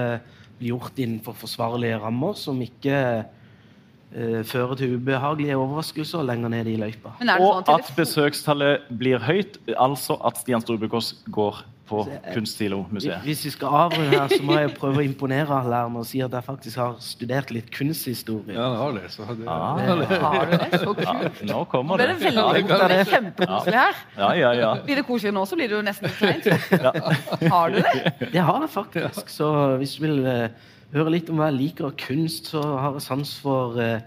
blir 0.59 0.73
gjort 0.73 0.99
innenfor 0.99 1.39
forsvarlige 1.39 2.01
rammer, 2.03 2.35
som 2.39 2.59
ikke 2.67 2.99
eh, 2.99 4.41
fører 4.43 4.81
til 4.81 4.97
ubehagelige 4.99 5.61
overraskelser 5.61 6.27
lenger 6.27 6.51
ned 6.51 6.73
i 6.73 6.75
løypa. 6.83 7.15
Sånn 7.21 7.31
Og 7.37 7.61
at 7.61 7.71
at 7.77 7.95
besøkstallet 7.95 8.91
blir 8.91 9.23
høyt, 9.23 9.61
altså 9.79 10.19
at 10.27 10.43
Stian 10.43 10.67
Storbukås 10.67 11.15
går 11.31 11.63
på 11.89 11.99
Kunstsilomuseet. 12.33 13.21
Hvis 13.27 13.43
vi 13.45 13.51
skal 13.53 13.69
avrunde 13.85 14.09
her, 14.15 14.29
så 14.33 14.39
må 14.47 14.55
jeg 14.57 14.71
prøve 14.79 15.03
å 15.03 15.05
imponere 15.05 15.53
alle 15.53 15.81
her 15.83 15.91
med 15.93 16.01
å 16.01 16.07
si 16.09 16.23
at 16.25 16.33
jeg 16.33 16.47
faktisk 16.47 16.81
har 16.81 16.95
studert 17.05 17.51
litt 17.53 17.69
kunsthistorie. 17.75 18.55
Ja, 18.57 18.71
har 18.81 18.95
det. 18.97 19.11
Så 19.13 19.27
det 19.29 19.45
Ah. 19.49 19.77
Har 19.77 20.47
du 20.49 20.57
det? 20.57 20.81
Så 20.81 20.95
Ja, 21.05 21.15
nå 21.51 21.65
kommer 21.69 21.97
Ble 22.01 22.07
det. 22.07 22.15
det 22.15 22.25
veldig 22.25 22.45
Ja, 22.45 22.65
koselig. 22.71 23.07
Kjempekoselig 23.13 23.81
her. 23.83 23.95
Ja, 24.17 24.31
ja, 24.41 24.53
ja. 24.63 24.71
Blir 24.87 24.97
det 25.03 25.07
koselig 25.07 25.35
nå, 25.37 25.45
så 25.47 25.57
blir 25.61 25.69
det 25.69 25.77
jo 25.77 25.83
nesten 25.85 26.09
litt 26.09 26.19
kleint. 26.19 27.51
Har 27.53 27.71
du 27.71 27.81
det? 27.85 28.31
Det 28.33 28.41
har 28.49 28.61
jeg 28.65 28.71
faktisk. 28.73 29.29
Så 29.29 29.51
hvis 29.83 29.97
du 29.99 30.07
vil 30.07 30.25
eh, 30.27 30.49
høre 30.95 31.11
litt 31.19 31.29
om 31.31 31.37
hva 31.43 31.51
jeg 31.53 31.59
liker 31.61 31.91
av 31.91 31.97
kunst, 32.01 32.49
så 32.55 32.63
har 32.79 32.97
jeg 32.97 33.05
sans 33.05 33.35
for 33.45 33.77
uh, 33.77 33.99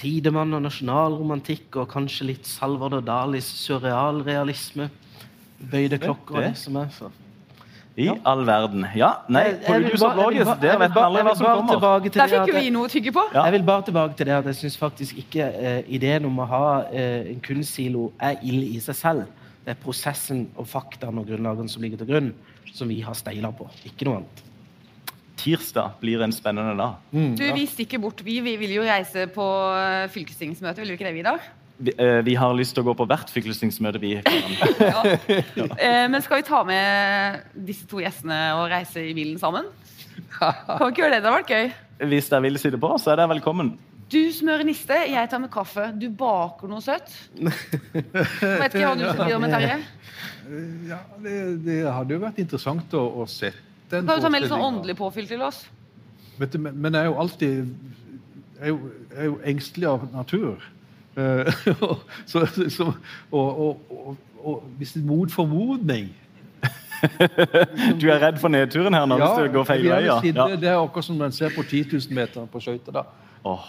Tidemann 0.00 0.54
og 0.56 0.62
nasjonalromantikk 0.64 1.76
og 1.78 1.90
kanskje 1.92 2.26
litt 2.32 2.46
Salvador 2.48 3.04
Dalis 3.06 3.46
surrealrealisme. 3.62 4.88
Bøyde 5.70 5.98
klokker 6.02 6.36
og 6.36 6.42
det 6.42 6.56
som 6.58 6.76
er. 6.76 6.88
Så. 6.90 7.10
I 7.96 8.06
all 8.24 8.46
verden. 8.48 8.86
Ja, 8.96 9.10
nei, 9.28 9.50
Blågis, 9.66 10.00
bare- 10.00 10.60
der 10.62 10.78
vet 10.80 10.94
man 10.94 11.04
aldri 11.04 11.22
hva 11.26 11.34
som 11.36 11.44
kommer. 11.68 12.00
Der 12.00 12.08
det 12.08 12.30
fikk 12.30 12.48
jo 12.48 12.54
vi 12.56 12.70
noe 12.72 12.88
å 12.88 12.90
tygge 12.90 13.12
på. 13.12 13.24
Ja. 13.34 13.44
Jeg 13.44 13.52
vil 13.58 13.66
bare 13.68 13.82
tilbake 13.84 14.16
til 14.16 14.26
det 14.30 14.32
at 14.38 14.46
jeg 14.48 14.54
syns 14.62 14.78
faktisk 14.80 15.18
ikke 15.20 15.44
eh, 15.52 15.82
ideen 15.92 16.24
om 16.24 16.38
å 16.40 16.46
ha 16.48 16.62
eh, 16.90 17.28
en 17.34 17.40
kunstsilo 17.44 18.12
er 18.18 18.38
ille 18.42 18.64
i 18.76 18.80
seg 18.80 18.96
selv. 18.96 19.26
Det 19.62 19.76
er 19.76 19.82
prosessen 19.82 20.46
og 20.56 20.66
faktaene 20.66 21.20
og 21.20 21.28
grunnlagene 21.28 21.68
som 21.70 21.82
ligger 21.84 22.00
til 22.00 22.08
grunn, 22.08 22.32
som 22.72 22.88
vi 22.88 23.00
har 23.04 23.14
steila 23.14 23.52
på. 23.52 23.68
Ikke 23.84 24.08
noe 24.08 24.22
annet. 24.22 24.42
Tirsdag 25.42 25.98
blir 26.00 26.22
en 26.24 26.32
spennende 26.32 26.74
dag. 26.78 26.96
Du, 27.12 27.44
vi 27.54 27.66
stikker 27.66 28.00
bort. 28.02 28.20
Vi, 28.24 28.40
vi 28.40 28.56
vil 28.56 28.72
jo 28.78 28.82
reise 28.88 29.26
på 29.32 29.46
eh, 29.76 30.08
fylkestingsmøte, 30.12 30.80
vil 30.80 30.94
vi 30.94 30.96
ikke 30.96 31.10
det, 31.10 31.14
Vidar? 31.20 31.44
Vi, 31.78 31.92
eh, 31.98 32.20
vi 32.26 32.34
har 32.38 32.52
lyst 32.54 32.74
til 32.76 32.84
å 32.84 32.90
gå 32.90 32.94
på 32.98 33.06
hvert 33.10 33.30
fylkestingsmøte, 33.32 34.00
vi. 34.02 34.12
Ja. 34.82 35.02
Eh, 35.78 36.08
Men 36.10 36.20
skal 36.22 36.42
vi 36.42 36.46
ta 36.46 36.62
med 36.68 37.46
disse 37.68 37.86
to 37.90 38.02
gjestene 38.02 38.40
og 38.58 38.68
reise 38.72 39.02
i 39.02 39.14
bilen 39.16 39.38
sammen? 39.40 39.70
Kan 40.38 40.84
vi 40.84 40.90
ikke 40.92 41.04
gjøre 41.04 41.16
det? 41.16 41.22
Det 41.22 41.30
hadde 41.30 41.38
vært 41.38 41.54
gøy. 41.56 41.72
Hvis 42.12 42.28
dere 42.32 42.44
vil 42.46 42.58
sitte 42.60 42.80
på, 42.82 42.92
så 43.00 43.12
er 43.14 43.22
dere 43.22 43.32
velkommen. 43.34 43.74
Du 44.12 44.20
smører 44.34 44.66
niste, 44.68 44.96
jeg 45.08 45.28
tar 45.32 45.40
med 45.40 45.48
kaffe. 45.54 45.86
Du 45.96 46.10
baker 46.12 46.68
noe 46.68 46.82
søtt. 46.84 47.08
Vet 47.40 48.74
ikke 48.74 48.82
hva 48.84 48.96
du 48.98 49.06
skal 49.06 49.22
bli 49.24 49.36
om, 49.38 49.46
Terje. 49.48 49.78
Ja, 50.90 50.98
det, 51.22 51.36
det 51.64 51.78
hadde 51.86 52.18
jo 52.18 52.20
vært 52.20 52.40
interessant 52.42 52.92
å, 52.98 53.06
å 53.22 53.26
se 53.30 53.48
den. 53.88 54.04
Kan 54.04 54.18
du 54.20 54.26
ta 54.26 54.32
med 54.32 54.44
litt 54.44 54.52
sånn 54.52 54.64
åndelig 54.66 54.98
påfyll 54.98 55.30
til 55.30 55.44
oss? 55.46 55.62
Vet 56.40 56.52
du, 56.52 56.58
men, 56.64 56.76
men 56.76 56.96
jeg 56.98 57.06
er 57.06 57.10
jo 57.10 57.16
alltid 57.22 57.72
jeg 58.62 58.68
er 58.68 58.70
jo, 58.74 58.90
jeg 59.08 59.18
er 59.22 59.26
jo 59.30 59.38
engstelig 59.52 59.88
av 59.90 60.04
natur. 60.12 60.68
Eh, 61.16 61.52
så, 62.30 62.46
så, 62.68 62.92
og, 63.30 63.60
og, 63.60 64.16
og, 64.38 64.62
hvis 64.78 64.92
det 64.92 65.02
er 65.02 65.06
mot 65.06 65.32
formodning 65.32 66.06
Du 68.00 68.06
er 68.08 68.22
redd 68.22 68.38
for 68.40 68.48
nedturen 68.48 68.94
her 68.94 69.04
nå 69.10 69.18
hvis 69.20 69.34
det 69.42 69.52
går 69.52 69.66
feil 69.68 69.88
vei? 69.90 69.98
Ja. 70.06 70.20
det, 70.22 70.68
er 70.70 70.78
akkurat 70.78 71.04
som 71.04 71.20
en 71.20 71.34
ser 71.34 71.52
på 71.52 71.64
10 71.66 71.90
000-meteren 71.90 72.46
på 72.48 72.62
skøyter. 72.62 73.02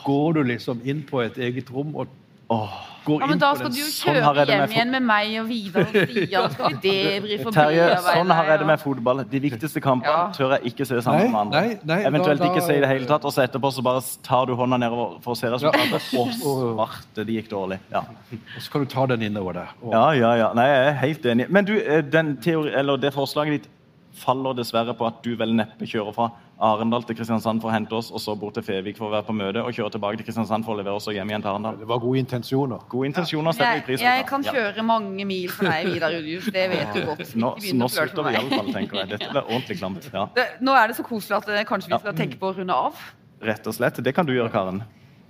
Går 0.05 0.37
du 0.37 0.43
liksom 0.47 0.83
inn 0.85 1.01
på 1.07 1.23
et 1.23 1.39
eget 1.41 1.71
rom 1.73 1.95
og 1.97 2.11
Åh. 2.53 2.79
går 3.03 3.19
Ja, 3.19 3.25
men 3.27 3.33
inn 3.35 3.39
Da 3.41 3.49
på 3.51 3.57
skal 3.57 3.67
den 3.67 3.73
du 3.75 3.79
jo 3.81 3.87
Sånn 3.91 4.15
kjøre 4.15 4.33
det 4.33 4.47
med 4.47 4.47
hjem 4.47 4.61
fot- 4.63 4.75
igjen 4.77 4.91
med 4.93 5.03
meg 5.03 5.31
og 5.41 5.47
Vidar 5.49 5.81
og 5.81 5.87
Stian. 5.89 6.51
Skal 6.53 6.69
vi 6.69 6.77
debrife 6.87 7.47
og 7.49 7.53
Terje, 7.57 7.81
bearbeide, 7.83 8.13
sånn 8.13 8.31
har 8.37 8.45
jeg 8.53 8.59
det 8.61 8.67
med 8.69 8.79
fotball. 8.79 9.23
De 9.33 9.39
viktigste 9.43 9.81
kampene 9.83 10.13
Ja. 10.13 10.21
tør 10.37 10.53
jeg 10.55 10.71
ikke 10.71 10.85
se 10.87 11.01
sammen 11.03 11.31
med 11.33 11.39
andre. 11.41 11.61
Nei, 11.65 11.79
nei, 11.83 11.97
Eventuelt 12.07 12.39
da- 12.39 12.45
da- 12.47 12.53
ikke 12.53 12.63
se 12.63 12.77
i 12.77 12.79
det 12.79 12.87
hele 12.93 13.05
tatt, 13.09 13.25
og 13.27 13.33
så 13.35 13.43
etterpå 13.43 13.73
så 13.75 13.83
bare 13.83 14.01
tar 14.23 14.45
du 14.47 14.55
hånda 14.55 14.79
nedover 14.79 15.19
for 15.21 15.33
å 15.33 15.37
se 15.37 15.51
resultatet. 15.51 15.99
Å, 16.15 16.23
svarte, 16.39 17.25
det 17.27 17.35
gikk 17.35 17.49
dårlig. 17.51 17.79
Ja. 17.91 18.05
Og 18.31 18.61
så 18.63 18.71
kan 18.71 18.85
du 18.85 18.87
ta 18.95 19.05
den 19.11 19.21
innover 19.27 19.53
der. 19.53 19.67
Og, 19.83 19.91
ja, 19.91 20.05
ja, 20.11 20.33
ja. 20.45 20.53
Nei, 20.53 20.67
jeg 20.71 20.87
er 20.87 20.93
helt 21.03 21.23
enig. 21.25 21.49
Men 21.49 21.65
du, 21.65 21.75
eh, 21.77 22.01
den 22.01 22.37
teori, 22.37 22.71
eller 22.73 22.95
det 22.97 23.11
forslaget 23.13 23.59
ditt 23.59 23.67
faller 24.15 24.53
dessverre 24.53 24.93
på 24.95 25.05
at 25.07 25.21
du 25.25 25.35
vel 25.35 25.53
neppe 25.57 25.83
kjører 25.89 26.13
fra 26.13 26.31
Arendal 26.63 27.03
til 27.03 27.17
Kristiansand 27.17 27.59
for 27.61 27.67
å 27.69 27.73
hente 27.73 27.91
oss, 27.97 28.07
og 28.15 28.21
så 28.23 28.33
bort 28.39 28.55
til 28.55 28.63
Fevik 28.63 28.95
for 28.97 29.09
å 29.09 29.11
være 29.17 29.25
på 29.27 29.33
møte, 29.35 29.59
og 29.63 29.73
kjøre 29.75 29.91
tilbake 29.97 30.19
til 30.21 30.27
Kristiansand 30.29 30.63
for 30.63 30.75
å 30.75 30.79
levere 30.79 30.95
oss 30.95 31.07
og 31.11 31.17
hjem 31.17 31.33
igjen 31.33 31.43
til 31.43 31.51
Arendal. 31.51 31.75
Det 31.81 31.87
var 31.89 31.99
gode 32.03 32.21
intensjoner. 32.23 32.85
Gode 32.93 33.09
intensjoner 33.11 33.57
setter 33.57 33.81
vi 33.81 33.85
pris 33.89 33.99
på. 33.99 34.05
jeg 34.07 34.25
kan 34.29 34.43
Ja. 34.47 34.51
kjøre 34.55 34.85
mange 34.87 35.25
mil 35.27 35.49
for 35.51 35.65
deg, 35.67 35.89
Vidar 35.91 36.15
Udjus, 36.15 36.45
Det 36.53 36.69
vet 36.71 36.93
du 36.93 37.01
godt. 37.09 37.35
Nå, 37.35 37.51
nå 37.83 37.89
slutter 37.91 38.23
vi 38.23 38.33
iallfall, 38.37 38.71
tenker 38.73 38.95
jeg. 39.01 39.09
Dette 39.09 39.29
blir 39.33 39.43
ordentlig 39.43 39.77
klamt. 39.79 40.09
Ja. 40.13 40.25
Det, 40.35 40.47
nå 40.61 40.71
er 40.73 40.87
det 40.87 40.95
så 40.95 41.03
koselig 41.03 41.37
at 41.41 41.49
eh, 41.49 41.63
kanskje 41.67 41.89
vi 41.91 41.99
skal 41.99 42.13
tenke 42.15 42.39
på 42.39 42.53
å 42.53 42.57
runde 42.57 42.73
av. 42.73 42.95
Rett 43.43 43.67
og 43.67 43.73
slett. 43.75 43.99
Det 44.03 44.15
kan 44.15 44.25
du 44.25 44.31
gjøre, 44.33 44.51
Karen. 44.51 44.83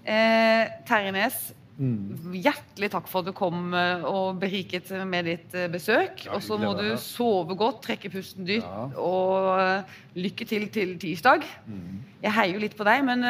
Eh, 0.06 0.68
Terje 0.86 1.12
Nes, 1.16 1.54
Mm. 1.74 2.36
hjertelig 2.38 2.90
takk 2.94 3.08
for 3.10 3.24
at 3.24 3.30
du 3.32 3.34
kom 3.34 3.74
eh, 3.74 4.04
og 4.06 4.38
beriket 4.42 4.92
med 5.10 5.26
ditt 5.26 5.56
eh, 5.58 5.68
besøk. 5.74 6.26
Ja, 6.28 6.36
Og 6.38 6.44
så 6.46 6.58
må 6.62 6.76
du 6.78 6.86
sove 7.02 7.56
godt, 7.58 7.82
trekke 7.88 8.12
pusten 8.14 8.46
dypt, 8.46 8.68
Ja. 8.68 8.84
og 9.02 9.60
eh, 9.60 9.96
lykke 10.22 10.46
til 10.46 10.68
til 10.70 10.94
tirsdag. 11.02 11.44
Mm. 11.66 12.04
Jeg 12.22 12.32
heier 12.38 12.54
jo 12.54 12.62
litt 12.62 12.78
på 12.78 12.86
deg, 12.88 13.02
men 13.04 13.26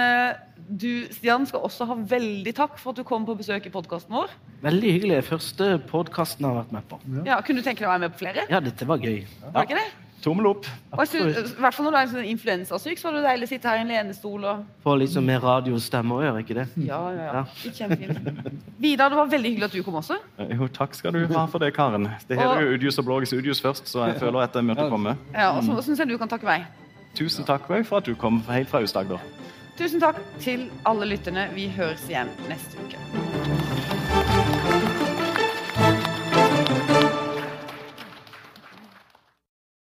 du, 0.70 1.08
Stian, 1.12 1.48
skal 1.50 1.64
også 1.66 1.88
ha 1.90 1.96
veldig 1.96 2.54
takk 2.56 2.78
for 2.80 2.92
at 2.92 3.00
du 3.00 3.04
kom 3.08 3.26
på 3.26 3.36
besøk 3.40 3.66
i 3.66 3.72
podkasten 3.74 4.14
vår. 4.14 4.30
Veldig 4.64 4.92
hyggelig. 4.98 5.24
Første 5.28 5.80
podkasten 5.90 6.46
jeg 6.46 6.52
har 6.54 6.62
vært 6.62 6.76
med 6.76 6.88
på. 6.92 7.00
Ja, 7.26 7.40
kunne 7.42 7.64
du 7.64 7.66
tenke 7.66 7.82
deg 7.84 7.90
å 7.90 7.94
være 7.96 8.06
med 8.06 8.14
på 8.16 8.22
flere? 8.26 8.46
Ja, 8.52 8.60
dette 8.64 8.86
var 8.88 9.02
gøy. 9.02 9.24
Var 9.42 9.56
det 9.58 9.66
ikke 9.72 9.82
det? 9.82 9.90
Tommel 10.24 10.48
opp. 10.48 10.68
Og 10.96 11.02
I 11.04 11.22
hvert 11.60 11.76
fall 11.76 11.86
når 11.90 11.92
du 11.96 11.98
er 12.00 12.12
sånn 12.14 12.28
influensasyk, 12.32 13.00
så 13.02 13.10
var 13.10 13.18
det 13.18 13.24
deilig 13.26 13.48
å 13.50 13.52
sitte 13.52 13.68
her 13.68 13.82
i 13.82 13.84
en 13.84 13.92
lenestol 13.92 14.46
og 14.48 14.62
Få 14.86 14.94
litt 15.02 15.12
sånn 15.12 15.26
mer 15.28 15.42
radiostemme 15.44 16.16
òg, 16.16 16.24
gjør 16.28 16.40
ikke 16.44 16.58
det? 16.62 16.66
Ja, 16.88 17.00
ja, 17.12 17.26
ja. 17.28 17.42
Ja. 17.42 17.74
Kjempefint. 17.80 18.48
Vidar, 18.80 19.12
det 19.12 19.20
var 19.20 19.28
veldig 19.34 19.52
hyggelig 19.52 19.68
at 19.68 19.76
du 19.76 19.84
kom 19.84 20.00
også. 20.00 20.18
Jo, 20.54 20.70
takk 20.80 20.96
skal 20.96 21.16
du 21.18 21.26
ha 21.36 21.44
for 21.52 21.60
det, 21.64 21.74
Karen. 21.76 22.08
Det 22.30 22.40
heter 22.40 22.64
jo 22.64 22.78
Udius 22.78 23.02
og 23.04 23.10
Blågis 23.10 23.36
Udius 23.36 23.62
først, 23.64 23.92
så 23.92 24.08
jeg 24.08 24.20
føler 24.24 24.48
at 24.48 24.56
jeg 24.56 24.70
måtte 24.72 24.88
komme. 24.92 25.18
Ja, 25.36 25.52
og 25.58 25.64
så 25.68 25.82
syns 25.90 26.00
jeg 26.00 26.14
du 26.14 26.18
kan 26.22 26.32
takke 26.32 26.48
meg. 26.48 26.70
Tusen 27.20 27.46
takk 27.46 27.68
for 27.68 28.00
at 28.00 28.08
du 28.08 28.16
kom 28.16 28.40
helt 28.48 28.72
fra 28.72 28.80
Aust-Agder. 28.82 29.20
Tusen 29.78 30.00
takk 30.02 30.20
til 30.40 30.70
alle 30.86 31.12
lytterne. 31.12 31.50
Vi 31.54 31.68
høres 31.76 32.08
igjen 32.10 32.32
neste 32.48 32.78
uke. 32.80 33.83